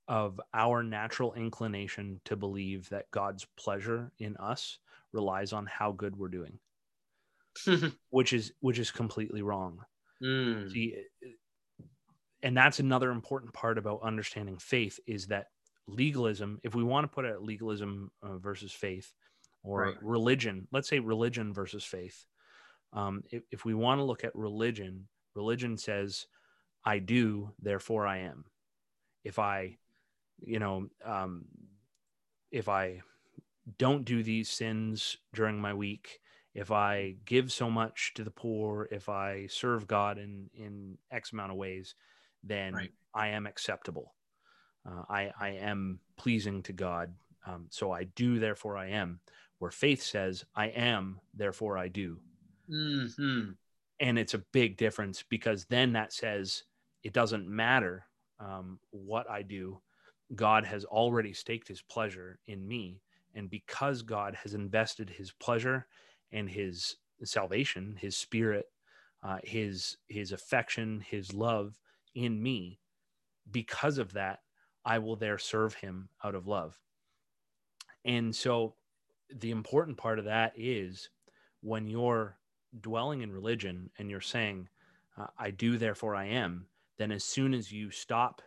of 0.07 0.41
our 0.53 0.83
natural 0.83 1.33
inclination 1.35 2.21
to 2.25 2.37
believe 2.37 2.89
that 2.91 3.11
god's 3.11 3.47
pleasure 3.57 4.13
in 4.19 4.37
us 4.37 4.79
relies 5.15 5.53
on 5.55 5.65
how 5.65 5.93
good 5.93 6.17
we're 6.17 6.29
doing 6.29 6.59
which 8.11 8.33
is 8.33 8.53
which 8.61 8.79
is 8.79 8.91
completely 8.91 9.41
wrong 9.41 9.81
Mm. 10.23 10.73
See, 10.73 10.97
and 12.43 12.57
that's 12.57 12.79
another 12.81 13.11
important 13.11 13.53
part 13.53 13.79
about 13.79 14.03
understanding 14.03 14.59
faith 14.59 14.99
is 15.07 15.27
that 15.29 15.47
legalism, 15.87 16.61
if 16.63 16.75
we 16.75 16.83
want 16.83 17.05
to 17.05 17.15
put 17.15 17.25
it 17.25 17.33
at 17.33 17.43
legalism 17.43 18.11
uh, 18.23 18.39
versus 18.39 18.73
faith 18.73 19.13
or 19.63 19.81
Right. 19.81 19.97
religion, 20.03 20.69
let's 20.73 20.89
say 20.89 20.99
religion 20.99 21.53
versus 21.53 21.85
faith. 21.85 22.25
Um, 22.93 23.23
if, 23.31 23.43
if 23.51 23.65
we 23.65 23.75
want 23.75 23.99
to 23.99 24.05
look 24.05 24.25
at 24.25 24.35
religion, 24.35 25.09
religion 25.35 25.77
says, 25.77 26.27
I 26.85 26.99
do, 26.99 27.51
therefore 27.61 28.07
I 28.07 28.19
am. 28.19 28.45
If 29.25 29.39
I, 29.39 29.79
you 30.41 30.59
know, 30.59 30.89
um, 31.05 31.47
if 32.51 32.69
I 32.69 33.01
don't 33.79 34.05
do 34.05 34.23
these 34.23 34.51
sins 34.51 35.17
during 35.33 35.61
my 35.61 35.75
week, 35.75 36.21
if 36.55 36.71
I 36.71 37.17
give 37.25 37.51
so 37.51 37.71
much 37.71 38.13
to 38.15 38.25
the 38.25 38.31
poor, 38.31 38.89
if 38.91 39.09
I 39.09 39.47
serve 39.49 39.87
God 39.87 40.19
in 40.19 40.51
in 40.55 40.99
X 41.11 41.33
amount 41.33 41.53
of 41.53 41.59
ways, 41.59 41.95
then 42.43 42.75
Right. 42.75 42.93
I 43.15 43.29
am 43.29 43.47
acceptable. 43.47 44.15
Uh, 44.87 45.03
I 45.09 45.33
I 45.41 45.49
am 45.51 46.01
pleasing 46.17 46.63
to 46.65 46.73
God. 46.73 47.15
Um, 47.47 47.67
so 47.71 47.93
I 47.93 48.05
do, 48.05 48.39
therefore 48.39 48.77
I 48.77 48.89
am. 48.91 49.21
Where 49.59 49.71
faith 49.71 50.03
says, 50.03 50.45
I 50.55 50.67
am, 50.69 51.21
therefore 51.35 51.79
I 51.79 51.89
do. 51.89 52.19
hmm 52.69 53.53
And 54.01 54.19
it's 54.19 54.35
a 54.35 54.39
big 54.53 54.77
difference 54.77 55.23
because 55.23 55.65
then 55.67 55.93
that 55.93 56.13
says 56.13 56.65
it 57.03 57.13
doesn't 57.13 57.49
matter 57.49 58.07
um, 58.41 58.79
what 58.91 59.29
I 59.31 59.43
do. 59.43 59.81
God 60.35 60.65
has 60.65 60.85
already 60.85 61.33
staked 61.33 61.69
his 61.69 61.83
pleasure 61.83 62.39
in 62.47 62.67
me. 62.67 63.01
And 63.35 63.51
because 63.51 64.03
God 64.03 64.35
has 64.37 64.55
invested 64.55 65.11
his 65.11 65.33
pleasure 65.33 65.87
and 66.33 66.49
his 66.49 66.97
salvation, 67.25 67.97
his 68.01 68.17
spirit, 68.17 68.67
uh, 69.23 69.39
his 69.43 69.97
his 70.09 70.33
affection, 70.33 71.01
his 71.01 71.33
love 71.33 71.79
in 72.15 72.43
me, 72.43 72.81
because 73.51 73.99
of 73.99 74.13
that, 74.13 74.41
I 74.85 74.99
will 74.99 75.17
there 75.17 75.39
serve 75.39 75.75
him 75.75 76.09
out 76.23 76.35
of 76.35 76.47
love. 76.47 76.81
And 78.05 78.35
so 78.35 78.77
the 79.35 79.51
important 79.51 79.97
part 79.97 80.19
of 80.19 80.27
that 80.27 80.53
is 80.57 81.11
when 81.61 81.89
you're 81.89 82.39
dwelling 82.81 83.23
in 83.23 83.33
religion 83.33 83.91
and 83.99 84.11
you're 84.11 84.21
saying, 84.21 84.69
uh, 85.17 85.29
I 85.39 85.51
do, 85.51 85.79
therefore 85.79 86.15
I 86.15 86.27
am, 86.27 86.69
then 86.99 87.11
as 87.11 87.25
soon 87.25 87.55
as 87.55 87.73
you 87.73 87.91
stop 87.91 88.43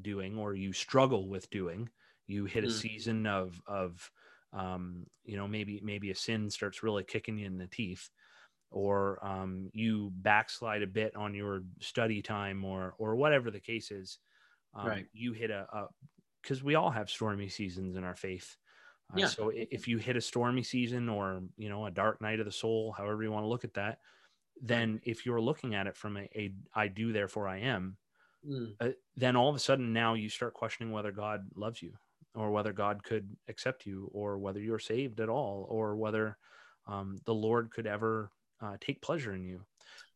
doing 0.00 0.38
or 0.38 0.54
you 0.54 0.72
struggle 0.72 1.28
with 1.28 1.50
doing, 1.50 1.90
you 2.26 2.44
hit 2.44 2.64
a 2.64 2.68
Mm. 2.68 2.80
season 2.80 3.26
of, 3.26 3.60
of, 3.66 4.10
um, 4.52 5.06
you 5.24 5.36
know, 5.36 5.46
maybe, 5.48 5.80
maybe 5.82 6.10
a 6.10 6.14
sin 6.14 6.50
starts 6.50 6.82
really 6.82 7.04
kicking 7.04 7.38
you 7.38 7.46
in 7.46 7.58
the 7.58 7.66
teeth 7.66 8.10
or 8.70 9.24
um, 9.24 9.70
you 9.72 10.10
backslide 10.12 10.82
a 10.82 10.86
bit 10.86 11.16
on 11.16 11.34
your 11.34 11.62
study 11.80 12.22
time 12.22 12.64
or, 12.64 12.94
or 12.98 13.16
whatever 13.16 13.50
the 13.50 13.60
case 13.60 13.90
is. 13.90 14.18
Um, 14.74 14.86
Right. 14.88 15.06
You 15.12 15.32
hit 15.32 15.50
a, 15.50 15.66
a, 15.72 15.88
cause 16.44 16.62
we 16.62 16.76
all 16.76 16.90
have 16.90 17.10
stormy 17.10 17.48
seasons 17.48 17.96
in 17.96 18.04
our 18.04 18.14
faith. 18.16 18.56
Uh, 19.12 19.18
Yeah. 19.18 19.26
So 19.26 19.50
if 19.54 19.88
you 19.88 19.98
hit 19.98 20.16
a 20.16 20.20
stormy 20.20 20.62
season 20.62 21.08
or 21.08 21.42
you 21.56 21.68
know 21.68 21.86
a 21.86 21.90
dark 21.90 22.20
night 22.20 22.38
of 22.40 22.46
the 22.46 22.52
soul, 22.52 22.92
however 22.92 23.22
you 23.22 23.32
want 23.32 23.42
to 23.44 23.48
look 23.48 23.64
at 23.64 23.74
that, 23.74 23.98
then 24.62 25.00
if 25.02 25.26
you're 25.26 25.40
looking 25.40 25.74
at 25.74 25.86
it 25.88 25.96
from 25.96 26.16
a, 26.16 26.28
a 26.36 26.54
I 26.74 26.88
do 26.88 27.12
therefore 27.12 27.48
I 27.48 27.58
am, 27.58 27.96
Mm. 28.46 28.74
uh, 28.80 28.90
then 29.16 29.36
all 29.36 29.50
of 29.50 29.56
a 29.56 29.58
sudden 29.58 29.92
now 29.92 30.14
you 30.14 30.30
start 30.30 30.54
questioning 30.54 30.92
whether 30.92 31.12
God 31.12 31.50
loves 31.54 31.82
you 31.82 31.94
or 32.34 32.50
whether 32.50 32.72
God 32.72 33.02
could 33.02 33.36
accept 33.48 33.86
you 33.86 34.08
or 34.12 34.38
whether 34.38 34.60
you're 34.60 34.78
saved 34.78 35.20
at 35.20 35.28
all 35.28 35.66
or 35.68 35.96
whether 35.96 36.38
um, 36.86 37.18
the 37.24 37.34
Lord 37.34 37.70
could 37.70 37.86
ever 37.86 38.32
uh, 38.60 38.76
take 38.80 39.02
pleasure 39.02 39.34
in 39.34 39.44
you. 39.44 39.66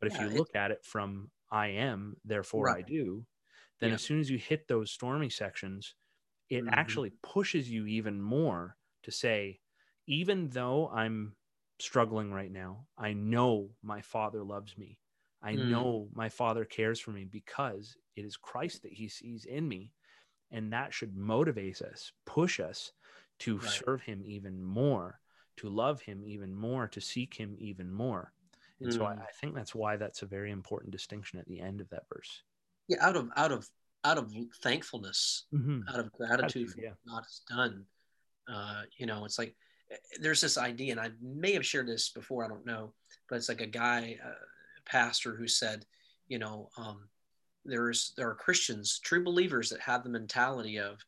But 0.00 0.08
if 0.08 0.18
Yeah, 0.18 0.20
you 0.20 0.30
it- 0.34 0.44
look 0.44 0.54
at 0.54 0.70
it 0.70 0.84
from 0.84 1.30
I 1.50 1.68
am, 1.68 2.16
therefore 2.24 2.70
I 2.70 2.82
do, 2.82 3.26
then 3.80 3.90
Yeah. 3.90 3.94
as 3.94 4.02
soon 4.02 4.20
as 4.20 4.30
you 4.30 4.38
hit 4.38 4.68
those 4.68 4.92
stormy 4.92 5.30
sections, 5.30 5.94
it 6.48 6.64
Mhm. 6.64 6.68
actually 6.68 7.10
pushes 7.22 7.70
you 7.70 7.86
even 7.86 8.20
more 8.20 8.76
to 9.02 9.10
say, 9.10 9.60
even 10.06 10.48
though 10.48 10.88
I'm 10.88 11.36
struggling 11.78 12.32
right 12.32 12.50
now, 12.50 12.88
I 12.96 13.12
know 13.14 13.76
my 13.82 14.02
Father 14.02 14.44
loves 14.44 14.76
me. 14.76 15.00
I 15.42 15.56
Mm. 15.56 15.56
know 15.56 16.08
my 16.12 16.28
Father 16.28 16.64
cares 16.64 17.00
for 17.00 17.10
me 17.10 17.24
because 17.24 17.96
it 18.16 18.24
is 18.24 18.36
Christ 18.36 18.82
that 18.82 18.92
He 18.92 19.08
sees 19.08 19.44
in 19.44 19.68
me. 19.68 19.92
And 20.54 20.72
that 20.72 20.94
should 20.94 21.16
motivate 21.16 21.82
us, 21.82 22.12
push 22.24 22.60
us 22.60 22.92
to 23.40 23.58
Right. 23.58 23.70
serve 23.70 24.02
Him 24.02 24.22
even 24.24 24.62
more, 24.62 25.20
to 25.56 25.68
love 25.68 26.00
Him 26.00 26.22
even 26.24 26.54
more, 26.54 26.86
to 26.88 27.00
seek 27.00 27.34
Him 27.34 27.56
even 27.58 27.90
more. 27.92 28.32
And 28.80 28.92
so 28.92 29.04
I, 29.04 29.14
Mm. 29.14 29.22
I 29.22 29.30
think 29.40 29.54
that's 29.54 29.74
why 29.74 29.96
that's 29.96 30.22
a 30.22 30.26
very 30.26 30.50
important 30.52 30.92
distinction 30.92 31.38
at 31.38 31.46
the 31.46 31.60
end 31.60 31.80
of 31.80 31.88
that 31.90 32.04
verse. 32.08 32.42
Yeah, 32.88 32.98
out 33.00 33.16
of 33.16 33.30
out 33.36 33.50
of 33.52 33.68
out 34.04 34.18
of 34.18 34.32
thankfulness, 34.62 35.46
Mm-hmm. 35.52 35.88
out 35.88 35.98
of 36.00 36.12
gratitude 36.12 36.70
for 36.70 36.80
yeah. 36.80 36.90
what 36.90 37.14
God 37.14 37.22
has 37.24 37.40
done. 37.48 37.86
Uh, 38.46 38.82
you 38.98 39.06
know, 39.06 39.24
it's 39.24 39.38
like 39.38 39.56
eh, 39.90 39.96
there's 40.20 40.40
this 40.40 40.58
idea, 40.58 40.92
and 40.92 41.00
I 41.00 41.10
may 41.20 41.52
have 41.54 41.66
shared 41.66 41.88
this 41.88 42.10
before, 42.10 42.44
I 42.44 42.48
don't 42.48 42.66
know, 42.66 42.94
but 43.28 43.36
it's 43.36 43.48
like 43.48 43.62
a 43.62 43.66
guy, 43.66 44.18
uh, 44.24 44.44
pastor, 44.84 45.34
who 45.34 45.48
said, 45.48 45.86
you 46.28 46.38
know, 46.38 46.68
um, 46.76 47.08
there's 47.64 48.12
there 48.16 48.28
are 48.28 48.34
Christians, 48.34 49.00
true 49.02 49.24
believers, 49.24 49.70
that 49.70 49.80
have 49.80 50.02
the 50.02 50.10
mentality 50.10 50.78
of, 50.78 50.98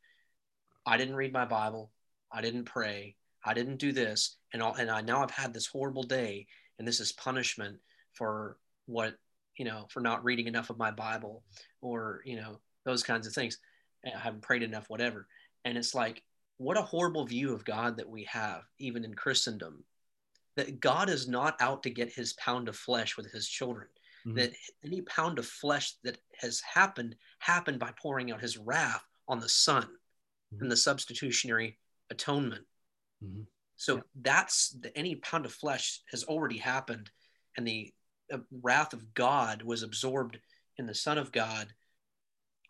I 0.87 0.97
didn't 0.97 1.17
read 1.17 1.33
my 1.33 1.45
Bible, 1.45 1.91
I 2.33 2.41
didn't 2.41 2.65
pray, 2.65 3.17
I 3.45 3.55
didn't 3.55 3.79
do 3.79 3.93
this, 3.93 4.37
and 4.53 4.63
all, 4.63 4.75
and 4.75 4.91
I 4.91 5.01
now 5.01 5.23
I've 5.23 5.31
had 5.31 5.53
this 5.53 5.67
horrible 5.67 6.03
day, 6.03 6.47
and 6.79 6.87
this 6.87 7.01
is 7.01 7.13
punishment 7.13 7.79
for 8.13 8.57
what 8.87 9.17
you 9.57 9.65
know 9.65 9.87
for 9.91 10.01
not 10.01 10.25
reading 10.25 10.47
enough 10.47 10.71
of 10.71 10.79
my 10.79 10.91
Bible, 10.91 11.43
or 11.81 12.23
you 12.25 12.37
know 12.37 12.61
those 12.85 13.03
kinds 13.03 13.27
of 13.27 13.33
things. 13.33 13.59
I 14.05 14.19
haven't 14.19 14.43
prayed 14.43 14.63
enough, 14.63 14.89
whatever. 14.89 15.27
And 15.65 15.77
it's 15.77 15.95
like, 15.95 16.23
what 16.59 16.79
a 16.79 16.83
horrible 16.83 17.27
view 17.27 17.53
of 17.53 17.65
God 17.65 17.97
that 17.97 18.09
we 18.09 18.25
have, 18.25 18.63
even 18.79 19.05
in 19.05 19.15
Christendom. 19.15 19.85
That 20.57 20.81
God 20.81 21.11
is 21.11 21.29
not 21.29 21.57
out 21.61 21.83
to 21.83 21.91
get 21.91 22.13
his 22.13 22.33
pound 22.35 22.69
of 22.69 22.77
flesh 22.77 23.17
with 23.17 23.31
his 23.31 23.49
children. 23.49 23.89
Mhm. 24.27 24.35
That 24.35 24.53
any 24.85 25.03
pound 25.03 25.39
of 25.39 25.47
flesh 25.47 25.95
that 26.03 26.19
has 26.41 26.61
happened 26.61 27.17
happened 27.39 27.79
by 27.79 27.93
pouring 27.93 28.33
out 28.33 28.41
his 28.41 28.57
wrath 28.59 29.05
on 29.29 29.39
the 29.39 29.49
Son 29.49 29.85
mm-hmm. 29.85 30.63
and 30.63 30.71
the 30.71 30.77
substitutionary 30.77 31.79
atonement. 32.11 32.67
Mm-hmm. 33.23 33.43
So 33.77 33.97
yeah. 33.97 34.03
that's 34.23 34.71
the, 34.71 34.97
any 34.97 35.17
pound 35.17 35.45
of 35.45 35.53
flesh 35.53 36.01
has 36.11 36.25
already 36.25 36.59
happened, 36.59 37.11
and 37.57 37.67
the 37.67 37.93
uh, 38.33 38.39
wrath 38.51 38.93
of 38.93 39.15
God 39.15 39.63
was 39.63 39.83
absorbed 39.83 40.39
in 40.79 40.87
the 40.87 40.95
Son 40.95 41.19
of 41.19 41.31
God 41.31 41.69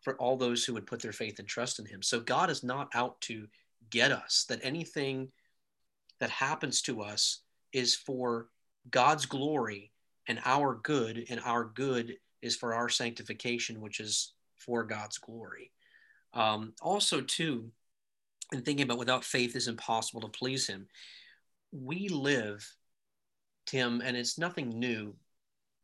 for 0.03 0.17
all 0.17 0.37
those 0.37 0.65
who 0.65 0.75
would 0.75 0.87
put 0.87 1.01
their 1.01 1.13
faith 1.13 1.39
and 1.39 1.49
trust 1.49 1.79
in 1.79 1.87
Him. 1.87 2.03
So 2.03 2.21
God 2.21 2.51
is 2.51 2.63
not 2.63 2.91
out 2.95 3.21
to 3.23 3.47
get 3.89 4.13
us. 4.13 4.45
That 4.49 4.61
anything 4.63 5.33
that 6.21 6.31
happens 6.31 6.83
to 6.83 7.03
us 7.03 7.41
is 7.73 7.95
for 7.95 8.49
God's 8.91 9.27
glory 9.27 9.93
and 10.27 10.41
our 10.45 10.75
good, 10.83 11.27
and 11.29 11.41
our 11.45 11.65
good 11.65 12.17
is 12.43 12.57
for 12.57 12.75
our 12.75 12.89
sanctification, 12.89 13.81
which 13.81 14.01
is 14.01 14.33
for 14.57 14.85
God's 14.85 15.19
glory. 15.19 15.73
Um, 16.35 16.75
also, 16.83 17.21
too, 17.21 17.71
in 18.53 18.63
thinking 18.63 18.85
about 18.85 18.99
without 18.99 19.25
faith 19.25 19.57
is 19.57 19.69
impossible 19.69 20.21
to 20.23 20.29
please 20.29 20.67
Him, 20.67 20.87
we 21.73 22.09
live, 22.09 22.69
Tim, 23.67 24.01
and 24.05 24.17
it's 24.17 24.39
nothing 24.39 24.79
new, 24.79 25.15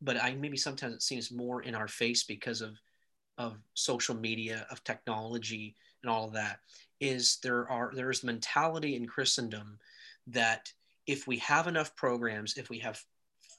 but 0.01 0.21
I 0.21 0.35
maybe 0.35 0.57
sometimes 0.57 0.95
it 0.95 1.01
seems 1.01 1.31
more 1.31 1.61
in 1.61 1.75
our 1.75 1.87
face 1.87 2.23
because 2.23 2.61
of 2.61 2.77
of 3.37 3.57
social 3.73 4.15
media, 4.15 4.67
of 4.69 4.83
technology, 4.83 5.75
and 6.03 6.09
all 6.09 6.27
of 6.27 6.33
that. 6.33 6.59
Is 6.99 7.39
there 7.43 7.69
are 7.69 7.91
there 7.95 8.11
is 8.11 8.23
mentality 8.23 8.95
in 8.95 9.07
Christendom 9.07 9.79
that 10.27 10.71
if 11.07 11.27
we 11.27 11.37
have 11.39 11.67
enough 11.67 11.95
programs, 11.95 12.57
if 12.57 12.69
we 12.69 12.79
have 12.79 13.01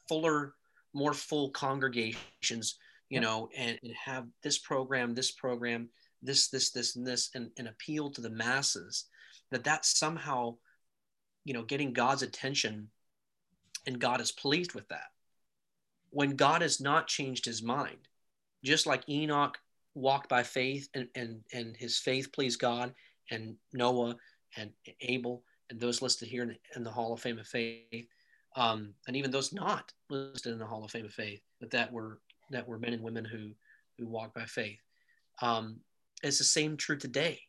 fuller, 0.08 0.54
more 0.94 1.12
full 1.12 1.50
congregations, 1.50 2.78
you 3.08 3.20
know, 3.20 3.48
and, 3.56 3.78
and 3.82 3.92
have 3.92 4.26
this 4.42 4.58
program, 4.58 5.14
this 5.14 5.30
program, 5.30 5.88
this, 6.22 6.48
this, 6.48 6.70
this, 6.70 6.96
and 6.96 7.06
this, 7.06 7.30
and, 7.34 7.50
and 7.58 7.68
appeal 7.68 8.10
to 8.10 8.20
the 8.20 8.30
masses, 8.30 9.06
that 9.50 9.64
that's 9.64 9.98
somehow, 9.98 10.56
you 11.44 11.52
know, 11.52 11.62
getting 11.62 11.92
God's 11.92 12.22
attention 12.22 12.88
and 13.86 13.98
God 13.98 14.20
is 14.20 14.32
pleased 14.32 14.74
with 14.74 14.88
that. 14.88 15.08
When 16.10 16.36
God 16.36 16.62
has 16.62 16.80
not 16.80 17.08
changed 17.08 17.44
his 17.44 17.62
mind, 17.62 18.08
just 18.64 18.86
like 18.86 19.08
Enoch 19.08 19.58
walked 19.94 20.28
by 20.28 20.42
faith 20.42 20.88
and, 20.94 21.08
and, 21.14 21.40
and 21.52 21.76
his 21.76 21.98
faith 21.98 22.32
pleased 22.32 22.60
God, 22.60 22.94
and 23.30 23.56
Noah 23.72 24.16
and 24.56 24.70
Abel 25.00 25.42
and 25.70 25.80
those 25.80 26.02
listed 26.02 26.28
here 26.28 26.42
in 26.42 26.48
the, 26.48 26.56
in 26.76 26.84
the 26.84 26.90
Hall 26.90 27.12
of 27.12 27.20
Fame 27.20 27.38
of 27.38 27.46
Faith, 27.46 28.06
um, 28.54 28.94
and 29.06 29.16
even 29.16 29.30
those 29.30 29.52
not 29.52 29.92
listed 30.10 30.52
in 30.52 30.58
the 30.58 30.66
Hall 30.66 30.84
of 30.84 30.90
Fame 30.90 31.06
of 31.06 31.12
Faith, 31.12 31.40
but 31.60 31.70
that 31.70 31.92
were 31.92 32.20
that 32.50 32.68
were 32.68 32.78
men 32.78 32.92
and 32.92 33.02
women 33.02 33.24
who 33.24 33.50
who 33.98 34.06
walk 34.06 34.34
by 34.34 34.44
faith. 34.44 34.80
Um, 35.42 35.80
it's 36.22 36.38
the 36.38 36.44
same 36.44 36.76
true 36.76 36.96
today. 36.96 37.40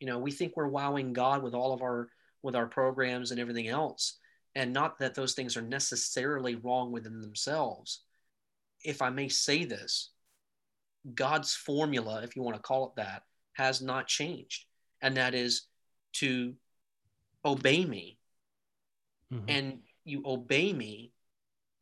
You 0.00 0.06
know, 0.06 0.18
we 0.18 0.30
think 0.30 0.54
we're 0.56 0.68
wowing 0.68 1.12
God 1.12 1.42
with 1.42 1.54
all 1.54 1.72
of 1.72 1.82
our 1.82 2.08
with 2.42 2.56
our 2.56 2.66
programs 2.66 3.30
and 3.30 3.40
everything 3.40 3.68
else, 3.68 4.18
and 4.54 4.72
not 4.72 4.98
that 4.98 5.14
those 5.14 5.34
things 5.34 5.56
are 5.56 5.62
necessarily 5.62 6.56
wrong 6.56 6.92
within 6.92 7.20
themselves. 7.20 8.02
If 8.84 9.00
I 9.00 9.10
may 9.10 9.28
say 9.28 9.64
this, 9.64 10.10
God's 11.14 11.54
formula, 11.54 12.22
if 12.22 12.36
you 12.36 12.42
want 12.42 12.56
to 12.56 12.62
call 12.62 12.86
it 12.86 12.96
that, 12.96 13.22
has 13.54 13.80
not 13.80 14.08
changed, 14.08 14.66
and 15.00 15.16
that 15.16 15.34
is 15.34 15.68
to 16.14 16.54
obey 17.44 17.84
me. 17.84 18.18
Mm-hmm. 19.32 19.44
And 19.48 19.78
you 20.04 20.22
obey 20.24 20.72
me 20.72 21.12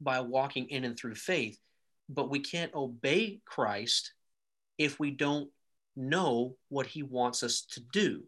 by 0.01 0.21
walking 0.21 0.69
in 0.69 0.85
and 0.85 0.97
through 0.97 1.15
faith. 1.15 1.59
But 2.09 2.31
we 2.31 2.41
can't 2.41 2.75
obey 2.75 3.41
Christ 3.45 4.13
if 4.79 4.99
we 4.99 5.11
don't 5.11 5.51
know 5.97 6.57
what 6.69 6.87
he 6.87 7.03
wants 7.03 7.43
us 7.43 7.63
to 7.73 7.81
do. 7.93 8.25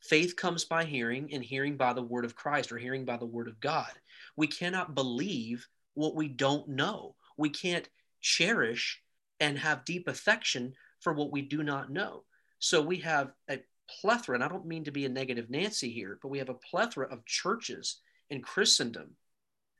Faith 0.00 0.36
comes 0.36 0.64
by 0.64 0.84
hearing, 0.84 1.32
and 1.32 1.42
hearing 1.42 1.76
by 1.76 1.94
the 1.94 2.02
word 2.02 2.26
of 2.26 2.36
Christ 2.36 2.70
or 2.70 2.76
hearing 2.76 3.06
by 3.06 3.16
the 3.16 3.24
word 3.24 3.48
of 3.48 3.58
God. 3.58 3.90
We 4.36 4.46
cannot 4.46 4.94
believe 4.94 5.66
what 5.94 6.14
we 6.14 6.28
don't 6.28 6.68
know. 6.68 7.14
We 7.38 7.48
can't 7.48 7.88
cherish 8.20 9.00
and 9.40 9.58
have 9.58 9.84
deep 9.84 10.06
affection 10.08 10.74
for 11.00 11.14
what 11.14 11.32
we 11.32 11.42
do 11.42 11.62
not 11.62 11.90
know. 11.90 12.24
So 12.58 12.82
we 12.82 12.98
have 12.98 13.32
a 13.48 13.60
plethora, 14.00 14.34
and 14.34 14.44
I 14.44 14.48
don't 14.48 14.66
mean 14.66 14.84
to 14.84 14.90
be 14.90 15.06
a 15.06 15.08
negative 15.08 15.50
Nancy 15.50 15.90
here, 15.90 16.18
but 16.20 16.28
we 16.28 16.38
have 16.38 16.50
a 16.50 16.54
plethora 16.54 17.06
of 17.10 17.24
churches 17.24 18.00
in 18.30 18.42
Christendom 18.42 19.10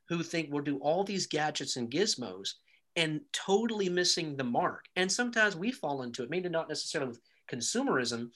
who 0.09 0.23
think 0.23 0.49
we'll 0.51 0.63
do 0.63 0.79
all 0.79 1.05
these 1.05 1.27
gadgets 1.27 1.77
and 1.77 1.91
gizmos 1.91 2.55
and 2.97 3.21
totally 3.33 3.89
missing 3.89 4.37
the 4.37 4.45
mark. 4.45 4.85
And 4.97 5.11
sometimes 5.11 5.57
we 5.57 5.73
fall 5.73 6.03
into 6.03 6.23
it, 6.23 6.31
maybe 6.31 6.49
not 6.49 6.69
necessarily 6.69 7.11
with 7.11 7.21
consumerism, 7.51 8.31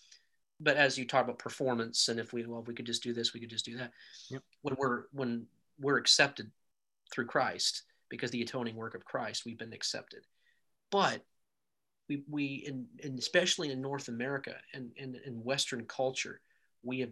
but 0.61 0.77
as 0.77 0.99
you 0.99 1.07
talk 1.07 1.25
about 1.25 1.39
performance, 1.39 2.09
and 2.09 2.19
if 2.19 2.33
we 2.33 2.45
well, 2.45 2.61
if 2.61 2.67
we 2.67 2.75
could 2.75 2.87
just 2.87 3.03
do 3.03 3.13
this, 3.13 3.33
we 3.33 3.41
could 3.41 3.51
just 3.51 3.65
do 3.65 3.77
that. 3.77 3.93
Yep. 4.31 4.43
When 4.63 4.77
we're 4.77 5.03
when 5.13 5.47
we're 5.79 5.99
accepted 5.99 6.51
through 7.13 7.27
Christ, 7.27 7.85
because 8.09 8.31
the 8.31 8.43
atoning 8.43 8.75
work 8.75 8.95
of 8.95 9.05
Christ, 9.05 9.45
we've 9.45 9.59
been 9.59 9.73
accepted. 9.73 10.25
But 10.91 11.23
we, 12.09 12.23
we 12.29 12.65
in, 12.67 12.87
in 12.99 13.19
especially 13.19 13.71
in 13.71 13.81
North 13.81 14.09
America 14.09 14.55
and 14.75 14.91
in, 14.97 15.21
in 15.25 15.45
Western 15.45 15.85
culture, 15.85 16.41
we 16.83 17.01
have, 17.01 17.11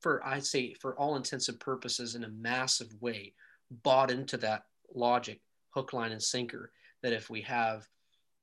for 0.00 0.24
I'd 0.24 0.44
say, 0.44 0.74
for 0.74 0.96
all 0.96 1.16
intents 1.16 1.48
and 1.48 1.58
purposes, 1.58 2.14
in 2.14 2.24
a 2.24 2.28
massive 2.28 2.94
way, 3.00 3.32
bought 3.70 4.10
into 4.10 4.36
that 4.38 4.64
logic, 4.94 5.40
hook, 5.70 5.92
line, 5.92 6.12
and 6.12 6.22
sinker. 6.22 6.70
That 7.02 7.12
if 7.12 7.30
we 7.30 7.42
have 7.42 7.86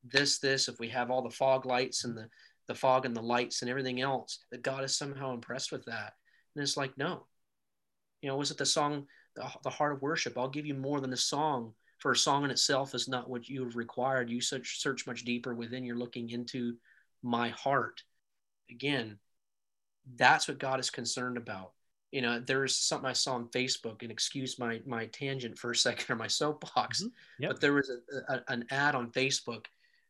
this, 0.04 0.40
this, 0.40 0.68
if 0.68 0.80
we 0.80 0.90
have 0.90 1.12
all 1.12 1.22
the 1.22 1.30
fog 1.30 1.66
lights 1.66 2.04
and 2.04 2.18
the 2.18 2.30
the 2.68 2.76
fog 2.76 3.06
and 3.06 3.16
the 3.16 3.22
lights 3.22 3.62
and 3.62 3.70
everything 3.70 4.00
else, 4.00 4.40
that 4.52 4.64
God 4.64 4.86
is 4.86 4.98
somehow 4.98 5.34
impressed 5.34 5.74
with 5.74 5.84
that. 5.86 6.14
And 6.56 6.64
it's 6.64 6.78
like, 6.78 6.98
no. 6.98 7.26
You 8.22 8.30
know, 8.30 8.38
was 8.38 8.52
it 8.52 8.58
the 8.58 8.66
song, 8.66 9.06
the, 9.36 9.46
the 9.64 9.70
heart 9.70 9.92
of 9.92 10.02
worship? 10.02 10.38
I'll 10.38 10.48
give 10.48 10.66
you 10.66 10.74
more 10.74 11.02
than 11.02 11.12
a 11.12 11.18
song 11.18 11.74
for 12.04 12.12
a 12.12 12.18
song 12.18 12.44
in 12.44 12.52
itself 12.52 12.94
is 12.94 13.08
not 13.08 13.30
what 13.30 13.48
you 13.48 13.64
have 13.64 13.78
required. 13.78 14.30
You 14.30 14.42
search, 14.42 14.82
search 14.82 15.08
much 15.08 15.24
deeper 15.24 15.56
within. 15.56 15.86
You're 15.86 15.96
looking 15.96 16.30
into 16.32 16.76
my 17.22 17.48
heart. 17.48 18.04
Again, 18.70 19.20
that's 20.18 20.50
what 20.50 20.60
God 20.60 20.82
is 20.82 20.90
concerned 20.90 21.38
about. 21.38 21.72
You 22.14 22.22
know, 22.22 22.40
there's 22.40 22.76
something 22.78 23.10
I 23.10 23.14
saw 23.14 23.34
on 23.34 23.48
Facebook, 23.48 24.02
and 24.02 24.12
excuse 24.12 24.60
my 24.60 24.82
my 24.86 25.08
tangent 25.08 25.58
for 25.58 25.72
a 25.72 25.76
second 25.88 26.14
or 26.14 26.16
my 26.16 26.28
soapbox, 26.28 27.02
mm-hmm. 27.02 27.44
yep. 27.44 27.52
but 27.52 27.62
there 27.62 27.74
was 27.74 27.90
a, 27.90 28.34
a, 28.34 28.44
an 28.48 28.66
ad 28.72 28.96
on 28.96 29.12
Facebook 29.12 29.66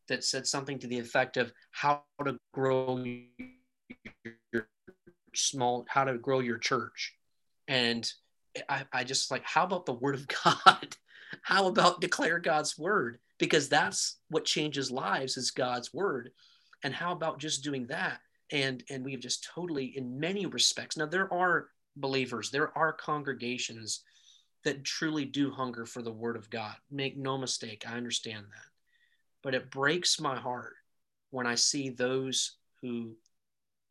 that 0.10 0.24
said 0.24 0.46
something 0.46 0.78
to 0.80 0.88
the 0.88 1.00
effect 1.00 1.38
of 1.38 1.54
how 1.72 2.04
to 2.26 2.38
grow 2.54 3.04
your 4.52 4.68
small, 5.34 5.86
how 5.88 6.04
to 6.04 6.18
grow 6.18 6.40
your 6.40 6.58
church, 6.58 7.14
and 7.68 8.12
I, 8.70 8.84
I 8.92 9.04
just 9.04 9.32
like, 9.32 9.44
how 9.46 9.64
about 9.64 9.86
the 9.86 9.94
Word 9.94 10.16
of 10.16 10.28
God? 10.44 10.98
How 11.42 11.68
about 11.68 12.02
declare 12.02 12.40
God's 12.40 12.78
word? 12.78 13.20
Because 13.40 13.68
that's 13.70 14.18
what 14.30 14.46
changes 14.46 14.92
lives 14.92 15.38
is 15.38 15.52
God's 15.52 15.94
word. 15.94 16.32
And 16.84 16.94
how 16.94 17.12
about 17.12 17.40
just 17.40 17.64
doing 17.64 17.88
that? 17.88 18.20
And 18.52 18.84
and 18.90 19.04
we've 19.04 19.20
just 19.20 19.48
totally, 19.56 19.98
in 19.98 20.20
many 20.20 20.46
respects. 20.46 20.98
Now 20.98 21.06
there 21.08 21.34
are 21.34 21.70
believers, 21.96 22.50
there 22.50 22.76
are 22.78 22.94
congregations 22.94 24.02
that 24.64 24.84
truly 24.84 25.26
do 25.26 25.52
hunger 25.52 25.86
for 25.86 26.02
the 26.02 26.12
word 26.12 26.36
of 26.36 26.50
God. 26.50 26.76
Make 26.90 27.18
no 27.18 27.38
mistake, 27.38 27.84
I 27.88 27.96
understand 27.98 28.46
that. 28.46 28.66
But 29.42 29.56
it 29.56 29.72
breaks 29.72 30.20
my 30.20 30.38
heart 30.38 30.74
when 31.32 31.46
I 31.46 31.56
see 31.56 31.90
those 31.90 32.58
who 32.82 33.16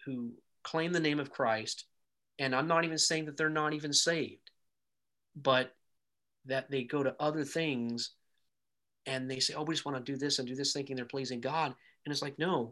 who 0.04 0.32
claim 0.62 0.92
the 0.92 1.00
name 1.00 1.20
of 1.20 1.30
Christ, 1.30 1.84
and 2.38 2.54
I'm 2.54 2.66
not 2.66 2.84
even 2.84 2.98
saying 2.98 3.26
that 3.26 3.36
they're 3.36 3.48
not 3.48 3.72
even 3.72 3.92
saved, 3.92 4.50
but 5.36 5.74
that 6.46 6.70
they 6.70 6.84
go 6.84 7.02
to 7.02 7.14
other 7.20 7.44
things 7.44 8.12
and 9.06 9.30
they 9.30 9.40
say, 9.40 9.54
oh, 9.54 9.62
we 9.62 9.74
just 9.74 9.84
want 9.84 9.96
to 10.04 10.12
do 10.12 10.18
this 10.18 10.38
and 10.38 10.48
do 10.48 10.54
this, 10.54 10.72
thinking 10.72 10.96
they're 10.96 11.04
pleasing 11.04 11.40
God. 11.40 11.74
And 12.04 12.12
it's 12.12 12.22
like, 12.22 12.38
no, 12.38 12.70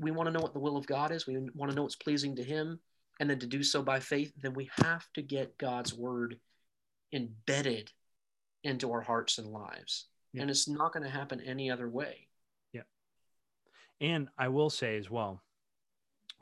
we 0.00 0.10
want 0.10 0.26
to 0.26 0.32
know 0.32 0.40
what 0.40 0.52
the 0.52 0.60
will 0.60 0.76
of 0.76 0.86
God 0.86 1.12
is. 1.12 1.26
We 1.26 1.36
want 1.54 1.70
to 1.70 1.76
know 1.76 1.82
what's 1.82 1.96
pleasing 1.96 2.36
to 2.36 2.42
Him. 2.42 2.80
And 3.18 3.30
then 3.30 3.38
to 3.38 3.46
do 3.46 3.62
so 3.62 3.82
by 3.82 4.00
faith, 4.00 4.32
then 4.40 4.54
we 4.54 4.70
have 4.82 5.06
to 5.14 5.22
get 5.22 5.58
God's 5.58 5.94
word 5.94 6.38
embedded 7.12 7.90
into 8.62 8.92
our 8.92 9.00
hearts 9.00 9.38
and 9.38 9.48
lives. 9.48 10.06
Yeah. 10.32 10.42
And 10.42 10.50
it's 10.50 10.68
not 10.68 10.92
going 10.92 11.04
to 11.04 11.10
happen 11.10 11.40
any 11.40 11.70
other 11.70 11.88
way. 11.88 12.28
Yeah. 12.72 12.82
And 14.00 14.28
I 14.36 14.48
will 14.48 14.70
say 14.70 14.96
as 14.96 15.10
well, 15.10 15.40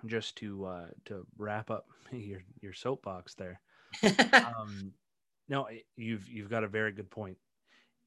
just 0.07 0.37
to 0.37 0.65
uh, 0.65 0.87
to 1.07 1.27
wrap 1.39 1.71
up 1.71 1.87
your 2.13 2.43
your 2.61 2.73
soapbox 2.73 3.35
there, 3.35 3.61
um, 4.33 4.93
no, 5.49 5.69
you've 5.97 6.29
you've 6.29 6.51
got 6.51 6.65
a 6.65 6.69
very 6.69 6.93
good. 6.93 7.07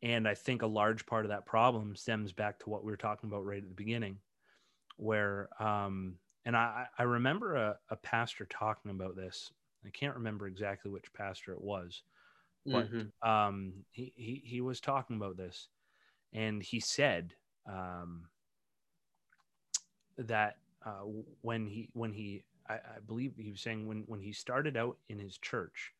And 0.03 0.28
I 0.28 0.36
think 0.36 0.61
a 0.61 0.68
large 0.68 1.05
part 1.05 1.26
of 1.26 1.30
that 1.30 1.45
problem 1.45 1.95
stems 1.95 2.32
back 2.32 2.59
to 2.59 2.70
what 2.70 2.84
we 2.84 2.91
were 2.91 2.97
talking 2.97 3.30
about 3.30 3.45
right 3.45 3.63
at 3.63 3.68
the 3.68 3.74
beginning, 3.74 4.18
where 4.97 5.49
um, 5.59 6.15
and 6.48 6.56
I, 6.56 6.86
I 6.98 7.04
remember 7.04 7.58
a, 7.58 7.78
a 7.89 7.98
pastor 7.98 8.48
talking 8.50 8.89
about 8.89 9.18
this. 9.18 9.52
I 9.86 9.89
can't 9.89 10.16
remember 10.16 10.48
exactly 10.48 10.89
which 10.89 11.14
pastor 11.14 11.52
it 11.52 11.62
was, 11.62 12.04
but 12.66 12.89
mm-hmm. 12.89 13.30
um, 13.30 13.74
he, 13.91 14.14
he 14.16 14.41
he 14.45 14.62
was 14.62 14.80
talking 14.80 15.18
about 15.18 15.36
this, 15.36 15.68
and 16.32 16.64
he 16.64 16.80
said 16.80 17.34
um, 17.70 18.30
that 20.18 20.56
uh, 20.86 21.04
when 21.41 21.68
he 21.68 21.89
when 21.91 22.14
he 22.14 22.45
I, 22.70 22.76
I, 22.76 23.00
believe 23.06 23.34
he 23.38 23.52
was 23.52 23.60
saying 23.60 23.86
when 23.86 24.06
when 24.08 24.22
he 24.22 24.32
started 24.32 24.78
out 24.78 24.98
in 25.10 25.20
his 25.20 25.38
church, 25.38 25.91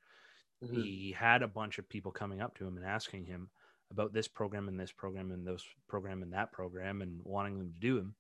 mm-hmm. 0.64 0.82
he 0.82 1.14
had 1.18 1.44
a 1.44 1.48
bunch 1.48 1.78
of 1.78 1.90
people 1.90 2.14
coming 2.14 2.42
up 2.42 2.58
to 2.58 2.66
him 2.66 2.78
and 2.78 2.86
asking 2.86 3.26
him 3.26 3.50
about 3.92 4.14
this 4.14 4.30
program 4.30 4.70
and 4.70 4.80
this 4.80 4.94
program 4.94 5.32
and 5.32 5.46
this 5.46 5.66
program 5.90 6.24
and 6.24 6.32
that 6.32 6.54
program 6.54 7.02
and 7.02 7.20
wanting 7.26 7.58
them 7.58 7.74
to 7.74 7.80
do 7.82 7.98
them. 7.98 8.16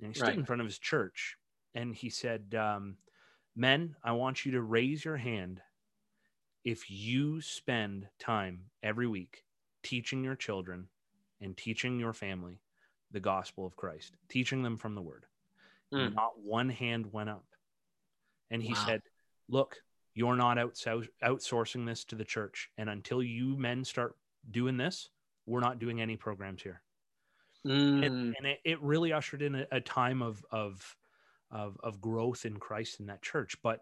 And 0.00 0.08
he 0.08 0.14
stood 0.14 0.28
right. 0.28 0.38
in 0.38 0.46
front 0.46 0.62
of 0.62 0.66
his 0.66 0.78
church 0.78 1.36
and 1.76 1.94
he 1.94 2.10
said, 2.10 2.54
um, 2.54 2.96
"Men, 3.54 3.94
I 4.02 4.12
want 4.12 4.44
you 4.44 4.52
to 4.52 4.62
raise 4.62 5.04
your 5.04 5.16
hand 5.16 5.60
if 6.64 6.90
you 6.90 7.40
spend 7.40 8.08
time 8.18 8.64
every 8.82 9.06
week 9.06 9.44
teaching 9.84 10.24
your 10.24 10.34
children 10.34 10.88
and 11.40 11.56
teaching 11.56 12.00
your 12.00 12.12
family 12.12 12.60
the 13.12 13.20
gospel 13.20 13.64
of 13.64 13.76
Christ, 13.76 14.16
teaching 14.28 14.62
them 14.62 14.76
from 14.76 14.94
the 14.94 15.02
word. 15.02 15.26
Mm. 15.94 16.14
Not 16.14 16.38
one 16.42 16.68
hand 16.68 17.12
went 17.12 17.30
up. 17.30 17.46
And 18.50 18.60
he 18.60 18.72
wow. 18.72 18.84
said, 18.84 19.00
Look, 19.48 19.76
you're 20.14 20.36
not 20.36 20.56
outsourcing 20.56 21.86
this 21.86 22.04
to 22.06 22.16
the 22.16 22.24
church. 22.24 22.68
And 22.76 22.90
until 22.90 23.22
you 23.22 23.56
men 23.56 23.84
start 23.84 24.16
doing 24.50 24.76
this, 24.76 25.08
we're 25.46 25.60
not 25.60 25.78
doing 25.78 26.00
any 26.00 26.16
programs 26.16 26.62
here. 26.62 26.82
Mm. 27.64 28.04
And, 28.04 28.34
and 28.36 28.46
it, 28.46 28.58
it, 28.64 28.82
really 28.82 29.12
ushered 29.12 29.42
in 29.42 29.54
a, 29.54 29.66
a 29.70 29.80
time 29.80 30.22
of, 30.22 30.44
of, 30.50 30.96
of, 31.50 31.76
of 31.82 32.00
growth 32.00 32.44
in 32.44 32.58
Christ 32.58 33.00
in 33.00 33.06
that 33.06 33.22
church. 33.22 33.56
But 33.62 33.80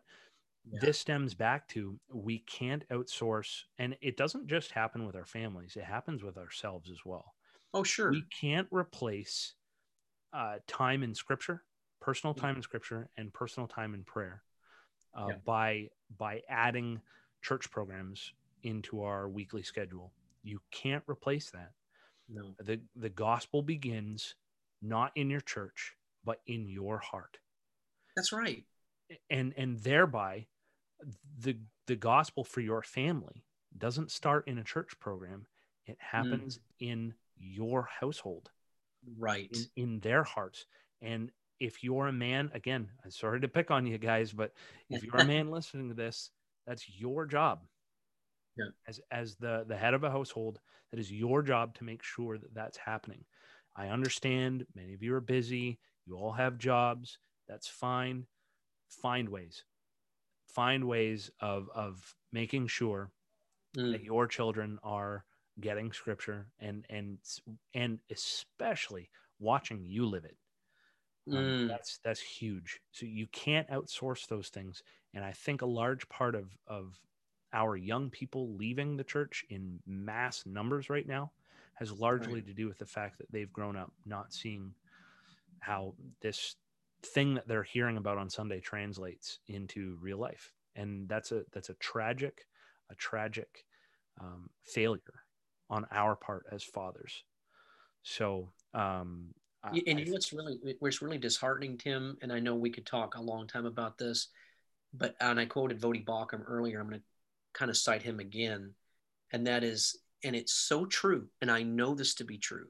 yeah. 0.70 0.78
this 0.80 0.98
stems 0.98 1.34
back 1.34 1.68
to 1.68 1.98
we 2.12 2.38
can't 2.40 2.88
outsource 2.88 3.62
and 3.78 3.96
it 4.00 4.16
doesn't 4.16 4.46
just 4.46 4.70
happen 4.70 5.04
with 5.06 5.14
our 5.14 5.26
families 5.26 5.76
it 5.76 5.84
happens 5.84 6.22
with 6.22 6.38
ourselves 6.38 6.90
as 6.90 6.98
well. 7.04 7.34
Oh 7.72 7.82
sure. 7.82 8.10
We 8.10 8.24
can't 8.40 8.68
replace 8.70 9.54
uh, 10.32 10.56
time 10.66 11.02
in 11.02 11.14
scripture 11.14 11.62
personal 12.00 12.34
time 12.34 12.56
in 12.56 12.62
scripture 12.62 13.08
and 13.16 13.32
personal 13.32 13.66
time 13.66 13.94
in 13.94 14.04
prayer 14.04 14.42
uh, 15.18 15.26
yeah. 15.28 15.34
by 15.44 15.88
by 16.18 16.42
adding 16.48 17.00
church 17.42 17.70
programs 17.70 18.32
into 18.62 19.02
our 19.02 19.28
weekly 19.28 19.62
schedule. 19.62 20.12
You 20.42 20.60
can't 20.70 21.04
replace 21.08 21.50
that. 21.50 21.72
No. 22.28 22.54
The 22.58 22.80
the 22.96 23.08
gospel 23.08 23.62
begins 23.62 24.34
not 24.82 25.12
in 25.14 25.30
your 25.30 25.40
church 25.40 25.94
but 26.24 26.40
in 26.46 26.68
your 26.68 26.98
heart 26.98 27.38
that's 28.16 28.32
right. 28.32 28.64
And 29.30 29.54
and 29.56 29.78
thereby 29.78 30.46
the 31.38 31.58
the 31.86 31.96
gospel 31.96 32.44
for 32.44 32.60
your 32.60 32.82
family 32.82 33.44
doesn't 33.76 34.10
start 34.10 34.48
in 34.48 34.58
a 34.58 34.64
church 34.64 34.98
program. 35.00 35.46
It 35.86 35.98
mm. 35.98 36.00
happens 36.00 36.58
mm. 36.58 36.60
in 36.80 37.14
your 37.36 37.88
household. 38.00 38.50
Right. 39.18 39.54
In, 39.76 39.82
in, 39.82 40.00
their 40.00 40.22
hearts. 40.22 40.64
And 41.02 41.30
if 41.60 41.84
you're 41.84 42.08
a 42.08 42.12
man 42.12 42.50
again 42.52 42.88
i'm 43.04 43.10
sorry 43.12 43.40
to 43.40 43.46
pick 43.46 43.70
on 43.70 43.86
you 43.86 43.96
guys 43.96 44.32
but 44.32 44.52
if 44.90 45.04
you're 45.04 45.16
a 45.16 45.24
man 45.24 45.50
listening 45.52 45.88
to 45.88 45.94
this 45.94 46.30
that's 46.66 46.88
your 46.98 47.26
job. 47.26 47.60
Yeah. 48.56 48.66
as 48.86 49.00
as 49.10 49.34
the 49.36 49.64
the 49.66 49.76
head 49.76 49.94
of 49.94 50.04
a 50.04 50.10
household 50.10 50.60
that 50.90 51.00
is 51.00 51.10
your 51.10 51.42
job 51.42 51.74
to 51.76 51.84
make 51.84 52.04
sure 52.04 52.38
that 52.38 52.54
that's 52.54 52.78
happening. 52.78 53.24
I 53.74 53.88
understand 53.88 54.64
many 54.76 54.94
of 54.94 55.02
you 55.02 55.12
are 55.14 55.20
busy. 55.20 55.80
You 56.06 56.16
all 56.16 56.32
have 56.32 56.58
jobs 56.58 57.18
that's 57.48 57.68
fine 57.68 58.26
find 58.88 59.28
ways 59.28 59.64
find 60.46 60.84
ways 60.84 61.30
of 61.40 61.68
of 61.74 62.14
making 62.32 62.66
sure 62.66 63.10
mm. 63.76 63.92
that 63.92 64.02
your 64.02 64.26
children 64.26 64.78
are 64.82 65.24
getting 65.60 65.92
scripture 65.92 66.46
and 66.60 66.84
and 66.90 67.18
and 67.74 67.98
especially 68.10 69.08
watching 69.38 69.84
you 69.84 70.06
live 70.06 70.24
it 70.24 70.36
um, 71.30 71.36
mm. 71.36 71.68
that's 71.68 71.98
that's 72.04 72.20
huge 72.20 72.80
so 72.92 73.06
you 73.06 73.26
can't 73.32 73.68
outsource 73.68 74.26
those 74.26 74.48
things 74.48 74.82
and 75.14 75.24
i 75.24 75.32
think 75.32 75.62
a 75.62 75.66
large 75.66 76.08
part 76.08 76.34
of 76.34 76.56
of 76.66 76.98
our 77.52 77.76
young 77.76 78.10
people 78.10 78.54
leaving 78.56 78.96
the 78.96 79.04
church 79.04 79.44
in 79.48 79.78
mass 79.86 80.42
numbers 80.44 80.90
right 80.90 81.06
now 81.06 81.30
has 81.74 81.92
largely 81.92 82.34
right. 82.34 82.46
to 82.46 82.52
do 82.52 82.66
with 82.66 82.78
the 82.78 82.86
fact 82.86 83.18
that 83.18 83.30
they've 83.30 83.52
grown 83.52 83.76
up 83.76 83.92
not 84.06 84.32
seeing 84.32 84.72
how 85.60 85.94
this 86.20 86.56
thing 87.04 87.34
that 87.34 87.46
they're 87.46 87.62
hearing 87.62 87.96
about 87.96 88.18
on 88.18 88.30
Sunday 88.30 88.60
translates 88.60 89.38
into 89.46 89.98
real 90.00 90.18
life, 90.18 90.52
and 90.74 91.08
that's 91.08 91.32
a 91.32 91.42
that's 91.52 91.70
a 91.70 91.74
tragic, 91.74 92.46
a 92.90 92.94
tragic 92.94 93.64
um, 94.20 94.50
failure 94.62 95.24
on 95.70 95.86
our 95.90 96.16
part 96.16 96.46
as 96.52 96.62
fathers. 96.62 97.24
So, 98.02 98.50
um, 98.74 99.34
I, 99.62 99.80
and 99.86 99.98
you 99.98 100.06
know 100.06 100.12
what's 100.12 100.32
really 100.32 100.58
what's 100.80 101.02
really 101.02 101.18
disheartening, 101.18 101.78
Tim, 101.78 102.16
and 102.22 102.32
I 102.32 102.40
know 102.40 102.54
we 102.54 102.70
could 102.70 102.86
talk 102.86 103.16
a 103.16 103.22
long 103.22 103.46
time 103.46 103.66
about 103.66 103.98
this, 103.98 104.28
but 104.92 105.14
and 105.20 105.40
I 105.40 105.46
quoted 105.46 105.80
Voddie 105.80 106.04
Baucham 106.04 106.42
earlier. 106.46 106.80
I'm 106.80 106.88
going 106.88 107.00
to 107.00 107.06
kind 107.52 107.70
of 107.70 107.76
cite 107.76 108.02
him 108.02 108.20
again, 108.20 108.74
and 109.32 109.46
that 109.46 109.64
is, 109.64 109.98
and 110.22 110.36
it's 110.36 110.52
so 110.52 110.84
true, 110.86 111.28
and 111.40 111.50
I 111.50 111.62
know 111.62 111.94
this 111.94 112.14
to 112.16 112.24
be 112.24 112.38
true 112.38 112.66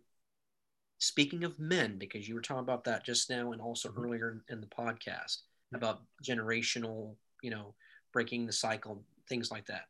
Speaking 1.05 1.45
of 1.45 1.59
men, 1.59 1.99
because 1.99 2.27
you 2.27 2.35
were 2.35 2.41
talking 2.41 2.63
about 2.63 2.85
that 2.85 3.05
just 3.05 3.29
now 3.29 3.53
and 3.53 3.61
also 3.61 3.91
mm-hmm. 3.91 4.03
earlier 4.03 4.43
in 4.49 4.63
the 4.63 4.67
podcast 4.67 5.43
about 5.75 6.01
generational, 6.27 7.15
you 7.43 7.51
know, 7.51 7.75
breaking 8.11 8.47
the 8.47 8.55
cycle, 8.55 9.05
things 9.29 9.51
like 9.51 9.67
that, 9.67 9.85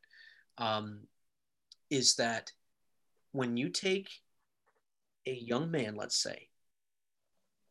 um, 0.57 0.99
is 1.89 2.15
that 2.15 2.51
when 3.31 3.55
you 3.55 3.69
take 3.69 4.09
a 5.25 5.33
young 5.33 5.71
man, 5.71 5.95
let's 5.95 6.17
say, 6.17 6.49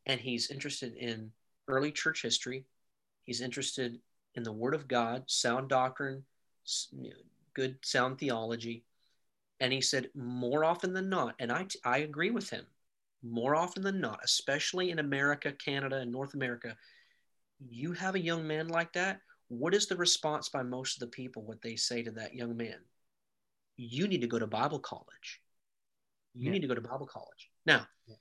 and 0.06 0.18
he's 0.18 0.50
interested 0.50 0.94
in 0.94 1.30
early 1.68 1.92
church 1.92 2.22
history, 2.22 2.64
he's 3.24 3.42
interested 3.42 3.98
in 4.36 4.42
the 4.42 4.52
Word 4.52 4.74
of 4.74 4.88
God, 4.88 5.24
sound 5.26 5.68
doctrine, 5.68 6.24
good 7.52 7.76
sound 7.82 8.18
theology, 8.18 8.84
and 9.60 9.70
he 9.70 9.82
said 9.82 10.08
more 10.14 10.64
often 10.64 10.94
than 10.94 11.10
not, 11.10 11.34
and 11.38 11.52
I, 11.52 11.66
I 11.84 11.98
agree 11.98 12.30
with 12.30 12.48
him 12.48 12.64
more 13.24 13.56
often 13.56 13.82
than 13.82 14.00
not, 14.00 14.20
especially 14.22 14.90
in 14.90 14.98
America, 14.98 15.52
Canada, 15.52 15.96
and 15.96 16.12
North 16.12 16.34
America, 16.34 16.76
you 17.68 17.92
have 17.92 18.14
a 18.14 18.20
young 18.20 18.46
man 18.46 18.68
like 18.68 18.92
that. 18.92 19.20
What 19.48 19.74
is 19.74 19.86
the 19.86 19.96
response 19.96 20.48
by 20.48 20.62
most 20.62 20.96
of 20.96 21.00
the 21.00 21.14
people? 21.14 21.42
What 21.42 21.62
they 21.62 21.76
say 21.76 22.02
to 22.02 22.10
that 22.12 22.34
young 22.34 22.56
man? 22.56 22.76
You 23.76 24.06
need 24.08 24.20
to 24.20 24.26
go 24.26 24.38
to 24.38 24.46
Bible 24.46 24.78
college. 24.78 25.40
You 26.34 26.46
yeah. 26.46 26.52
need 26.52 26.62
to 26.62 26.68
go 26.68 26.74
to 26.74 26.80
Bible 26.80 27.06
college. 27.06 27.50
Now, 27.64 27.86
yeah. 28.06 28.16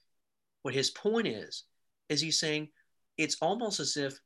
what 0.62 0.74
his 0.74 0.90
point 0.90 1.28
is, 1.28 1.64
is 2.10 2.22
he's 2.22 2.40
saying 2.40 2.70
it's 3.18 3.38
almost 3.42 3.80
as 3.80 3.98
if 3.98 4.20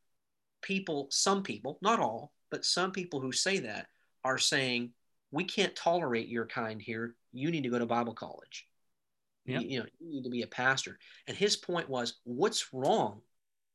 people, 0.62 1.08
some 1.10 1.44
people, 1.44 1.80
not 1.82 2.00
all, 2.00 2.34
but 2.52 2.66
some 2.66 2.92
people 2.92 3.20
who 3.20 3.32
say 3.32 3.60
that 3.60 3.88
are 4.24 4.38
saying, 4.38 4.92
we 5.32 5.44
can't 5.44 5.76
tolerate 5.76 6.28
your 6.28 6.46
kind 6.46 6.82
here. 6.82 7.16
You 7.34 7.52
need 7.52 7.64
to 7.64 7.70
go 7.70 7.80
to 7.80 7.86
Bible 7.86 8.14
college. 8.14 8.67
Yep. 9.48 9.62
You, 9.62 9.68
you 9.68 9.80
know, 9.80 9.86
you 10.00 10.10
need 10.10 10.24
to 10.24 10.30
be 10.30 10.42
a 10.44 10.48
pastor. 10.48 11.00
And 11.28 11.36
his 11.36 11.56
point 11.56 11.90
was, 11.90 12.20
what's 12.24 12.74
wrong? 12.74 13.22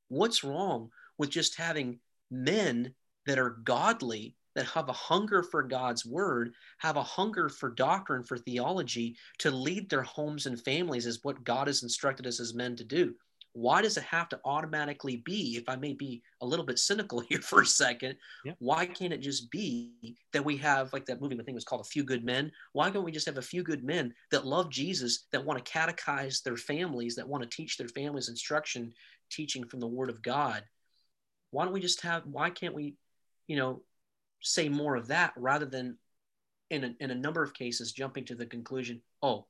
What's 0.08 0.44
wrong 0.44 0.90
with 1.18 1.30
just 1.30 1.56
having 1.56 1.98
men 2.30 2.94
that 3.26 3.38
are 3.38 3.58
godly, 3.64 4.36
that 4.54 4.66
have 4.66 4.88
a 4.88 4.92
hunger 4.92 5.42
for 5.42 5.62
God's 5.62 6.04
word, 6.04 6.52
have 6.78 6.96
a 6.96 7.02
hunger 7.02 7.48
for 7.48 7.70
doctrine, 7.70 8.22
for 8.22 8.36
theology, 8.36 9.16
to 9.38 9.50
lead 9.50 9.88
their 9.88 10.02
homes 10.02 10.46
and 10.46 10.62
families 10.62 11.06
is 11.06 11.24
what 11.24 11.44
God 11.44 11.66
has 11.66 11.82
instructed 11.82 12.26
us 12.26 12.38
as 12.38 12.54
men 12.54 12.76
to 12.76 12.84
do 12.84 13.14
why 13.54 13.82
does 13.82 13.96
it 13.96 14.04
have 14.04 14.28
to 14.28 14.40
automatically 14.44 15.16
be 15.16 15.56
if 15.56 15.68
i 15.68 15.76
may 15.76 15.92
be 15.92 16.22
a 16.40 16.46
little 16.46 16.64
bit 16.64 16.78
cynical 16.78 17.20
here 17.28 17.40
for 17.40 17.62
a 17.62 17.66
second 17.66 18.16
yeah. 18.44 18.52
why 18.58 18.86
can't 18.86 19.12
it 19.12 19.20
just 19.20 19.50
be 19.50 20.16
that 20.32 20.44
we 20.44 20.56
have 20.56 20.92
like 20.92 21.04
that 21.04 21.20
movie 21.20 21.38
i 21.38 21.42
think 21.42 21.54
was 21.54 21.64
called 21.64 21.80
a 21.80 21.84
few 21.84 22.04
good 22.04 22.24
men 22.24 22.50
why 22.72 22.90
don't 22.90 23.04
we 23.04 23.12
just 23.12 23.26
have 23.26 23.38
a 23.38 23.42
few 23.42 23.62
good 23.62 23.84
men 23.84 24.12
that 24.30 24.46
love 24.46 24.70
jesus 24.70 25.26
that 25.32 25.44
want 25.44 25.62
to 25.62 25.72
catechize 25.72 26.42
their 26.42 26.56
families 26.56 27.14
that 27.14 27.28
want 27.28 27.42
to 27.42 27.56
teach 27.56 27.76
their 27.76 27.88
families 27.88 28.28
instruction 28.28 28.92
teaching 29.30 29.66
from 29.66 29.80
the 29.80 29.86
word 29.86 30.10
of 30.10 30.22
god 30.22 30.62
why 31.50 31.64
don't 31.64 31.74
we 31.74 31.80
just 31.80 32.00
have 32.00 32.22
why 32.26 32.50
can't 32.50 32.74
we 32.74 32.94
you 33.46 33.56
know 33.56 33.82
say 34.40 34.68
more 34.68 34.96
of 34.96 35.08
that 35.08 35.32
rather 35.36 35.66
than 35.66 35.96
in 36.70 36.84
a, 36.84 36.94
in 37.00 37.10
a 37.10 37.14
number 37.14 37.42
of 37.42 37.54
cases 37.54 37.92
jumping 37.92 38.24
to 38.24 38.34
the 38.34 38.46
conclusion 38.46 39.00
oh 39.22 39.46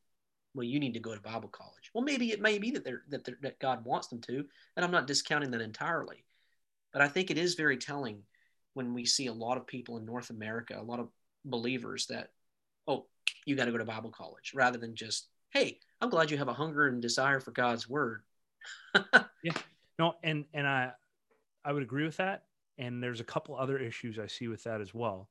well, 0.54 0.64
you 0.64 0.78
need 0.78 0.94
to 0.94 1.00
go 1.00 1.14
to 1.14 1.20
Bible 1.20 1.48
college. 1.48 1.90
Well, 1.94 2.04
maybe 2.04 2.30
it 2.30 2.40
may 2.40 2.58
be 2.58 2.70
that 2.72 2.84
they're, 2.84 3.02
that, 3.08 3.24
they're, 3.24 3.38
that 3.42 3.58
God 3.58 3.84
wants 3.84 4.08
them 4.08 4.20
to, 4.22 4.44
and 4.76 4.84
I'm 4.84 4.90
not 4.90 5.06
discounting 5.06 5.50
that 5.52 5.60
entirely. 5.60 6.24
But 6.92 7.02
I 7.02 7.08
think 7.08 7.30
it 7.30 7.38
is 7.38 7.54
very 7.54 7.78
telling 7.78 8.22
when 8.74 8.94
we 8.94 9.04
see 9.04 9.26
a 9.26 9.32
lot 9.32 9.56
of 9.56 9.66
people 9.66 9.96
in 9.96 10.04
North 10.04 10.30
America, 10.30 10.78
a 10.78 10.82
lot 10.82 11.00
of 11.00 11.08
believers 11.44 12.06
that, 12.06 12.30
oh, 12.86 13.06
you 13.46 13.56
got 13.56 13.64
to 13.64 13.72
go 13.72 13.78
to 13.78 13.84
Bible 13.84 14.10
college, 14.10 14.52
rather 14.54 14.78
than 14.78 14.94
just, 14.94 15.28
hey, 15.50 15.78
I'm 16.00 16.10
glad 16.10 16.30
you 16.30 16.38
have 16.38 16.48
a 16.48 16.54
hunger 16.54 16.86
and 16.86 17.00
desire 17.00 17.40
for 17.40 17.50
God's 17.50 17.88
word. 17.88 18.22
yeah, 19.42 19.52
no, 19.98 20.14
and 20.22 20.44
and 20.54 20.66
I 20.66 20.92
I 21.64 21.72
would 21.72 21.82
agree 21.82 22.04
with 22.04 22.18
that. 22.18 22.44
And 22.78 23.02
there's 23.02 23.20
a 23.20 23.24
couple 23.24 23.56
other 23.56 23.78
issues 23.78 24.18
I 24.18 24.26
see 24.26 24.48
with 24.48 24.64
that 24.64 24.80
as 24.80 24.94
well. 24.94 25.28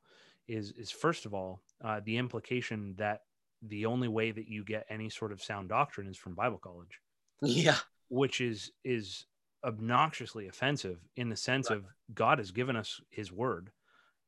Is 0.47 0.71
is 0.71 0.91
first 0.91 1.25
of 1.25 1.33
all 1.33 1.61
uh, 1.83 2.01
the 2.03 2.17
implication 2.17 2.95
that 2.97 3.23
the 3.61 3.85
only 3.85 4.07
way 4.07 4.31
that 4.31 4.47
you 4.47 4.63
get 4.63 4.85
any 4.89 5.09
sort 5.09 5.31
of 5.31 5.41
sound 5.41 5.69
doctrine 5.69 6.07
is 6.07 6.17
from 6.17 6.33
Bible 6.35 6.57
college. 6.57 6.99
Yeah. 7.41 7.77
Which 8.09 8.41
is 8.41 8.71
is 8.83 9.25
obnoxiously 9.63 10.47
offensive 10.47 10.99
in 11.15 11.29
the 11.29 11.35
sense 11.35 11.69
Right. 11.69 11.77
of 11.77 11.85
God 12.13 12.39
has 12.39 12.51
given 12.51 12.75
us 12.75 12.99
His 13.09 13.31
Word. 13.31 13.71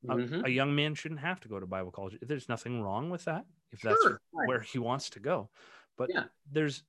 A- 0.08 0.16
Mhm. 0.16 0.46
A, 0.46 0.50
young 0.50 0.76
man 0.76 0.94
shouldn't 0.96 1.22
have 1.22 1.40
to 1.42 1.48
go 1.48 1.60
to 1.60 1.66
Bible 1.66 1.92
college. 1.92 2.18
There's 2.22 2.50
nothing 2.50 2.82
wrong 2.82 3.10
with 3.10 3.26
that 3.26 3.46
if 3.72 3.82
that's 3.82 4.06
right. 4.06 4.48
where 4.48 4.60
he 4.60 4.78
wants 4.78 5.10
to 5.12 5.20
go. 5.20 5.50
But 5.98 6.10
Yeah. 6.12 6.26
there's 6.52 6.84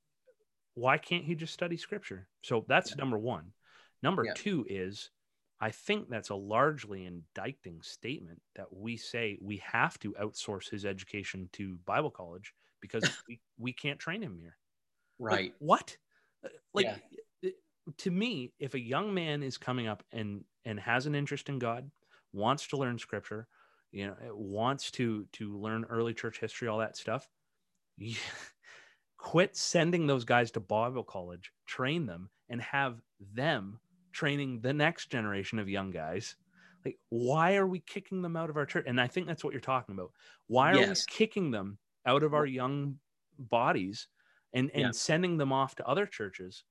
why 0.75 0.99
can't 0.99 1.25
he 1.25 1.35
just 1.37 1.55
study 1.55 1.77
Scripture? 1.77 2.29
So 2.43 2.65
that's 2.69 2.91
Yeah. 2.91 2.97
number 2.97 3.17
one. 3.19 3.53
Number 4.03 4.25
Yeah. 4.25 4.35
two 4.35 4.67
is 4.69 5.11
I 5.65 5.71
think 5.71 6.11
that's 6.11 6.29
a 6.31 6.35
largely 6.35 7.07
indicting 7.07 7.83
statement 7.83 8.43
that 8.55 8.73
we 8.77 8.99
say 8.99 9.39
we 9.41 9.59
have 9.59 9.99
to 10.01 10.12
outsource 10.15 10.69
his 10.71 10.85
education 10.85 11.49
to 11.55 11.79
Bible 11.87 12.11
college 12.11 12.55
because 12.81 13.11
we, 13.29 13.41
we 13.57 13.73
can't 13.73 13.99
train 13.99 14.23
him 14.23 14.37
here. 14.37 14.59
Like, 15.29 15.43
Right. 15.43 15.55
what? 15.59 15.97
Uh, 16.45 16.51
Like 16.75 16.87
Yeah. 16.87 16.99
to 17.99 18.11
me, 18.11 18.53
if 18.59 18.75
a 18.75 18.81
young 18.81 19.15
man 19.15 19.43
is 19.43 19.59
coming 19.59 19.87
up 19.87 20.05
and 20.12 20.45
and 20.65 20.81
has 20.81 21.07
an 21.07 21.15
interest 21.15 21.49
in 21.49 21.59
God, 21.59 21.91
wants 22.33 22.67
to 22.69 22.77
learn 22.77 22.99
scripture, 22.99 23.49
you 23.93 24.07
know, 24.07 24.17
uh, 24.31 24.37
wants 24.37 24.91
to 24.93 25.27
to 25.33 25.59
learn 25.59 25.85
early 25.87 26.15
church 26.15 26.41
history, 26.41 26.69
all 26.69 26.79
that 26.79 26.97
stuff, 26.97 27.29
quit 29.17 29.57
sending 29.57 30.07
those 30.07 30.25
guys 30.25 30.51
to 30.53 30.61
Bible 30.61 31.05
college, 31.05 31.53
train 31.67 32.07
them 32.07 32.31
and 32.49 32.61
have 32.61 33.01
them 33.21 33.81
training 34.15 34.61
the 34.61 34.73
next 34.73 35.11
generation 35.11 35.59
of 35.59 35.69
young 35.69 35.91
guys. 35.91 36.37
Like, 36.85 36.99
why 37.11 37.57
are 37.57 37.67
we 37.67 37.81
kicking 37.81 38.23
them 38.23 38.37
out 38.37 38.49
of 38.51 38.57
our 38.57 38.67
church? 38.67 38.85
And 38.87 39.01
I 39.01 39.07
think 39.09 39.27
that's 39.27 39.43
what 39.43 39.53
you're 39.53 39.61
talking 39.61 39.95
about. 39.95 40.12
Why 40.47 40.73
are 40.73 40.79
Yes. 40.81 41.07
we 41.09 41.15
kicking 41.17 41.51
them 41.51 41.79
out 42.07 42.23
of 42.23 42.35
our 42.35 42.47
young 42.47 42.99
bodies 43.39 44.09
and 44.53 44.71
and 44.73 44.81
Yeah. 44.83 44.91
sending 44.93 45.37
them 45.37 45.53
off 45.53 45.75
to 45.77 45.87
other 45.87 46.07
churches 46.07 46.62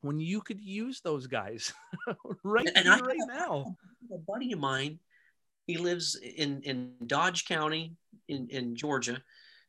when 0.00 0.18
you 0.18 0.40
could 0.40 0.60
use 0.60 1.00
those 1.00 1.26
guys 1.28 1.72
right 2.42 2.66
And 2.74 2.84
here, 2.84 2.92
I- 2.94 3.00
right 3.00 3.20
now? 3.28 3.76
a 4.12 4.18
buddy 4.18 4.52
of 4.52 4.58
mine 4.58 4.98
he 5.68 5.78
lives 5.78 6.16
in 6.16 6.60
in 6.62 6.94
dodge 7.06 7.44
county 7.46 7.94
in 8.26 8.48
in 8.48 8.74
georgia 8.74 9.22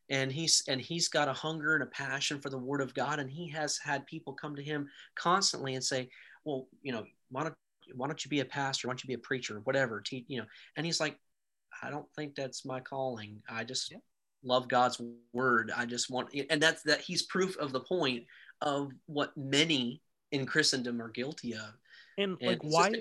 and 0.10 0.32
he's 0.32 0.64
and 0.68 0.82
he's 0.82 1.08
got 1.08 1.28
a 1.28 1.34
hunger 1.34 1.76
and 1.76 1.84
a 1.84 1.88
passion 1.88 2.42
for 2.42 2.50
the 2.50 2.58
word 2.58 2.82
of 2.82 2.94
god 2.96 3.20
and 3.20 3.30
he 3.30 3.48
has 3.50 3.78
had 3.78 4.08
people 4.08 4.34
come 4.34 4.56
to 4.56 4.64
him 4.64 4.90
constantly 5.16 5.76
and 5.76 5.84
say 5.84 6.10
well 6.46 6.68
you 6.82 6.92
know 6.92 7.06
why 7.30 7.44
don't 7.44 7.56
why 7.96 8.08
don't 8.08 8.24
you 8.24 8.30
be 8.30 8.40
a 8.40 8.46
pastor 8.46 8.88
why 8.88 8.92
don't 8.92 9.04
you 9.04 9.08
be 9.08 9.14
a 9.14 9.18
preacher 9.20 9.60
whatever 9.64 10.02
te- 10.02 10.26
you 10.28 10.40
know 10.40 10.46
and 10.78 10.86
he's 10.86 11.00
like 11.00 11.18
i 11.82 11.90
don't 11.90 12.08
think 12.16 12.36
that's 12.36 12.66
my 12.66 12.80
calling 12.80 13.42
i 13.50 13.64
just 13.64 13.92
Yeah. 13.92 13.98
love 14.44 14.68
god's 14.68 15.02
word 15.34 15.72
i 15.76 15.86
just 15.86 16.10
want 16.10 16.30
and 16.50 16.62
that's 16.62 16.84
that 16.84 17.02
he's 17.02 17.24
proof 17.24 17.58
of 17.58 17.72
the 17.72 17.80
point 17.82 18.24
of 18.62 18.92
what 19.06 19.36
many 19.38 20.02
in 20.32 20.46
christendom 20.46 21.02
are 21.02 21.10
guilty 21.10 21.54
of 21.54 21.74
And 22.18 22.38
and 22.42 22.50
like, 22.50 22.64
why? 22.64 22.92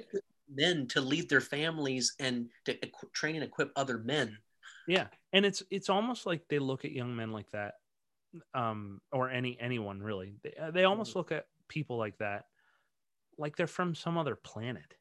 men 0.55 0.87
to 0.89 1.01
lead 1.01 1.31
their 1.31 1.41
families 1.41 2.15
and 2.19 2.51
to 2.67 2.75
equ- 2.79 3.13
train 3.15 3.37
and 3.37 3.45
equip 3.45 3.71
other 3.77 3.99
men 3.99 4.37
Yeah, 4.87 5.07
and 5.33 5.47
it's 5.47 5.63
it's 5.71 5.89
almost 5.89 6.27
like 6.27 6.43
they 6.49 6.59
look 6.59 6.85
at 6.85 6.93
young 6.93 7.15
men 7.17 7.31
like 7.31 7.49
that, 7.53 7.75
um, 8.53 9.01
or 9.13 9.31
any 9.31 9.57
anyone 9.61 10.03
really. 10.03 10.35
They, 10.43 10.55
they 10.75 10.85
almost 10.85 11.15
look 11.17 11.31
at 11.33 11.47
people 11.69 11.97
like 11.97 12.19
that, 12.19 12.47
like 13.39 13.57
they're 13.57 13.67
from 13.67 13.95
some 13.95 14.19
other 14.19 14.37
planet. 14.37 14.95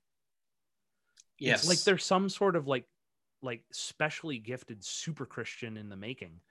yes 1.39 1.61
It's 1.61 1.69
like 1.69 1.83
they're 1.83 1.97
some 1.97 2.29
sort 2.29 2.55
of 2.55 2.67
like 2.67 2.87
like 3.41 3.63
specially 3.71 4.37
gifted 4.37 4.83
super 4.83 5.25
Christian 5.25 5.77
in 5.77 5.89
the 5.89 5.95
making. 5.95 6.41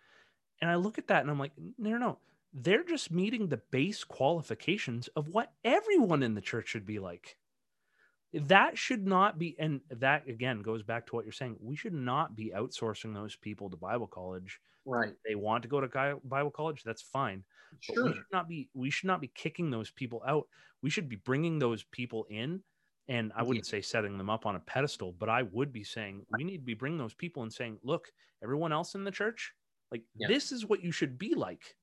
And 0.60 0.70
I 0.70 0.76
look 0.76 0.98
at 0.98 1.08
that 1.08 1.22
and 1.22 1.30
I'm 1.30 1.38
like, 1.38 1.52
no, 1.78 1.90
no, 1.90 1.98
no. 1.98 2.18
They're 2.52 2.84
just 2.84 3.10
meeting 3.12 3.48
the 3.48 3.62
base 3.70 4.04
qualifications 4.04 5.08
of 5.08 5.28
what 5.28 5.52
everyone 5.64 6.22
in 6.22 6.34
the 6.34 6.40
church 6.40 6.68
should 6.68 6.86
be 6.86 6.98
like. 6.98 7.36
That 8.32 8.78
should 8.78 9.06
not 9.06 9.38
be, 9.38 9.56
and 9.58 9.80
that 9.90 10.28
again 10.28 10.62
goes 10.62 10.82
back 10.82 11.06
to 11.06 11.16
what 11.16 11.24
you're 11.24 11.32
saying. 11.32 11.56
We 11.60 11.74
should 11.76 11.94
not 11.94 12.36
be 12.36 12.52
outsourcing 12.54 13.12
those 13.12 13.34
people 13.36 13.70
to 13.70 13.76
Bible 13.76 14.06
college. 14.06 14.60
right 14.84 15.14
They 15.26 15.34
want 15.34 15.62
to 15.62 15.68
go 15.68 15.80
to 15.80 16.20
Bible 16.24 16.50
college, 16.50 16.82
that's 16.84 17.02
fine. 17.02 17.44
But 17.88 17.98
we 18.02 18.12
sure 18.12 18.14
should 18.14 18.32
not 18.32 18.48
be 18.48 18.70
we 18.72 18.90
should 18.90 19.08
not 19.08 19.20
be 19.20 19.28
kicking 19.28 19.70
those 19.70 19.90
people 19.90 20.22
out. 20.26 20.48
We 20.82 20.90
should 20.90 21.08
be 21.08 21.16
bringing 21.16 21.58
those 21.58 21.82
people 21.84 22.26
in 22.30 22.62
and 23.08 23.32
I 23.34 23.42
wouldn't 23.42 23.66
say 23.66 23.80
setting 23.80 24.16
them 24.16 24.30
up 24.30 24.46
on 24.46 24.54
a 24.54 24.60
pedestal, 24.60 25.12
but 25.12 25.28
I 25.28 25.42
would 25.42 25.72
be 25.72 25.82
saying 25.82 26.24
we 26.30 26.44
need 26.44 26.58
to 26.58 26.64
be 26.64 26.74
bringing 26.74 26.98
those 26.98 27.14
people 27.14 27.42
and 27.42 27.52
saying, 27.52 27.78
look, 27.82 28.12
everyone 28.42 28.72
else 28.72 28.94
in 28.94 29.02
the 29.04 29.10
church, 29.10 29.52
like 29.90 30.04
Yeah. 30.14 30.28
this 30.28 30.52
is 30.52 30.66
what 30.66 30.82
you 30.84 30.92
should 30.92 31.18
be 31.18 31.34
like. 31.34 31.76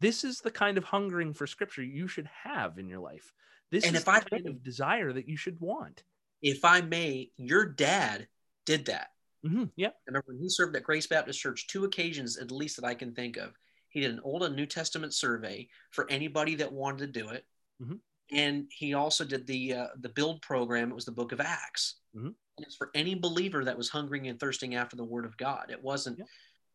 This 0.00 0.24
is 0.24 0.40
the 0.40 0.50
kind 0.50 0.76
of 0.76 0.84
hungering 0.84 1.32
for 1.32 1.46
scripture 1.46 1.82
you 1.82 2.08
should 2.08 2.26
have 2.26 2.78
in 2.78 2.88
your 2.88 2.98
life. 3.00 3.32
This 3.74 3.84
And 3.86 3.96
is 3.96 4.02
if 4.02 4.04
the 4.04 4.12
I 4.12 4.20
kind 4.20 4.46
of 4.46 4.62
desire 4.62 5.12
that 5.12 5.28
you 5.28 5.36
should 5.36 5.58
want. 5.60 6.04
if 6.42 6.64
i 6.64 6.80
may 6.80 7.30
your 7.36 7.64
dad 7.66 8.28
did 8.66 8.84
that 8.86 9.08
Mhm, 9.44 9.70
Yeah. 9.76 9.88
I 9.88 9.92
remember 10.06 10.26
when 10.28 10.38
he 10.38 10.48
served 10.48 10.74
at 10.76 10.84
grace 10.84 11.06
baptist 11.08 11.40
church 11.40 11.66
two 11.66 11.84
occasions 11.84 12.36
at 12.38 12.50
least 12.52 12.76
that 12.76 12.84
i 12.86 12.94
can 12.94 13.14
think 13.14 13.36
of 13.36 13.52
he 13.88 14.00
did 14.00 14.12
an 14.12 14.20
old 14.22 14.42
and 14.44 14.54
new 14.54 14.66
testament 14.66 15.12
survey 15.12 15.68
for 15.90 16.08
anybody 16.10 16.54
that 16.56 16.72
wanted 16.72 17.12
to 17.12 17.20
do 17.20 17.28
it 17.30 17.46
Mhm. 17.82 17.98
and 18.30 18.70
he 18.70 18.94
also 18.94 19.24
did 19.24 19.44
the 19.48 19.72
uh, 19.74 19.88
the 20.00 20.08
build 20.08 20.40
program 20.42 20.90
it 20.90 20.94
was 20.94 21.04
the 21.06 21.12
book 21.20 21.32
of 21.32 21.40
acts 21.40 21.96
Mhm. 22.16 22.26
and 22.56 22.66
it's 22.66 22.76
for 22.76 22.90
any 22.94 23.14
believer 23.16 23.64
that 23.64 23.76
was 23.76 23.88
hungering 23.88 24.28
and 24.28 24.38
thirsting 24.38 24.76
after 24.76 24.94
the 24.96 25.04
word 25.04 25.24
of 25.24 25.36
god 25.36 25.70
it 25.72 25.82
wasn't 25.82 26.18
Yeah. 26.18 26.26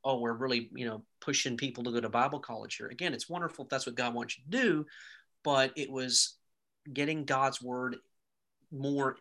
oh 0.04 0.20
we're 0.20 0.34
really 0.46 0.70
you 0.76 0.86
know 0.86 1.06
pushing 1.22 1.56
people 1.58 1.84
to 1.86 1.92
go 1.92 2.02
to 2.02 2.10
bible 2.10 2.40
college 2.40 2.76
here 2.76 2.88
again 2.88 3.14
it's 3.14 3.30
wonderful 3.30 3.66
if 3.66 3.70
that's 3.70 3.86
what 3.86 3.96
god 3.96 4.14
wants 4.14 4.38
you 4.38 4.44
to 4.46 4.50
do 4.50 4.86
but 5.44 5.72
it 5.78 5.90
was 5.90 6.39
getting 6.94 7.26
god's 7.26 7.62
word 7.62 7.98
more 8.72 9.18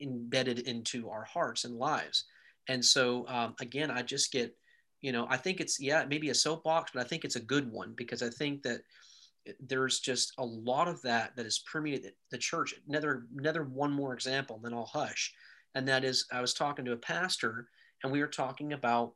embedded 0.00 0.60
into 0.60 1.08
our 1.08 1.24
hearts 1.24 1.64
and 1.64 1.76
lives. 1.76 2.24
And 2.68 2.84
so 2.84 3.26
um, 3.28 3.54
again 3.60 3.90
i 3.90 4.02
just 4.02 4.30
get 4.30 4.56
you 5.00 5.10
know 5.10 5.26
i 5.28 5.36
think 5.36 5.60
it's 5.60 5.80
yeah 5.80 6.04
maybe 6.08 6.30
a 6.30 6.34
soapbox 6.34 6.92
but 6.94 7.04
i 7.04 7.08
think 7.08 7.24
it's 7.24 7.34
a 7.34 7.40
good 7.40 7.70
one 7.70 7.92
because 7.96 8.22
i 8.22 8.28
think 8.30 8.62
that 8.62 8.82
there's 9.60 10.00
just 10.00 10.32
a 10.38 10.44
lot 10.44 10.88
of 10.88 11.00
that 11.02 11.34
that 11.36 11.46
is 11.46 11.64
permeated 11.70 12.12
the 12.30 12.38
church. 12.38 12.74
Another 12.88 13.26
another 13.36 13.64
one 13.64 13.92
more 13.92 14.14
example 14.14 14.56
and 14.56 14.64
then 14.64 14.74
i'll 14.74 14.86
hush. 14.86 15.34
And 15.74 15.88
that 15.88 16.04
is 16.04 16.26
i 16.32 16.40
was 16.40 16.54
talking 16.54 16.84
to 16.84 16.92
a 16.92 16.96
pastor 16.96 17.68
and 18.02 18.12
we 18.12 18.20
were 18.20 18.28
talking 18.28 18.72
about 18.72 19.14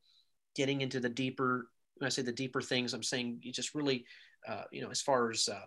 getting 0.55 0.81
into 0.81 1.01
the 1.01 1.09
deeper 1.09 1.69
when 1.97 2.07
i 2.07 2.11
say 2.11 2.23
the 2.23 2.33
deeper 2.33 2.61
things 2.61 2.95
i'm 2.95 3.03
saying 3.03 3.39
you 3.43 3.53
just 3.53 3.75
really 3.75 4.05
uh, 4.49 4.63
you 4.73 4.83
know 4.83 4.91
as 4.91 5.01
far 5.01 5.31
as 5.31 5.49
uh, 5.49 5.67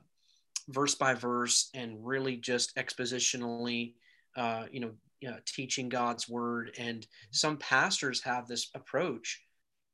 verse 0.70 0.96
by 0.96 1.14
verse 1.14 1.70
and 1.74 2.06
really 2.06 2.38
just 2.38 2.76
expositionally 2.78 3.94
uh, 4.38 4.66
you 4.72 4.80
know 4.80 4.92
you 5.22 5.30
know, 5.30 5.38
teaching 5.46 5.90
God's 5.90 6.30
word. 6.30 6.72
And 6.78 7.06
some 7.32 7.58
pastors 7.58 8.22
have 8.24 8.48
this 8.48 8.70
approach, 8.74 9.42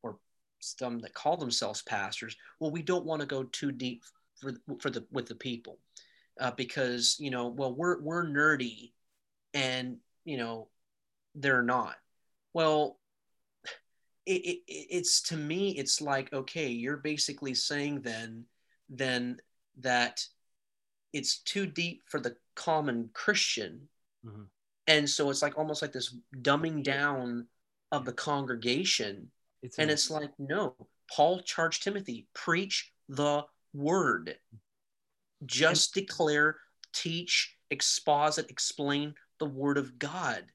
or 0.03 0.17
some 0.59 0.99
that 0.99 1.13
call 1.13 1.37
themselves 1.37 1.81
pastors. 1.81 2.35
Well, 2.59 2.71
we 2.71 2.81
don't 2.81 3.05
want 3.05 3.21
to 3.21 3.27
go 3.27 3.43
too 3.43 3.71
deep 3.71 4.03
for 4.39 4.53
for 4.79 4.89
the 4.89 5.05
with 5.11 5.27
the 5.27 5.35
people 5.35 5.79
uh, 6.39 6.51
because 6.51 7.17
you 7.19 7.31
know, 7.31 7.47
well, 7.47 7.73
we're 7.73 8.01
we're 8.01 8.25
nerdy, 8.25 8.91
and 9.53 9.97
you 10.23 10.37
know, 10.37 10.69
they're 11.33 11.63
not. 11.63 11.95
Well, 12.53 12.99
it, 14.25 14.41
it, 14.41 14.59
it's 14.67 15.21
to 15.23 15.37
me, 15.37 15.71
it's 15.71 16.01
like 16.01 16.31
okay, 16.33 16.67
you're 16.67 16.97
basically 16.97 17.55
saying 17.55 18.01
then 18.01 18.45
then 18.89 19.37
that 19.79 20.23
it's 21.15 21.37
too 21.39 21.65
deep 21.65 22.03
for 22.07 22.19
the 22.19 22.35
common 22.55 23.09
Christian. 23.13 23.89
Mhm. 24.25 24.49
And 24.87 25.09
so 25.09 25.29
it's 25.29 25.41
like 25.41 25.57
almost 25.57 25.81
like 25.81 25.93
this 25.93 26.15
dumbing 26.41 26.83
down 26.83 27.47
of 27.91 28.05
the 28.05 28.13
congregation. 28.13 29.31
It's 29.61 29.77
And 29.79 29.89
an- 29.89 29.93
it's 29.93 30.09
like, 30.11 30.37
no, 30.37 30.75
Paul 31.09 31.41
charged 31.41 31.83
Timothy, 31.83 32.27
preach 32.33 32.93
the 33.07 33.45
word. 33.73 34.39
Just 35.45 35.93
declare, 35.93 36.59
teach, 36.93 37.57
exposit, 37.69 38.49
explain 38.49 39.15
the 39.39 39.45
word 39.47 39.77
of 39.77 39.97
God. 39.97 40.51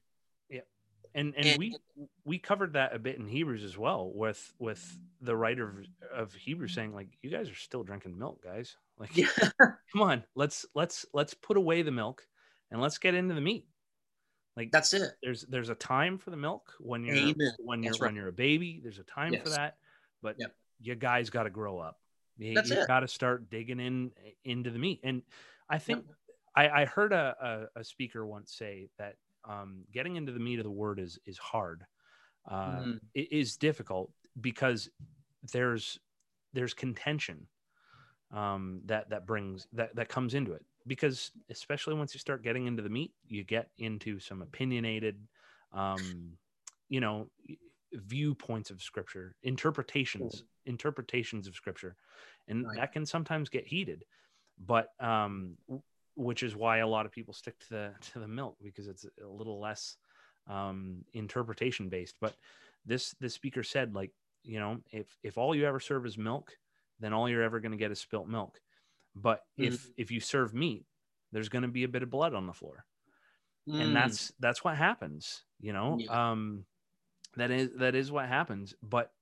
and 1.13 1.35
and 1.35 1.45
and- 1.45 1.59
we 1.59 1.75
we 2.23 2.39
covered 2.39 2.71
that 2.73 2.95
a 2.95 2.99
bit 2.99 3.17
in 3.17 3.27
Hebrews 3.27 3.65
as 3.65 3.77
well 3.77 4.09
with 4.13 4.53
with 4.59 4.97
the 5.19 5.35
writer 5.35 5.67
of, 5.67 5.85
of 6.29 6.33
Hebrews 6.33 6.73
saying 6.73 6.93
like 6.93 7.09
you 7.21 7.29
guys 7.29 7.49
are 7.49 7.55
still 7.55 7.83
drinking 7.83 8.17
milk 8.17 8.41
guys 8.41 8.77
like 9.01 9.17
Yeah. 9.17 9.27
come 9.91 10.01
on 10.01 10.23
let's 10.35 10.65
let's 10.75 11.05
let's 11.13 11.33
put 11.33 11.57
away 11.57 11.81
the 11.81 11.91
milk 11.91 12.25
and 12.69 12.79
let's 12.79 12.99
get 12.99 13.15
into 13.15 13.33
the 13.33 13.41
meat 13.41 13.65
like 14.55 14.71
That's 14.71 14.93
it. 14.93 15.11
there's 15.23 15.41
there's 15.49 15.69
a 15.69 15.75
time 15.75 16.17
for 16.17 16.29
the 16.29 16.37
milk 16.37 16.73
when 16.79 17.03
you're 17.03 17.15
Amen. 17.15 17.53
when 17.59 17.83
you're 17.83 17.93
right. 17.93 18.07
when 18.07 18.15
you're 18.15 18.27
a 18.29 18.33
baby 18.33 18.79
there's 18.81 18.99
a 18.99 19.03
time 19.03 19.37
for 19.41 19.49
that 19.49 19.77
but 20.21 20.35
Yep. 20.37 20.55
you 20.79 20.95
guys 20.95 21.29
got 21.29 21.43
to 21.43 21.49
grow 21.49 21.79
up 21.79 21.99
you, 22.37 22.55
That's 22.55 22.69
you 22.69 22.85
got 22.87 23.01
to 23.01 23.07
start 23.07 23.49
digging 23.49 23.79
in 23.79 24.11
into 24.45 24.69
the 24.69 24.79
meat 24.79 25.01
and 25.03 25.23
i 25.69 25.77
think 25.79 26.05
Yep. 26.05 26.15
I, 26.53 26.81
I 26.81 26.85
heard 26.85 27.13
a, 27.13 27.67
a, 27.75 27.79
a 27.79 27.83
speaker 27.83 28.25
once 28.25 28.53
say 28.53 28.89
that 28.99 29.15
um, 29.47 29.85
getting 29.91 30.17
into 30.17 30.33
the 30.33 30.39
meat 30.39 30.59
of 30.59 30.65
the 30.65 30.71
word 30.71 30.99
is 30.99 31.17
is 31.25 31.37
hard 31.37 31.85
uh, 32.49 32.81
Mhm. 32.81 32.99
it 33.13 33.31
is 33.31 33.57
difficult 33.57 34.11
because 34.39 34.89
there's 35.51 35.99
there's 36.53 36.73
contention 36.73 37.47
um, 38.31 38.81
that 38.85 39.09
that 39.09 39.25
brings 39.25 39.67
that 39.73 39.95
that 39.95 40.09
comes 40.09 40.33
into 40.33 40.53
it 40.53 40.65
because 40.87 41.31
especially 41.49 41.93
once 41.93 42.13
you 42.13 42.19
start 42.19 42.43
getting 42.43 42.65
into 42.67 42.81
the 42.81 42.89
meat, 42.89 43.13
you 43.27 43.43
get 43.43 43.69
into 43.77 44.19
some 44.19 44.41
opinionated, 44.41 45.27
um, 45.73 46.37
you 46.89 46.99
know, 46.99 47.29
viewpoints 47.93 48.71
of 48.71 48.81
scripture, 48.81 49.35
interpretations, 49.43 50.43
interpretations 50.65 51.47
of 51.47 51.55
scripture, 51.55 51.95
and 52.47 52.65
Right. 52.65 52.77
that 52.77 52.93
can 52.93 53.05
sometimes 53.05 53.49
get 53.49 53.67
heated. 53.67 54.05
But 54.57 54.89
um, 54.99 55.57
which 56.15 56.43
is 56.43 56.55
why 56.55 56.77
a 56.79 56.87
lot 56.87 57.05
of 57.05 57.11
people 57.11 57.33
stick 57.33 57.59
to 57.59 57.69
the 57.69 57.93
to 58.13 58.19
the 58.19 58.27
milk 58.27 58.57
because 58.61 58.87
it's 58.87 59.05
a 59.23 59.27
little 59.27 59.59
less 59.59 59.97
um, 60.47 61.05
interpretation 61.13 61.89
based. 61.89 62.15
But 62.19 62.35
this 62.85 63.13
this 63.19 63.33
speaker 63.33 63.63
said 63.63 63.93
like 63.93 64.11
you 64.43 64.59
know 64.59 64.79
if 64.91 65.17
if 65.23 65.37
all 65.37 65.55
you 65.55 65.65
ever 65.65 65.79
serve 65.79 66.05
is 66.05 66.17
milk, 66.17 66.57
then 67.01 67.13
all 67.13 67.29
you're 67.29 67.43
ever 67.43 67.61
going 67.61 67.73
to 67.73 67.79
get 67.79 67.91
is 67.91 68.01
spilt 68.01 68.29
milk. 68.29 68.61
But 69.15 69.41
if 69.59 69.91
if 69.97 70.11
you 70.11 70.21
serve 70.21 70.53
meat, 70.55 70.85
there's 71.33 71.49
going 71.49 71.63
to 71.63 71.69
be 71.69 71.83
a 71.85 71.89
bit 71.89 72.03
of 72.03 72.11
blood 72.11 72.35
on 72.35 72.47
the 72.47 72.53
floor 72.53 72.85
Mm, 73.67 73.81
and 73.81 73.95
that's 73.95 74.31
that's 74.39 74.63
what 74.63 74.77
happens 74.77 75.45
you 75.59 75.73
know 75.73 75.97
Yeah. 75.99 76.13
um 76.31 76.65
that 77.37 77.51
is 77.51 77.69
that 77.77 77.95
is 77.95 78.11
what 78.11 78.27
happens 78.27 78.73
but 78.83 79.13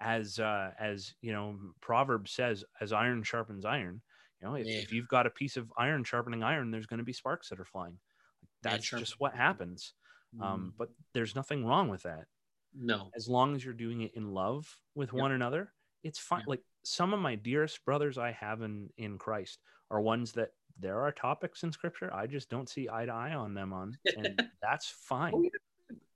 as 0.00 0.38
uh 0.38 0.72
as 0.78 1.14
you 1.22 1.32
know 1.32 1.58
proverb 1.80 2.28
says 2.28 2.64
as 2.80 2.92
iron 2.92 3.22
sharpens 3.22 3.64
iron 3.64 4.02
you 4.40 4.48
know 4.48 4.54
if, 4.54 4.66
Yeah. 4.66 4.80
if 4.82 4.92
you've 4.92 5.08
got 5.08 5.26
a 5.26 5.30
piece 5.30 5.56
of 5.56 5.72
iron 5.78 6.04
sharpening 6.04 6.42
iron 6.42 6.70
there's 6.70 6.86
going 6.86 6.98
to 6.98 7.04
be 7.04 7.12
sparks 7.12 7.48
that 7.48 7.60
are 7.60 7.64
flying 7.64 7.98
that's 8.62 8.90
just 8.90 9.20
what 9.20 9.34
happens 9.34 9.94
um 10.40 10.74
but 10.78 10.90
there's 11.14 11.34
nothing 11.34 11.64
wrong 11.66 11.88
with 11.88 12.02
that 12.02 12.26
no. 12.74 13.10
as 13.16 13.28
long 13.28 13.54
as 13.54 13.64
you're 13.64 13.74
doing 13.74 14.02
it 14.02 14.14
in 14.14 14.32
love 14.32 14.80
with 14.94 15.12
Yep. 15.12 15.20
one 15.20 15.32
another 15.32 15.72
it's 16.06 16.18
fine 16.18 16.40
Yep. 16.40 16.48
like 16.48 16.62
some 16.84 17.12
of 17.12 17.20
my 17.20 17.34
dearest 17.34 17.84
brothers 17.84 18.18
i 18.18 18.30
have 18.32 18.62
in 18.62 18.88
in 18.96 19.18
christ 19.18 19.58
are 19.90 20.00
ones 20.00 20.32
that 20.32 20.50
there 20.78 21.00
are 21.00 21.12
topics 21.12 21.62
in 21.62 21.72
scripture 21.72 22.12
i 22.14 22.26
just 22.26 22.48
don't 22.48 22.68
see 22.68 22.88
eye 22.88 23.06
to 23.06 23.12
eye 23.12 23.34
on 23.34 23.54
them 23.54 23.72
on 23.72 23.96
and 24.16 24.42
that's 24.62 24.88
fine 24.88 25.32
Oh, 25.34 25.50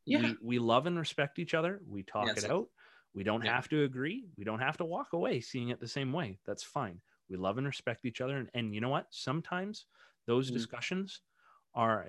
Yeah. 0.07 0.19
we, 0.19 0.37
we 0.43 0.59
love 0.59 0.87
and 0.87 0.99
respect 0.99 1.39
each 1.39 1.55
other 1.55 1.81
we 1.89 2.03
talk 2.03 2.29
Yes. 2.29 2.45
it 2.45 2.51
out 2.51 2.69
we 3.15 3.23
don't 3.23 3.43
Yeah. 3.43 3.55
have 3.55 3.69
to 3.69 3.85
agree 3.85 4.27
we 4.37 4.45
don't 4.45 4.61
have 4.61 4.77
to 4.79 4.85
walk 4.85 5.13
away 5.13 5.41
seeing 5.41 5.69
it 5.71 5.81
the 5.81 5.89
same 5.89 6.13
way 6.13 6.39
that's 6.47 6.63
fine 6.63 7.01
we 7.29 7.37
love 7.37 7.59
and 7.59 7.67
respect 7.67 8.05
each 8.05 8.21
other 8.21 8.37
and, 8.37 8.49
and 8.55 8.75
you 8.75 8.81
know 8.81 8.89
what 8.89 9.07
sometimes 9.11 9.87
those 10.27 10.51
Mm. 10.51 10.55
discussions 10.55 11.21
are 11.75 12.07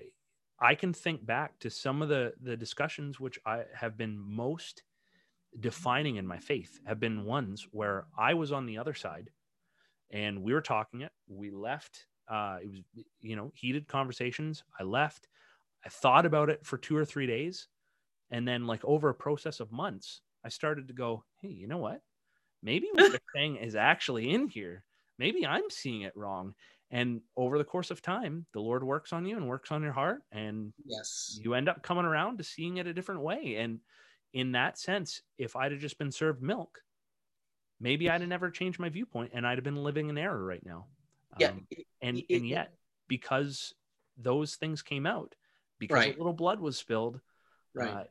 i 0.60 0.76
can 0.76 0.94
think 0.94 1.26
back 1.26 1.58
to 1.60 1.70
some 1.70 2.02
of 2.02 2.10
the 2.10 2.34
the 2.42 2.58
discussions 2.58 3.20
which 3.20 3.40
i 3.46 3.64
have 3.74 3.98
been 3.98 4.18
most 4.18 4.84
defining 5.60 6.16
in 6.16 6.26
my 6.26 6.39
faith 6.39 6.80
have 6.86 6.99
been 6.99 7.26
ones 7.26 7.68
where 7.72 8.06
i 8.18 8.34
was 8.34 8.52
on 8.52 8.66
the 8.66 8.78
other 8.78 8.93
side 8.93 9.30
and 10.12 10.43
we 10.43 10.54
were 10.54 10.62
talking 10.62 11.02
it. 11.02 11.12
We 11.28 11.52
left 11.52 12.08
uh 12.28 12.60
it 12.62 12.70
was 12.70 12.82
you 13.20 13.36
know 13.36 13.52
heated 13.56 13.88
conversations. 13.88 14.64
I 14.80 14.84
left. 14.84 15.28
I 15.86 15.89
thought 15.89 16.26
about 16.26 16.49
it 16.49 16.66
for 16.66 16.78
two 16.78 16.97
or 16.97 17.06
three 17.06 17.28
days. 17.28 17.68
And 18.32 18.47
then 18.47 18.68
like 18.68 18.84
over 18.86 19.10
a 19.10 19.16
process 19.16 19.60
of 19.60 19.72
months 19.72 20.22
i 20.45 20.49
started 20.49 20.88
to 20.88 20.93
go 20.93 21.24
hey 21.41 21.49
you 21.49 21.68
know 21.68 21.78
what? 21.80 22.02
Maybe 22.64 22.88
what 22.93 23.10
they're 23.10 23.20
saying 23.36 23.58
is 23.58 23.76
actually 23.76 24.32
in 24.34 24.47
here. 24.47 24.86
Maybe 25.18 25.45
i'm 25.45 25.70
seeing 25.70 26.02
it 26.02 26.16
wrong. 26.16 26.56
And 26.91 27.22
over 27.38 27.58
the 27.58 27.64
course 27.66 27.91
of 27.91 28.02
time 28.02 28.45
the 28.54 28.62
lord 28.62 28.84
works 28.84 29.14
on 29.14 29.26
you 29.26 29.38
and 29.38 29.47
works 29.47 29.72
on 29.72 29.84
your 29.84 29.93
heart 29.93 30.24
and 30.32 30.74
Yes. 30.86 31.39
you 31.41 31.54
end 31.54 31.70
up 31.70 31.84
coming 31.84 32.06
around 32.06 32.38
to 32.38 32.43
seeing 32.43 32.78
it 32.78 32.88
a 32.88 32.93
different 32.93 33.22
way. 33.22 33.56
And 33.58 33.80
in 34.34 34.54
that 34.54 34.78
sense, 34.78 35.22
if 35.38 35.56
I'd 35.56 35.72
have 35.72 35.82
just 35.82 35.98
been 35.98 36.12
served 36.12 36.42
milk, 36.42 36.82
maybe 37.80 38.10
I'd 38.10 38.22
have 38.22 38.30
never 38.30 38.50
changed 38.50 38.80
my 38.80 38.90
viewpoint 38.90 39.32
and 39.34 39.46
I'd 39.46 39.58
have 39.58 39.64
been 39.64 39.84
living 39.84 40.10
in 40.10 40.18
error 40.18 40.44
right 40.44 40.66
now. 40.66 40.88
Yeah. 41.38 41.50
Um, 41.50 41.68
and 42.02 42.18
it- 42.18 42.36
and 42.36 42.48
yet, 42.48 42.74
because 43.08 43.74
those 44.18 44.56
things 44.56 44.82
came 44.82 45.06
out, 45.06 45.36
because 45.80 45.96
Right. 45.96 46.16
a 46.16 46.18
little 46.18 46.34
blood 46.34 46.60
was 46.60 46.78
spilled, 46.78 47.20
Right. 47.74 47.90
uh, 47.90 48.04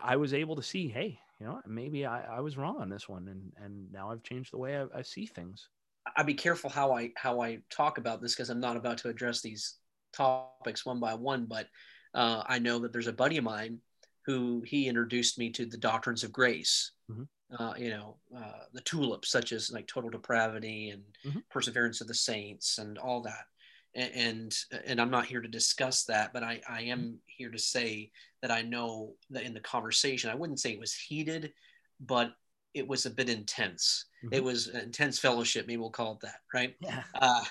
I 0.00 0.16
was 0.16 0.34
able 0.34 0.56
to 0.56 0.62
see, 0.62 0.88
hey, 0.88 1.20
you 1.40 1.46
know, 1.46 1.60
maybe 1.66 2.04
I, 2.04 2.38
I 2.38 2.40
was 2.40 2.56
wrong 2.56 2.80
on 2.80 2.88
this 2.88 3.08
one, 3.08 3.28
and 3.28 3.52
and 3.56 3.90
now 3.92 4.10
I've 4.10 4.22
changed 4.22 4.52
the 4.52 4.58
way 4.58 4.76
I, 4.76 4.86
I 4.94 5.02
see 5.02 5.26
things. 5.26 5.68
I'd 6.16 6.26
be 6.26 6.34
careful 6.34 6.70
how 6.70 6.92
I 6.92 7.12
how 7.16 7.40
I 7.40 7.58
talk 7.70 7.98
about 7.98 8.20
this 8.20 8.34
because 8.34 8.50
I'm 8.50 8.60
not 8.60 8.76
about 8.76 8.98
to 8.98 9.08
address 9.08 9.40
these 9.40 9.78
topics 10.12 10.84
one 10.84 11.00
by 11.00 11.14
one. 11.14 11.46
But 11.46 11.68
uh, 12.14 12.42
I 12.46 12.58
know 12.58 12.80
that 12.80 12.92
there's 12.92 13.06
a 13.06 13.12
buddy 13.12 13.38
of 13.38 13.44
mine 13.44 13.80
who 14.28 14.60
he 14.66 14.88
introduced 14.88 15.38
me 15.38 15.48
to 15.48 15.64
the 15.64 15.78
doctrines 15.78 16.22
of 16.22 16.30
grace. 16.30 16.90
Mhm. 17.10 17.26
Uh, 17.58 17.72
you 17.78 17.88
know, 17.88 18.18
uh, 18.36 18.64
the 18.74 18.82
tulips 18.82 19.30
such 19.30 19.52
as 19.52 19.70
like 19.70 19.86
total 19.86 20.10
depravity 20.10 20.90
and 20.90 21.02
Mhm. 21.24 21.42
perseverance 21.48 22.02
of 22.02 22.08
the 22.08 22.14
saints 22.14 22.76
and 22.76 22.98
all 22.98 23.22
that. 23.22 23.46
And, 23.94 24.12
and 24.12 24.64
and 24.84 25.00
I'm 25.00 25.10
not 25.10 25.24
here 25.24 25.40
to 25.40 25.48
discuss 25.48 26.04
that, 26.04 26.34
but 26.34 26.42
I 26.42 26.60
I 26.68 26.82
am 26.82 27.22
here 27.24 27.50
to 27.50 27.58
say 27.58 28.12
that 28.42 28.50
I 28.50 28.60
know 28.60 29.16
that 29.30 29.44
in 29.44 29.54
the 29.54 29.60
conversation, 29.60 30.28
I 30.28 30.34
wouldn't 30.34 30.60
say 30.60 30.72
it 30.72 30.78
was 30.78 30.92
heated, 30.92 31.54
but 31.98 32.34
it 32.74 32.86
was 32.86 33.06
a 33.06 33.10
bit 33.10 33.30
intense. 33.30 34.04
It 34.30 34.40
Mhm. 34.40 34.44
was 34.44 34.66
an 34.66 34.80
intense 34.82 35.18
fellowship, 35.18 35.66
maybe 35.66 35.78
we'll 35.78 35.88
call 35.90 36.12
it 36.16 36.20
that, 36.20 36.42
right? 36.52 36.76
Yeah. 36.80 37.02
Uh, 37.14 37.44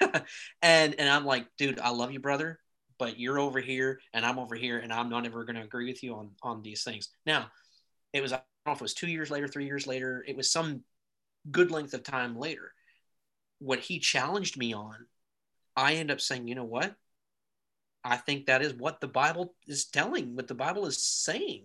and 0.62 0.94
and 0.94 1.08
I'm 1.10 1.26
like, 1.26 1.54
dude, 1.58 1.78
I 1.78 1.90
love 1.90 2.10
you, 2.10 2.20
brother, 2.20 2.58
but 3.02 3.18
you're 3.18 3.40
over 3.40 3.58
here 3.58 3.98
and 4.14 4.24
I'm 4.24 4.38
over 4.38 4.54
here, 4.54 4.78
and 4.78 4.92
I'm 4.92 5.08
not 5.08 5.26
ever 5.26 5.42
going 5.44 5.56
to 5.56 5.62
agree 5.62 5.86
with 5.86 6.04
you 6.04 6.14
on 6.14 6.30
on 6.40 6.62
these 6.62 6.84
things. 6.84 7.08
Now, 7.26 7.50
it 8.12 8.22
was 8.22 8.32
I 8.32 8.36
don't 8.36 8.44
know 8.64 8.72
if 8.74 8.80
it 8.80 8.82
was 8.82 8.94
two 8.94 9.08
years 9.08 9.28
later, 9.28 9.48
three 9.48 9.66
years 9.66 9.88
later, 9.88 10.24
it 10.24 10.36
was 10.36 10.52
some 10.52 10.84
good 11.50 11.72
length 11.72 11.94
of 11.94 12.04
time 12.04 12.38
later. 12.38 12.72
What 13.58 13.80
he 13.80 13.98
challenged 13.98 14.56
me 14.56 14.72
on, 14.72 14.94
I 15.74 15.94
end 15.94 16.12
up 16.12 16.20
saying, 16.20 16.46
you 16.46 16.54
know 16.54 16.62
what? 16.62 16.94
I 18.04 18.18
think 18.18 18.46
that 18.46 18.62
is 18.62 18.72
what 18.72 19.00
the 19.00 19.08
Bible 19.08 19.56
is 19.66 19.86
telling, 19.86 20.36
what 20.36 20.46
the 20.46 20.54
Bible 20.54 20.86
is 20.86 21.02
saying. 21.02 21.64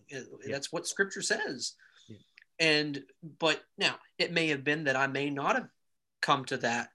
That's 0.50 0.72
what 0.72 0.88
Scripture 0.88 1.22
says. 1.22 1.74
Yeah. 2.10 2.18
And 2.60 3.04
but 3.38 3.62
now 3.78 3.94
it 4.18 4.34
may 4.34 4.48
have 4.48 4.64
been 4.64 4.86
that 4.86 4.96
I 4.96 5.06
may 5.06 5.30
not 5.30 5.56
have 5.56 5.68
come 6.20 6.46
to 6.46 6.58
that, 6.58 6.90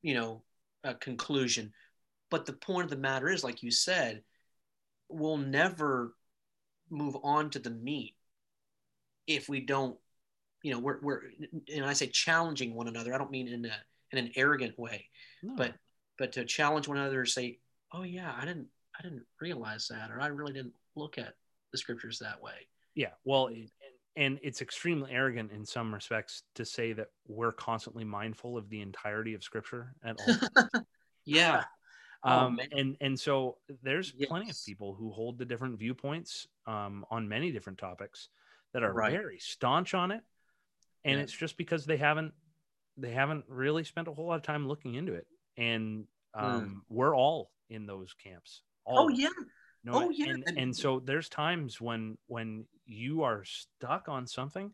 you 0.00 0.14
know, 0.14 0.42
uh, 0.84 0.94
conclusion. 0.94 1.74
But 2.30 2.46
the 2.46 2.52
point 2.52 2.84
of 2.84 2.90
the 2.90 2.96
matter 2.96 3.28
is, 3.28 3.42
like 3.44 3.62
you 3.62 3.70
said, 3.70 4.22
we'll 5.08 5.38
never 5.38 6.14
move 6.90 7.16
on 7.22 7.50
to 7.50 7.58
the 7.58 7.70
meat 7.70 8.14
if 9.26 9.48
we 9.48 9.60
don't, 9.60 9.96
you 10.62 10.72
know, 10.72 10.78
we're 10.78 11.00
we're 11.00 11.22
and 11.74 11.84
I 11.84 11.92
say 11.92 12.06
challenging 12.08 12.74
one 12.74 12.88
another. 12.88 13.14
I 13.14 13.18
don't 13.18 13.30
mean 13.30 13.48
in 13.48 13.64
a 13.64 13.72
in 14.10 14.18
an 14.18 14.32
arrogant 14.36 14.78
way, 14.78 15.08
No. 15.42 15.54
but 15.56 15.74
but 16.18 16.32
to 16.32 16.44
challenge 16.44 16.88
one 16.88 16.98
another 16.98 17.24
say, 17.26 17.58
oh 17.92 18.02
yeah, 18.02 18.34
I 18.36 18.44
didn't 18.44 18.68
I 18.98 19.02
didn't 19.02 19.24
realize 19.40 19.88
that, 19.88 20.10
or 20.10 20.20
I 20.20 20.26
really 20.26 20.52
didn't 20.52 20.74
look 20.96 21.18
at 21.18 21.34
the 21.72 21.78
scriptures 21.78 22.18
that 22.18 22.42
way. 22.42 22.66
Yeah, 22.94 23.10
well, 23.24 23.46
and, 23.46 23.68
and 24.16 24.40
it's 24.42 24.60
extremely 24.60 25.12
arrogant 25.12 25.52
in 25.52 25.64
some 25.64 25.94
respects 25.94 26.42
to 26.56 26.64
say 26.64 26.92
that 26.94 27.08
we're 27.28 27.52
constantly 27.52 28.02
mindful 28.02 28.56
of 28.56 28.68
the 28.70 28.80
entirety 28.80 29.34
of 29.34 29.44
Scripture 29.44 29.94
at 30.04 30.16
all. 30.26 30.80
Yeah, 31.24 31.64
um, 32.24 32.56
man. 32.56 32.68
and 32.72 32.96
and 33.00 33.20
so 33.20 33.58
there's 33.82 34.12
plenty 34.12 34.50
of 34.50 34.56
people 34.66 34.94
who 34.94 35.10
hold 35.10 35.38
the 35.38 35.44
different 35.44 35.78
viewpoints 35.78 36.46
um, 36.66 37.04
on 37.10 37.28
many 37.28 37.52
different 37.52 37.78
topics 37.78 38.28
that 38.72 38.82
are 38.82 38.92
Right. 38.92 39.12
very 39.12 39.38
staunch 39.38 39.94
on 39.94 40.10
it, 40.10 40.22
and 41.04 41.16
Yeah. 41.16 41.22
it's 41.22 41.32
just 41.32 41.56
because 41.56 41.86
they 41.86 41.96
haven't 41.96 42.34
they 42.96 43.12
haven't 43.12 43.44
really 43.48 43.84
spent 43.84 44.08
a 44.08 44.12
whole 44.12 44.26
lot 44.26 44.36
of 44.36 44.42
time 44.42 44.66
looking 44.66 44.94
into 44.94 45.14
it, 45.14 45.26
and 45.56 46.06
um, 46.34 46.82
we're 46.88 47.16
all 47.16 47.50
in 47.70 47.86
those 47.86 48.14
camps. 48.14 48.62
All 48.84 49.06
Hmm. 49.08 49.12
oh 49.12 49.16
yeah, 49.16 49.28
No, 49.84 49.92
Oh, 49.94 50.10
yeah, 50.10 50.30
and, 50.30 50.44
and- 50.46 50.58
and 50.58 50.76
so 50.76 51.00
there's 51.00 51.28
times 51.28 51.80
when 51.80 52.18
when 52.26 52.66
you 52.84 53.22
are 53.22 53.44
stuck 53.44 54.08
on 54.08 54.26
something, 54.26 54.64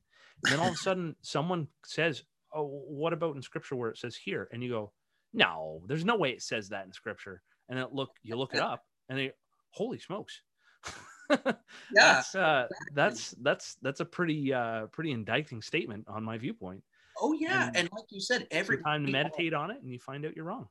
and 0.43 0.53
then 0.53 0.61
all 0.61 0.69
of 0.69 0.75
a 0.75 0.77
sudden 0.89 1.15
someone 1.21 1.69
says, 1.85 2.25
"Oh, 2.53 2.65
what 2.65 3.13
about 3.13 3.37
in 3.37 3.43
Scripture 3.43 3.77
where 3.77 3.91
it 3.91 3.99
says 3.99 4.17
here?" 4.17 4.49
And 4.53 4.63
you 4.63 4.71
go, 4.71 4.93
"No, 5.35 5.83
there's 5.87 6.05
no 6.05 6.17
way 6.17 6.31
it 6.31 6.43
says 6.43 6.71
that 6.71 6.87
in 6.87 6.93
Scripture." 6.93 7.43
And 7.69 7.79
then 7.79 7.87
look, 7.93 8.11
you 8.23 8.37
look 8.37 8.55
it 8.55 8.61
up, 8.73 8.85
and 9.09 9.19
they, 9.19 9.33
holy 9.71 9.99
smokes, 9.99 10.41
yeah. 11.31 11.53
that's 11.93 12.35
uh, 12.35 12.69
that's 12.95 13.31
that's 13.43 13.77
that's 13.83 14.01
a 14.01 14.05
pretty 14.05 14.53
uh, 14.53 14.87
pretty 14.87 15.13
indicting 15.13 15.63
statement 15.63 16.05
on 16.09 16.25
my 16.25 16.39
viewpoint. 16.39 16.83
oh 17.21 17.33
yeah, 17.33 17.69
and 17.69 17.77
and 17.77 17.89
like 17.93 18.05
you 18.11 18.21
said, 18.21 18.47
every 18.51 18.77
Every 18.77 18.85
time 18.85 19.07
to 19.07 19.13
meditate 19.13 19.55
on 19.55 19.71
it, 19.71 19.81
and 19.83 19.91
you 19.91 19.99
find 19.99 20.25
out 20.25 20.37
you're 20.37 20.45
wrong. 20.45 20.69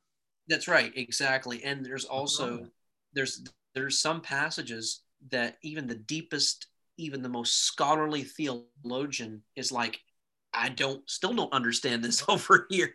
That's 0.48 0.68
right, 0.68 0.92
exactly. 0.94 1.62
And 1.64 1.84
there's 1.84 2.04
also 2.04 2.66
there's 3.14 3.42
there's 3.74 3.98
some 3.98 4.20
passages 4.20 5.02
that 5.30 5.56
even 5.62 5.86
the 5.86 5.94
deepest, 5.94 6.66
even 6.96 7.22
the 7.22 7.28
most 7.28 7.64
scholarly 7.64 8.24
theologian 8.24 9.42
is 9.56 9.72
like, 9.72 10.00
I 10.52 10.68
don't 10.68 11.08
still 11.08 11.32
don't 11.34 11.52
understand 11.52 12.04
this 12.04 12.24
over 12.28 12.66
here. 12.70 12.94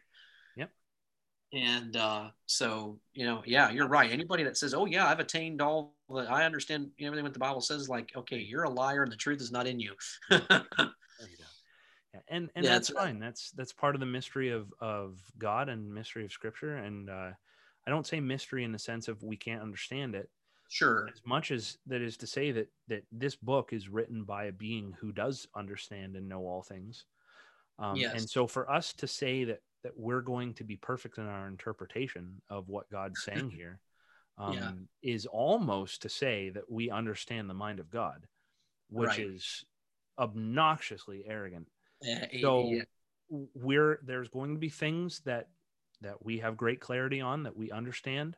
And 1.51 1.95
uh, 1.95 2.29
so 2.45 2.99
you 3.13 3.25
know, 3.25 3.41
yeah, 3.45 3.71
you're 3.71 3.87
right. 3.87 4.11
Anybody 4.11 4.43
that 4.43 4.57
says, 4.57 4.73
"Oh 4.73 4.85
yeah, 4.85 5.07
I've 5.07 5.19
attained 5.19 5.61
all 5.61 5.95
the, 6.07 6.21
I 6.29 6.45
understand 6.45 6.91
you 6.97 7.05
know 7.05 7.07
everything 7.09 7.23
what 7.23 7.33
the 7.33 7.39
Bible 7.39 7.61
says," 7.61 7.89
like, 7.89 8.11
okay, 8.15 8.37
you're 8.37 8.63
a 8.63 8.69
liar, 8.69 9.01
and 9.03 9.11
the 9.11 9.15
truth 9.17 9.41
is 9.41 9.51
not 9.51 9.65
in 9.65 9.79
you. 9.79 9.95
You. 10.29 11.45
Yeah, 12.13 12.21
and 12.27 12.49
and 12.55 12.65
Yeah, 12.65 12.69
that's 12.69 12.87
that's 12.89 12.97
right. 12.97 13.05
fine. 13.07 13.19
That's 13.19 13.51
that's 13.51 13.73
part 13.73 13.95
of 13.95 13.99
the 13.99 14.05
mystery 14.05 14.49
of 14.49 14.73
of 14.79 15.19
God 15.37 15.69
and 15.69 15.93
mystery 15.93 16.25
of 16.25 16.31
Scripture. 16.31 16.77
And 16.77 17.09
uh, 17.09 17.31
I 17.85 17.89
don't 17.89 18.07
say 18.07 18.19
mystery 18.19 18.63
in 18.63 18.71
the 18.71 18.79
sense 18.79 19.07
of 19.07 19.21
we 19.23 19.37
can't 19.37 19.61
understand 19.61 20.15
it. 20.15 20.29
Sure. 20.69 21.09
As 21.11 21.21
much 21.25 21.51
as 21.51 21.77
that 21.87 22.01
is 22.01 22.17
to 22.17 22.27
say 22.27 22.51
that 22.51 22.67
that 22.87 23.03
this 23.11 23.35
book 23.35 23.73
is 23.73 23.89
written 23.89 24.23
by 24.23 24.45
a 24.45 24.51
being 24.51 24.95
who 24.99 25.11
does 25.11 25.47
understand 25.55 26.15
and 26.15 26.29
know 26.29 26.45
all 26.45 26.61
things. 26.63 27.05
Um, 27.79 27.97
Yes. 27.97 28.13
And 28.15 28.29
so 28.29 28.47
for 28.47 28.69
us 28.69 28.93
to 28.93 29.07
say 29.07 29.45
that 29.45 29.61
that 29.83 29.97
we're 29.97 30.21
going 30.21 30.53
to 30.55 30.63
be 30.63 30.75
perfect 30.75 31.17
in 31.17 31.25
our 31.25 31.47
interpretation 31.47 32.41
of 32.49 32.67
what 32.69 32.89
God's 32.89 33.21
saying 33.21 33.49
here 33.55 33.79
um, 34.37 34.53
Yeah. 34.53 34.71
is 35.01 35.25
almost 35.25 36.01
to 36.03 36.09
say 36.09 36.49
that 36.49 36.69
we 36.69 36.89
understand 36.89 37.49
the 37.49 37.53
mind 37.53 37.79
of 37.79 37.89
God, 37.89 38.27
which 38.89 39.17
Right. 39.17 39.27
is 39.27 39.63
obnoxiously 40.17 41.23
arrogant 41.25 41.67
Uh, 42.05 42.25
so 42.41 42.63
yeah. 42.69 42.81
we're 43.29 43.99
there's 44.03 44.27
going 44.27 44.53
to 44.53 44.59
be 44.59 44.69
things 44.69 45.21
that 45.21 45.47
that 46.01 46.23
we 46.25 46.39
have 46.39 46.57
great 46.57 46.81
clarity 46.81 47.21
on 47.21 47.43
that 47.43 47.55
we 47.55 47.71
understand 47.71 48.35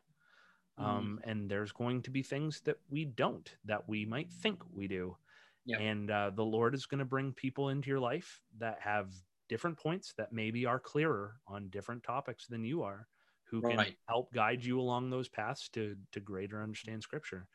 um, 0.78 1.20
and 1.24 1.50
there's 1.50 1.72
going 1.72 2.02
to 2.02 2.10
be 2.10 2.22
things 2.22 2.60
that 2.62 2.76
we 2.88 3.04
don't 3.04 3.56
that 3.64 3.88
we 3.88 4.04
might 4.04 4.30
think 4.30 4.62
we 4.72 4.86
do 4.86 5.16
Yeah. 5.64 5.78
and 5.78 6.08
uh, 6.10 6.30
the 6.30 6.44
lord 6.44 6.72
is 6.72 6.86
going 6.86 7.00
to 7.00 7.04
bring 7.04 7.32
people 7.32 7.68
into 7.70 7.88
your 7.90 8.00
life 8.00 8.40
that 8.58 8.78
have 8.80 9.12
different 9.52 9.76
points 9.76 10.14
that 10.16 10.32
maybe 10.32 10.64
are 10.64 10.80
clearer 10.80 11.34
on 11.46 11.68
different 11.68 12.02
topics 12.02 12.46
than 12.46 12.64
you 12.64 12.82
are 12.82 13.06
who 13.44 13.60
can 13.60 13.76
Right. 13.76 13.98
help 14.08 14.32
guide 14.32 14.64
you 14.64 14.80
along 14.80 15.10
those 15.10 15.28
paths 15.28 15.68
to 15.68 15.94
to 16.10 16.20
greater 16.20 16.62
understand 16.62 17.02
scripture 17.02 17.46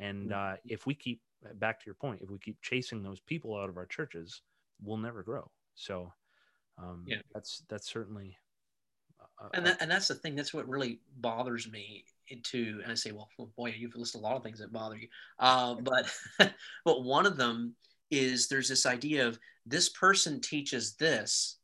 and 0.00 0.32
Mm-hmm. 0.32 0.32
uh, 0.32 0.56
if 0.66 0.86
we 0.86 0.94
keep 0.94 1.20
back 1.54 1.78
to 1.78 1.86
your 1.86 1.94
point 1.94 2.20
if 2.20 2.30
we 2.30 2.38
keep 2.40 2.60
chasing 2.62 3.00
those 3.00 3.20
people 3.20 3.56
out 3.56 3.68
of 3.68 3.76
our 3.76 3.86
churches 3.86 4.42
we'll 4.82 4.96
never 4.96 5.22
grow 5.22 5.48
so 5.76 6.12
um, 6.78 7.04
Yeah. 7.06 7.18
that's 7.32 7.62
that's 7.68 7.88
certainly 7.88 8.36
uh, 9.40 9.48
and 9.54 9.66
that, 9.66 9.76
and 9.80 9.90
that's 9.90 10.08
the 10.08 10.16
thing. 10.16 10.34
That's 10.34 10.52
what 10.52 10.68
really 10.68 11.00
bothers 11.18 11.70
me 11.70 12.04
too. 12.42 12.80
And 12.82 12.90
I 12.90 12.96
say, 12.96 13.12
well, 13.12 13.28
well, 13.38 13.50
boy, 13.56 13.74
you've 13.78 13.94
listed 13.94 14.20
a 14.20 14.24
lot 14.24 14.36
of 14.36 14.42
things 14.42 14.58
that 14.58 14.72
bother 14.72 14.96
you. 14.96 15.08
Uh, 15.38 15.76
but 15.76 16.12
but 16.84 17.04
one 17.04 17.24
of 17.26 17.36
them 17.36 17.74
is 18.10 18.48
there's 18.48 18.68
this 18.68 18.86
idea 18.86 19.26
of 19.26 19.38
this 19.66 19.88
person 19.88 20.40
teaches 20.40 20.94
this, 20.96 21.58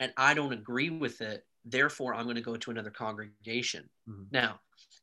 and 0.00 0.12
I 0.16 0.34
don't 0.34 0.52
agree 0.52 0.90
with 0.90 1.20
it. 1.20 1.46
Therefore, 1.64 2.14
I'm 2.14 2.24
going 2.24 2.36
to 2.36 2.42
go 2.42 2.56
to 2.56 2.70
another 2.70 2.90
congregation. 2.90 3.88
Mhm. 4.08 4.26
Now, 4.30 4.60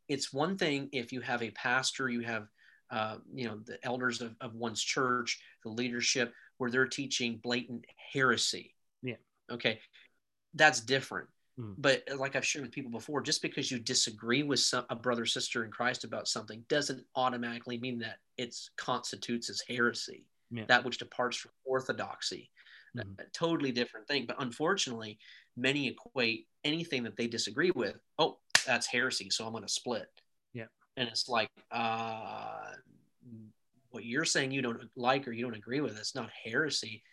it's 0.08 0.34
one 0.34 0.58
thing 0.58 0.90
if 0.92 1.12
you 1.12 1.22
have 1.22 1.44
a 1.44 1.52
pastor, 1.52 2.10
you 2.10 2.22
have 2.22 2.48
uh, 2.90 3.18
you 3.34 3.48
know 3.48 3.60
the 3.66 3.84
elders 3.84 4.22
of, 4.22 4.36
of 4.40 4.54
one's 4.54 4.82
church, 4.82 5.42
the 5.64 5.70
leadership, 5.70 6.34
where 6.58 6.70
they're 6.70 6.86
teaching 6.88 7.38
blatant 7.38 7.86
heresy. 8.14 8.76
Yeah. 9.02 9.16
Okay, 9.50 9.80
that's 10.54 10.80
different. 10.80 11.30
Mhm. 11.60 11.76
But 11.78 12.04
uh, 12.12 12.18
like 12.18 12.36
I've 12.36 12.46
shared 12.46 12.66
with 12.66 12.72
people 12.72 12.92
before, 12.92 13.22
just 13.22 13.42
because 13.42 13.72
you 13.72 13.80
disagree 13.80 14.44
with 14.44 14.60
some, 14.60 14.86
a 14.90 14.96
brother 14.96 15.26
sister 15.26 15.64
in 15.64 15.72
Christ 15.72 16.04
about 16.04 16.28
something 16.28 16.64
doesn't 16.68 17.06
automatically 17.16 17.78
mean 17.80 18.00
that 18.00 18.20
it 18.38 18.56
constitutes 18.78 19.50
as 19.50 19.62
heresy. 19.68 20.26
Yeah. 20.54 20.66
That 20.68 20.84
which 20.86 21.00
departs 21.00 21.38
from 21.38 21.52
orthodoxy, 21.66 22.52
A- 22.96 23.00
Mhm. 23.00 23.20
a 23.20 23.30
totally 23.32 23.72
different 23.72 24.08
thing. 24.08 24.26
But 24.28 24.36
unfortunately, 24.40 25.18
many 25.58 25.88
equate 25.88 26.48
anything 26.64 27.04
that 27.04 27.18
they 27.18 27.28
disagree 27.28 27.72
with. 27.72 28.00
Oh, 28.20 28.40
that's 28.68 28.86
heresy, 28.86 29.30
so 29.32 29.46
I'm 29.48 29.52
going 29.52 29.64
to 29.64 29.70
split. 29.70 30.10
Yeah. 30.54 30.68
And 30.96 31.10
it's 31.10 31.28
like, 31.28 31.50
uh, 31.72 32.76
what 33.90 34.06
you're 34.06 34.26
saying 34.26 34.52
you 34.52 34.62
don't 34.62 34.90
like 34.96 35.28
or 35.28 35.32
you 35.32 35.44
don't 35.44 35.56
agree 35.56 35.82
with, 35.82 35.98
it's 35.98 36.14
not 36.16 36.30
heresy. 36.32 37.04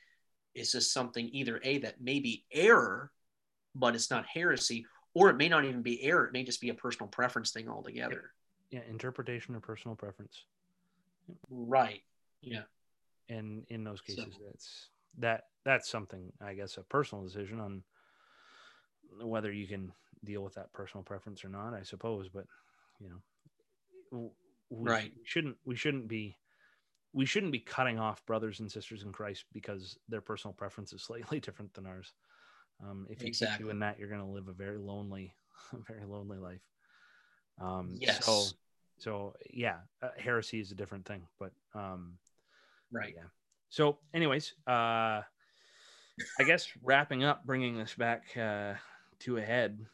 It's 0.55 0.73
just 0.73 0.93
something 0.93 1.29
either 1.33 1.61
a 1.63 1.79
that 1.79 2.01
may 2.01 2.21
be 2.21 2.45
error, 2.53 3.11
but 3.75 3.95
it's 3.95 4.11
not 4.11 4.27
heresy, 4.27 4.85
or 5.15 5.31
it 5.31 5.37
may 5.37 5.49
not 5.49 5.65
even 5.65 5.81
be 5.83 6.03
error. 6.03 6.27
It 6.27 6.33
may 6.33 6.45
just 6.45 6.61
be 6.61 6.69
a 6.71 6.75
personal 6.75 7.09
preference 7.09 7.53
thing 7.53 7.69
altogether. 7.69 8.35
yeah 8.71 8.83
interpretation 8.85 9.55
or 9.57 9.61
personal 9.61 9.97
preference 9.97 10.45
Right. 11.49 12.05
Yeah. 12.43 12.65
And 13.31 13.65
in 13.69 13.85
those 13.85 14.01
So- 14.03 14.17
cases 14.17 14.39
that's 14.45 14.91
that 15.19 15.45
that's 15.65 15.89
something 15.91 16.33
i 16.41 16.53
guess 16.55 16.77
a 16.77 16.83
personal 16.83 17.25
decision 17.25 17.61
on 17.61 17.83
whether 19.23 19.51
you 19.53 19.67
can 19.67 19.93
deal 20.25 20.43
with 20.43 20.55
that 20.55 20.73
personal 20.73 21.03
preference 21.03 21.45
or 21.45 21.49
not 21.49 21.75
i 21.75 21.83
suppose 21.83 22.29
but 22.29 22.47
you 23.01 23.09
know 23.09 24.31
we 24.71 24.91
Right. 24.91 25.13
shouldn't 25.25 25.57
we 25.65 25.75
shouldn't 25.77 26.09
be 26.09 26.37
we 27.13 27.27
shouldn't 27.27 27.53
be 27.53 27.59
cutting 27.59 27.99
off 27.99 28.25
brothers 28.27 28.61
and 28.61 28.71
sisters 28.71 29.03
in 29.03 29.13
christ 29.13 29.45
because 29.53 29.99
their 30.09 30.21
personal 30.21 30.55
preference 30.55 30.93
is 30.93 31.03
slightly 31.11 31.41
different 31.41 31.73
than 31.75 31.87
ours 31.87 32.13
um, 32.83 33.07
if 33.11 33.19
you 33.23 33.27
keep 33.27 33.39
Exactly. 33.39 33.65
doing 33.65 33.79
that 33.81 33.99
you're 33.99 34.09
going 34.09 34.21
to 34.21 34.27
live 34.27 34.49
a 34.49 34.53
very 34.53 34.79
lonely 34.79 35.35
very 35.89 36.05
lonely 36.05 36.39
life 36.39 36.63
um, 37.61 37.99
Yes. 38.01 38.25
so 38.25 38.47
so 38.99 39.35
yeah 39.53 39.79
uh, 40.03 40.09
heresy 40.17 40.61
is 40.61 40.71
a 40.71 40.75
different 40.77 41.05
thing 41.07 41.27
but 41.39 41.53
um, 41.75 42.17
Right. 42.93 43.15
yeah. 43.17 43.25
So, 43.69 43.99
anyways, 44.13 44.55
uh, 44.67 45.23
I 46.39 46.45
guess 46.45 46.69
wrapping 46.83 47.25
up, 47.25 47.47
bringing 47.47 47.79
this 47.79 47.95
back 47.95 48.37
uh, 48.37 48.75
to 49.21 49.37
a 49.37 49.43
head. 49.43 49.87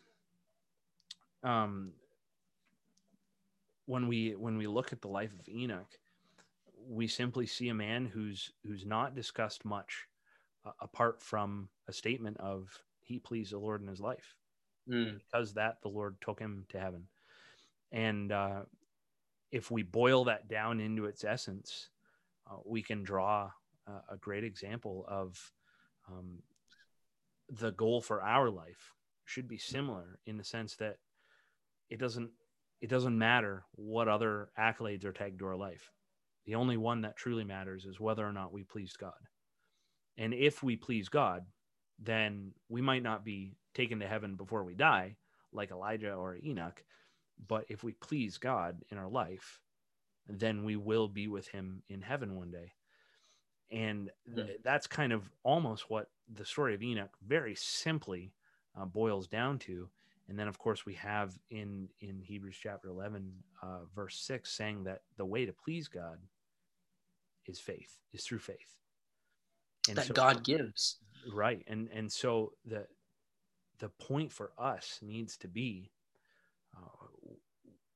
Um, 1.42 1.92
when 3.86 4.08
we 4.08 4.34
when 4.34 4.56
we 4.56 4.66
look 4.66 4.92
at 4.92 5.00
the 5.00 5.08
life 5.08 5.32
of 5.38 5.48
Enoch, 5.48 5.98
we 6.88 7.06
simply 7.06 7.46
see 7.46 7.68
a 7.68 7.74
man 7.74 8.06
who's 8.06 8.52
who's 8.64 8.84
not 8.84 9.14
discussed 9.14 9.64
much, 9.64 10.06
uh, 10.64 10.72
apart 10.80 11.22
from 11.22 11.68
a 11.88 11.92
statement 11.92 12.38
of 12.38 12.68
he 13.02 13.18
pleased 13.18 13.52
the 13.52 13.58
Lord 13.58 13.80
in 13.82 13.88
his 13.88 14.00
life 14.00 14.34
Mm. 14.88 15.18
because 15.18 15.54
that 15.54 15.82
the 15.82 15.88
Lord 15.88 16.16
took 16.20 16.38
him 16.38 16.64
to 16.68 16.78
heaven. 16.78 17.08
And 17.90 18.30
uh, 18.30 18.62
if 19.50 19.70
we 19.70 19.82
boil 19.82 20.24
that 20.24 20.48
down 20.48 20.80
into 20.80 21.06
its 21.06 21.24
essence, 21.24 21.88
uh, 22.50 22.56
we 22.64 22.82
can 22.82 23.02
draw 23.02 23.50
uh, 23.86 24.00
a 24.10 24.16
great 24.16 24.44
example 24.44 25.04
of 25.08 25.52
um, 26.08 26.38
the 27.48 27.72
goal 27.72 28.00
for 28.00 28.22
our 28.22 28.50
life 28.50 28.92
should 29.24 29.48
be 29.48 29.58
similar 29.58 30.18
in 30.26 30.36
the 30.36 30.44
sense 30.44 30.76
that 30.76 30.96
it 31.90 31.98
doesn't 31.98 32.30
it 32.80 32.90
doesn't 32.90 33.16
matter 33.16 33.64
what 33.72 34.06
other 34.06 34.50
accolades 34.58 35.04
are 35.04 35.12
tagged 35.12 35.38
to 35.38 35.46
our 35.46 35.56
life. 35.56 35.90
The 36.44 36.56
only 36.56 36.76
one 36.76 37.00
that 37.02 37.16
truly 37.16 37.44
matters 37.44 37.86
is 37.86 37.98
whether 37.98 38.26
or 38.26 38.32
not 38.32 38.52
we 38.52 38.64
pleased 38.64 38.98
God. 38.98 39.14
And 40.18 40.34
if 40.34 40.62
we 40.62 40.76
please 40.76 41.08
God, 41.08 41.44
then 41.98 42.52
we 42.68 42.82
might 42.82 43.02
not 43.02 43.24
be 43.24 43.56
taken 43.74 44.00
to 44.00 44.06
heaven 44.06 44.36
before 44.36 44.62
we 44.62 44.74
die, 44.74 45.16
like 45.52 45.70
Elijah 45.70 46.12
or 46.12 46.36
Enoch. 46.44 46.82
But 47.48 47.64
if 47.68 47.82
we 47.82 47.92
please 47.92 48.38
God 48.38 48.82
in 48.90 48.98
our 48.98 49.08
life, 49.08 49.60
then 50.28 50.64
we 50.64 50.76
will 50.76 51.08
be 51.08 51.28
with 51.28 51.48
him 51.48 51.82
in 51.88 52.02
heaven 52.02 52.36
one 52.36 52.50
day. 52.50 52.72
And 53.70 54.10
th- 54.34 54.58
that's 54.62 54.86
kind 54.86 55.12
of 55.12 55.30
almost 55.42 55.90
what 55.90 56.08
the 56.32 56.44
story 56.44 56.74
of 56.74 56.82
Enoch 56.82 57.10
very 57.26 57.54
simply 57.56 58.32
uh, 58.78 58.84
boils 58.84 59.26
down 59.26 59.58
to. 59.60 59.88
And 60.28 60.38
then, 60.38 60.48
of 60.48 60.58
course, 60.58 60.84
we 60.86 60.94
have 60.94 61.38
in 61.50 61.88
in 62.00 62.20
Hebrews 62.20 62.56
chapter 62.60 62.88
eleven, 62.88 63.32
uh, 63.62 63.80
verse 63.94 64.18
six, 64.18 64.52
saying 64.52 64.84
that 64.84 65.02
the 65.16 65.24
way 65.24 65.46
to 65.46 65.52
please 65.52 65.88
God 65.88 66.18
is 67.46 67.60
faith, 67.60 67.98
is 68.12 68.24
through 68.24 68.40
faith. 68.40 68.74
And 69.88 69.96
That 69.96 70.06
so- 70.06 70.14
God 70.14 70.44
gives. 70.44 70.98
right 71.32 71.62
and 71.66 71.88
and 71.92 72.10
so 72.10 72.52
the 72.64 72.86
the 73.78 73.88
point 73.88 74.32
for 74.32 74.52
us 74.58 74.98
needs 75.02 75.36
to 75.38 75.48
be 75.48 75.90
uh, 76.76 77.06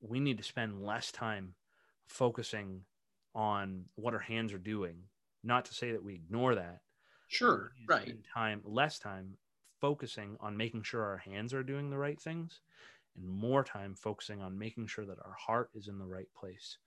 we 0.01 0.19
need 0.21 0.39
to 0.39 0.45
spend 0.45 0.85
less 0.85 1.13
time 1.13 1.55
focusing 2.11 2.81
on 3.35 3.85
what 3.95 4.13
our 4.15 4.21
hands 4.21 4.53
are 4.53 4.59
doing 4.59 4.97
not 5.45 5.65
to 5.65 5.73
say 5.75 5.93
that 5.93 6.03
we 6.03 6.15
ignore 6.15 6.57
that 6.57 6.81
Sure. 7.29 7.71
we 7.75 7.81
need 7.81 7.87
to 7.89 7.95
Right. 7.95 8.25
time 8.35 8.61
less 8.65 8.99
time 8.99 9.37
focusing 9.81 10.37
on 10.41 10.57
making 10.57 10.83
sure 10.83 11.03
our 11.05 11.17
hands 11.19 11.55
are 11.55 11.63
doing 11.63 11.89
the 11.89 11.97
right 11.97 12.21
things 12.21 12.61
and 13.17 13.27
more 13.29 13.63
time 13.63 13.95
focusing 13.95 14.43
on 14.43 14.59
making 14.59 14.89
sure 14.89 15.07
that 15.07 15.21
our 15.25 15.35
heart 15.39 15.71
is 15.75 15.87
in 15.87 15.99
the 15.99 16.05
right 16.07 16.29
place 16.35 16.79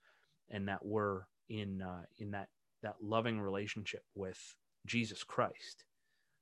and 0.50 0.68
that 0.68 0.84
we're 0.84 1.22
in 1.48 1.80
uh, 1.80 2.02
in 2.18 2.30
that 2.32 2.50
that 2.82 2.96
loving 3.00 3.40
relationship 3.40 4.04
with 4.14 4.54
Jesus 4.84 5.24
Christ 5.24 5.84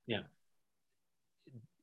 Yeah. 0.07 0.23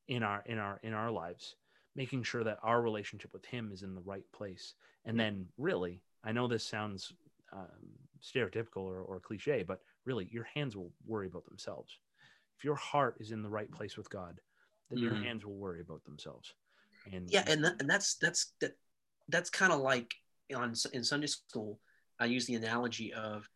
in 0.07 0.21
our 0.21 0.43
in 0.45 0.59
our 0.59 0.79
in 0.83 0.93
our 0.93 1.09
lives 1.09 1.55
making 1.95 2.21
sure 2.23 2.43
that 2.43 2.59
our 2.61 2.81
relationship 2.81 3.33
with 3.33 3.43
him 3.45 3.71
is 3.73 3.81
in 3.81 3.95
the 3.95 4.01
right 4.01 4.31
place 4.31 4.75
and 5.03 5.19
then 5.19 5.47
really 5.57 6.01
i 6.23 6.31
know 6.31 6.47
this 6.47 6.65
sounds 6.65 7.13
um, 7.53 7.89
stereotypical 8.21 8.77
or, 8.83 9.01
or 9.01 9.19
cliche 9.19 9.63
but 9.63 9.81
really 10.05 10.27
your 10.31 10.45
hands 10.53 10.75
will 10.75 10.91
worry 11.05 11.27
about 11.27 11.45
themselves 11.45 11.97
if 12.57 12.63
your 12.63 12.75
heart 12.75 13.17
is 13.19 13.31
in 13.31 13.41
the 13.41 13.49
right 13.49 13.71
place 13.71 13.97
with 13.97 14.09
god 14.09 14.39
then 14.89 14.99
your 14.99 15.11
Mhm. 15.11 15.23
hands 15.23 15.45
will 15.45 15.57
worry 15.57 15.81
about 15.81 16.03
themselves 16.03 16.53
and 17.11 17.29
Yeah, 17.31 17.43
and 17.47 17.63
that, 17.63 17.81
and 17.81 17.89
that's 17.89 18.15
that's 18.15 18.53
that 18.61 18.77
that's 19.29 19.49
kind 19.49 19.73
of 19.73 19.79
like 19.79 20.13
on 20.55 20.73
in 20.93 21.03
Sunday 21.03 21.27
school. 21.27 21.79
I 22.19 22.25
use 22.25 22.45
the 22.45 22.55
analogy 22.55 23.13
of 23.13 23.49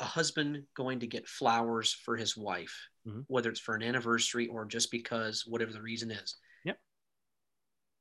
a 0.00 0.04
husband 0.04 0.62
going 0.74 1.00
to 1.00 1.06
get 1.06 1.26
flowers 1.26 1.92
for 1.92 2.16
his 2.16 2.36
wife, 2.36 2.88
Mhm. 3.06 3.24
whether 3.26 3.50
it's 3.50 3.58
for 3.58 3.74
an 3.74 3.82
anniversary 3.82 4.46
or 4.46 4.64
just 4.64 4.90
because 4.90 5.44
whatever 5.46 5.72
the 5.72 5.82
reason 5.82 6.10
is. 6.10 6.36
Yep. 6.64 6.78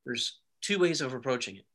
There's 0.05 0.39
two 0.61 0.79
ways 0.79 1.01
of 1.01 1.13
approaching 1.13 1.55
it. 1.55 1.65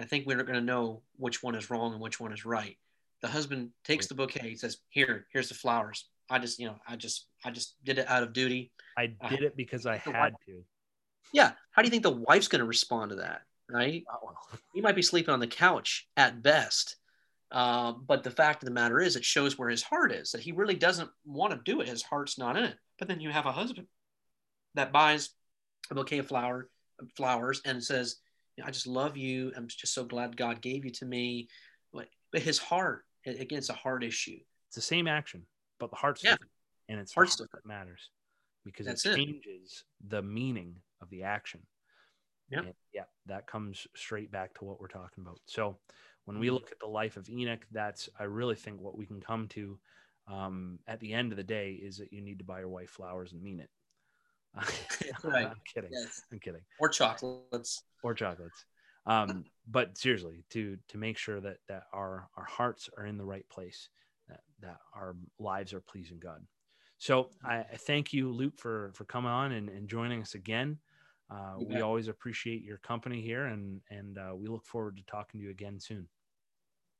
I 0.00 0.04
think 0.04 0.26
we're 0.26 0.42
going 0.42 0.58
to 0.58 0.60
know 0.60 1.02
which 1.16 1.42
one 1.42 1.54
is 1.54 1.70
wrong 1.70 1.92
and 1.92 2.00
which 2.00 2.18
one 2.18 2.32
is 2.32 2.44
right. 2.44 2.76
The 3.22 3.28
husband 3.28 3.70
takes 3.84 4.06
the 4.06 4.14
bouquet, 4.14 4.48
he 4.48 4.56
says, 4.56 4.78
"Here, 4.88 5.26
here's 5.32 5.48
the 5.48 5.54
flowers. 5.54 6.08
I 6.30 6.38
just, 6.38 6.58
you 6.58 6.66
know, 6.66 6.76
I 6.88 6.96
just, 6.96 7.26
I 7.44 7.50
just 7.50 7.74
did 7.84 7.98
it 7.98 8.08
out 8.08 8.22
of 8.22 8.32
duty. 8.32 8.72
I 8.96 9.08
did 9.28 9.42
it 9.42 9.56
because 9.56 9.84
I 9.84 9.98
had 9.98 10.14
wife, 10.14 10.32
to." 10.46 10.64
Yeah. 11.32 11.52
How 11.72 11.82
do 11.82 11.86
you 11.86 11.90
think 11.90 12.02
the 12.02 12.10
wife's 12.10 12.48
going 12.48 12.60
to 12.60 12.66
respond 12.66 13.10
to 13.10 13.16
that? 13.16 13.42
Right? 13.68 14.04
Oh. 14.10 14.32
He 14.74 14.80
might 14.80 14.96
be 14.96 15.02
sleeping 15.02 15.34
on 15.34 15.40
the 15.40 15.46
couch 15.46 16.08
at 16.16 16.42
best. 16.42 16.96
Uh, 17.52 17.92
but 17.92 18.22
the 18.22 18.30
fact 18.30 18.62
of 18.62 18.66
the 18.66 18.72
matter 18.72 19.00
is, 19.00 19.16
it 19.16 19.24
shows 19.24 19.58
where 19.58 19.68
his 19.68 19.82
heart 19.82 20.12
is. 20.12 20.30
That 20.30 20.40
he 20.40 20.52
really 20.52 20.76
doesn't 20.76 21.10
want 21.24 21.52
to 21.52 21.60
do 21.64 21.80
it. 21.80 21.88
His 21.88 22.02
heart's 22.02 22.38
not 22.38 22.56
in 22.56 22.64
it. 22.64 22.76
But 22.98 23.08
then 23.08 23.20
you 23.20 23.30
have 23.30 23.46
a 23.46 23.52
husband 23.52 23.86
that 24.74 24.92
buys 24.92 25.30
a 25.90 25.94
bouquet 25.94 26.18
of 26.18 26.28
flower 26.28 26.70
flowers 27.16 27.60
and 27.64 27.82
says, 27.82 28.16
"I 28.62 28.70
just 28.70 28.86
love 28.86 29.16
you. 29.16 29.52
I'm 29.56 29.68
just 29.68 29.94
so 29.94 30.04
glad 30.04 30.36
God 30.36 30.60
gave 30.60 30.84
you 30.84 30.90
to 30.92 31.04
me." 31.04 31.48
But, 31.92 32.08
but 32.32 32.42
his 32.42 32.58
heart, 32.58 33.04
again, 33.26 33.58
it's 33.58 33.68
a 33.70 33.74
heart 33.74 34.04
issue. 34.04 34.38
It's 34.68 34.76
the 34.76 34.82
same 34.82 35.08
action, 35.08 35.46
but 35.78 35.90
the 35.90 35.96
heart's 35.96 36.22
Yeah. 36.22 36.32
different, 36.32 36.52
and 36.88 37.00
it's 37.00 37.12
Heart's 37.12 37.38
heart 37.38 37.50
that 37.52 37.66
matters 37.66 38.10
because 38.64 38.86
That's 38.86 39.04
it 39.06 39.12
it. 39.12 39.16
changes 39.16 39.84
the 40.08 40.22
meaning 40.22 40.76
of 41.00 41.10
the 41.10 41.22
action. 41.24 41.66
Yep. 42.50 42.64
And, 42.64 42.74
yeah, 42.92 43.04
that 43.26 43.46
comes 43.46 43.86
straight 43.94 44.30
back 44.30 44.54
to 44.54 44.64
what 44.64 44.80
we're 44.80 44.88
talking 44.88 45.22
about. 45.22 45.40
So 45.46 45.78
when 46.24 46.38
we 46.38 46.48
Mhm. 46.48 46.54
look 46.54 46.70
at 46.72 46.78
the 46.80 46.86
life 46.86 47.16
of 47.16 47.28
Enoch, 47.28 47.66
that's 47.70 48.08
I 48.18 48.24
really 48.24 48.56
think 48.56 48.80
what 48.80 48.96
we 48.96 49.06
can 49.06 49.20
come 49.20 49.48
to 49.48 49.78
um, 50.26 50.78
at 50.86 51.00
the 51.00 51.12
end 51.12 51.32
of 51.32 51.36
the 51.36 51.44
day 51.44 51.72
is 51.74 51.96
that 51.98 52.12
you 52.12 52.20
need 52.20 52.38
to 52.38 52.44
buy 52.44 52.60
your 52.60 52.68
wife 52.68 52.90
flowers 52.90 53.32
and 53.32 53.42
mean 53.42 53.60
it. 53.60 53.70
Right. 55.24 55.46
I'm 55.46 55.60
kidding. 55.72 55.90
Yes. 55.92 56.22
I'm 56.32 56.38
kidding. 56.38 56.62
Or 56.78 56.88
chocolates. 56.88 57.82
Or 58.02 58.14
chocolates. 58.14 58.64
Um, 59.06 59.44
but 59.68 59.96
seriously, 59.96 60.44
to 60.50 60.76
to 60.88 60.98
make 60.98 61.18
sure 61.18 61.40
that 61.40 61.58
that 61.68 61.84
our 61.92 62.28
our 62.36 62.44
hearts 62.44 62.88
are 62.96 63.06
in 63.06 63.16
the 63.16 63.24
right 63.24 63.48
place, 63.48 63.88
that 64.28 64.40
that 64.60 64.78
our 64.94 65.16
lives 65.38 65.72
are 65.72 65.80
pleasing 65.80 66.18
God. 66.18 66.44
So 66.98 67.30
I, 67.44 67.58
I 67.60 67.76
thank 67.76 68.12
you, 68.12 68.30
Luke, 68.30 68.58
for 68.58 68.92
for 68.94 69.04
coming 69.04 69.30
on 69.30 69.52
and, 69.52 69.68
and 69.68 69.88
joining 69.88 70.20
us 70.20 70.34
again. 70.34 70.78
Uh, 71.30 71.54
we 71.58 71.80
always 71.80 72.08
appreciate 72.08 72.62
your 72.62 72.78
company 72.78 73.20
here, 73.20 73.46
and 73.46 73.80
and 73.90 74.18
uh, 74.18 74.34
we 74.34 74.48
look 74.48 74.66
forward 74.66 74.96
to 74.96 75.02
talking 75.04 75.40
to 75.40 75.44
you 75.44 75.50
again 75.50 75.78
soon. 75.78 76.08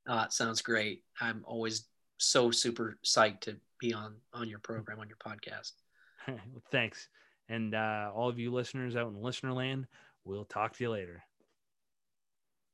Uh, 0.09 0.29
sounds 0.29 0.63
great. 0.63 1.03
I'm 1.21 1.43
always 1.45 1.87
so 2.19 2.51
super 2.51 2.99
psyched 3.05 3.41
to 3.41 3.57
be 3.79 3.93
on 3.93 4.15
on 4.33 4.49
your 4.49 4.61
program 4.61 5.01
on 5.01 5.09
your 5.09 5.19
podcast. 5.19 5.73
Well, 6.29 6.63
Thanks, 6.71 7.09
and 7.51 7.75
uh, 7.75 8.11
all 8.15 8.29
of 8.29 8.39
you 8.39 8.53
listeners 8.53 8.97
out 8.97 9.09
in 9.09 9.21
listener 9.21 9.53
land, 9.53 9.87
we'll 10.25 10.45
talk 10.45 10.77
to 10.77 10.85
you 10.85 10.91
later. 10.91 11.23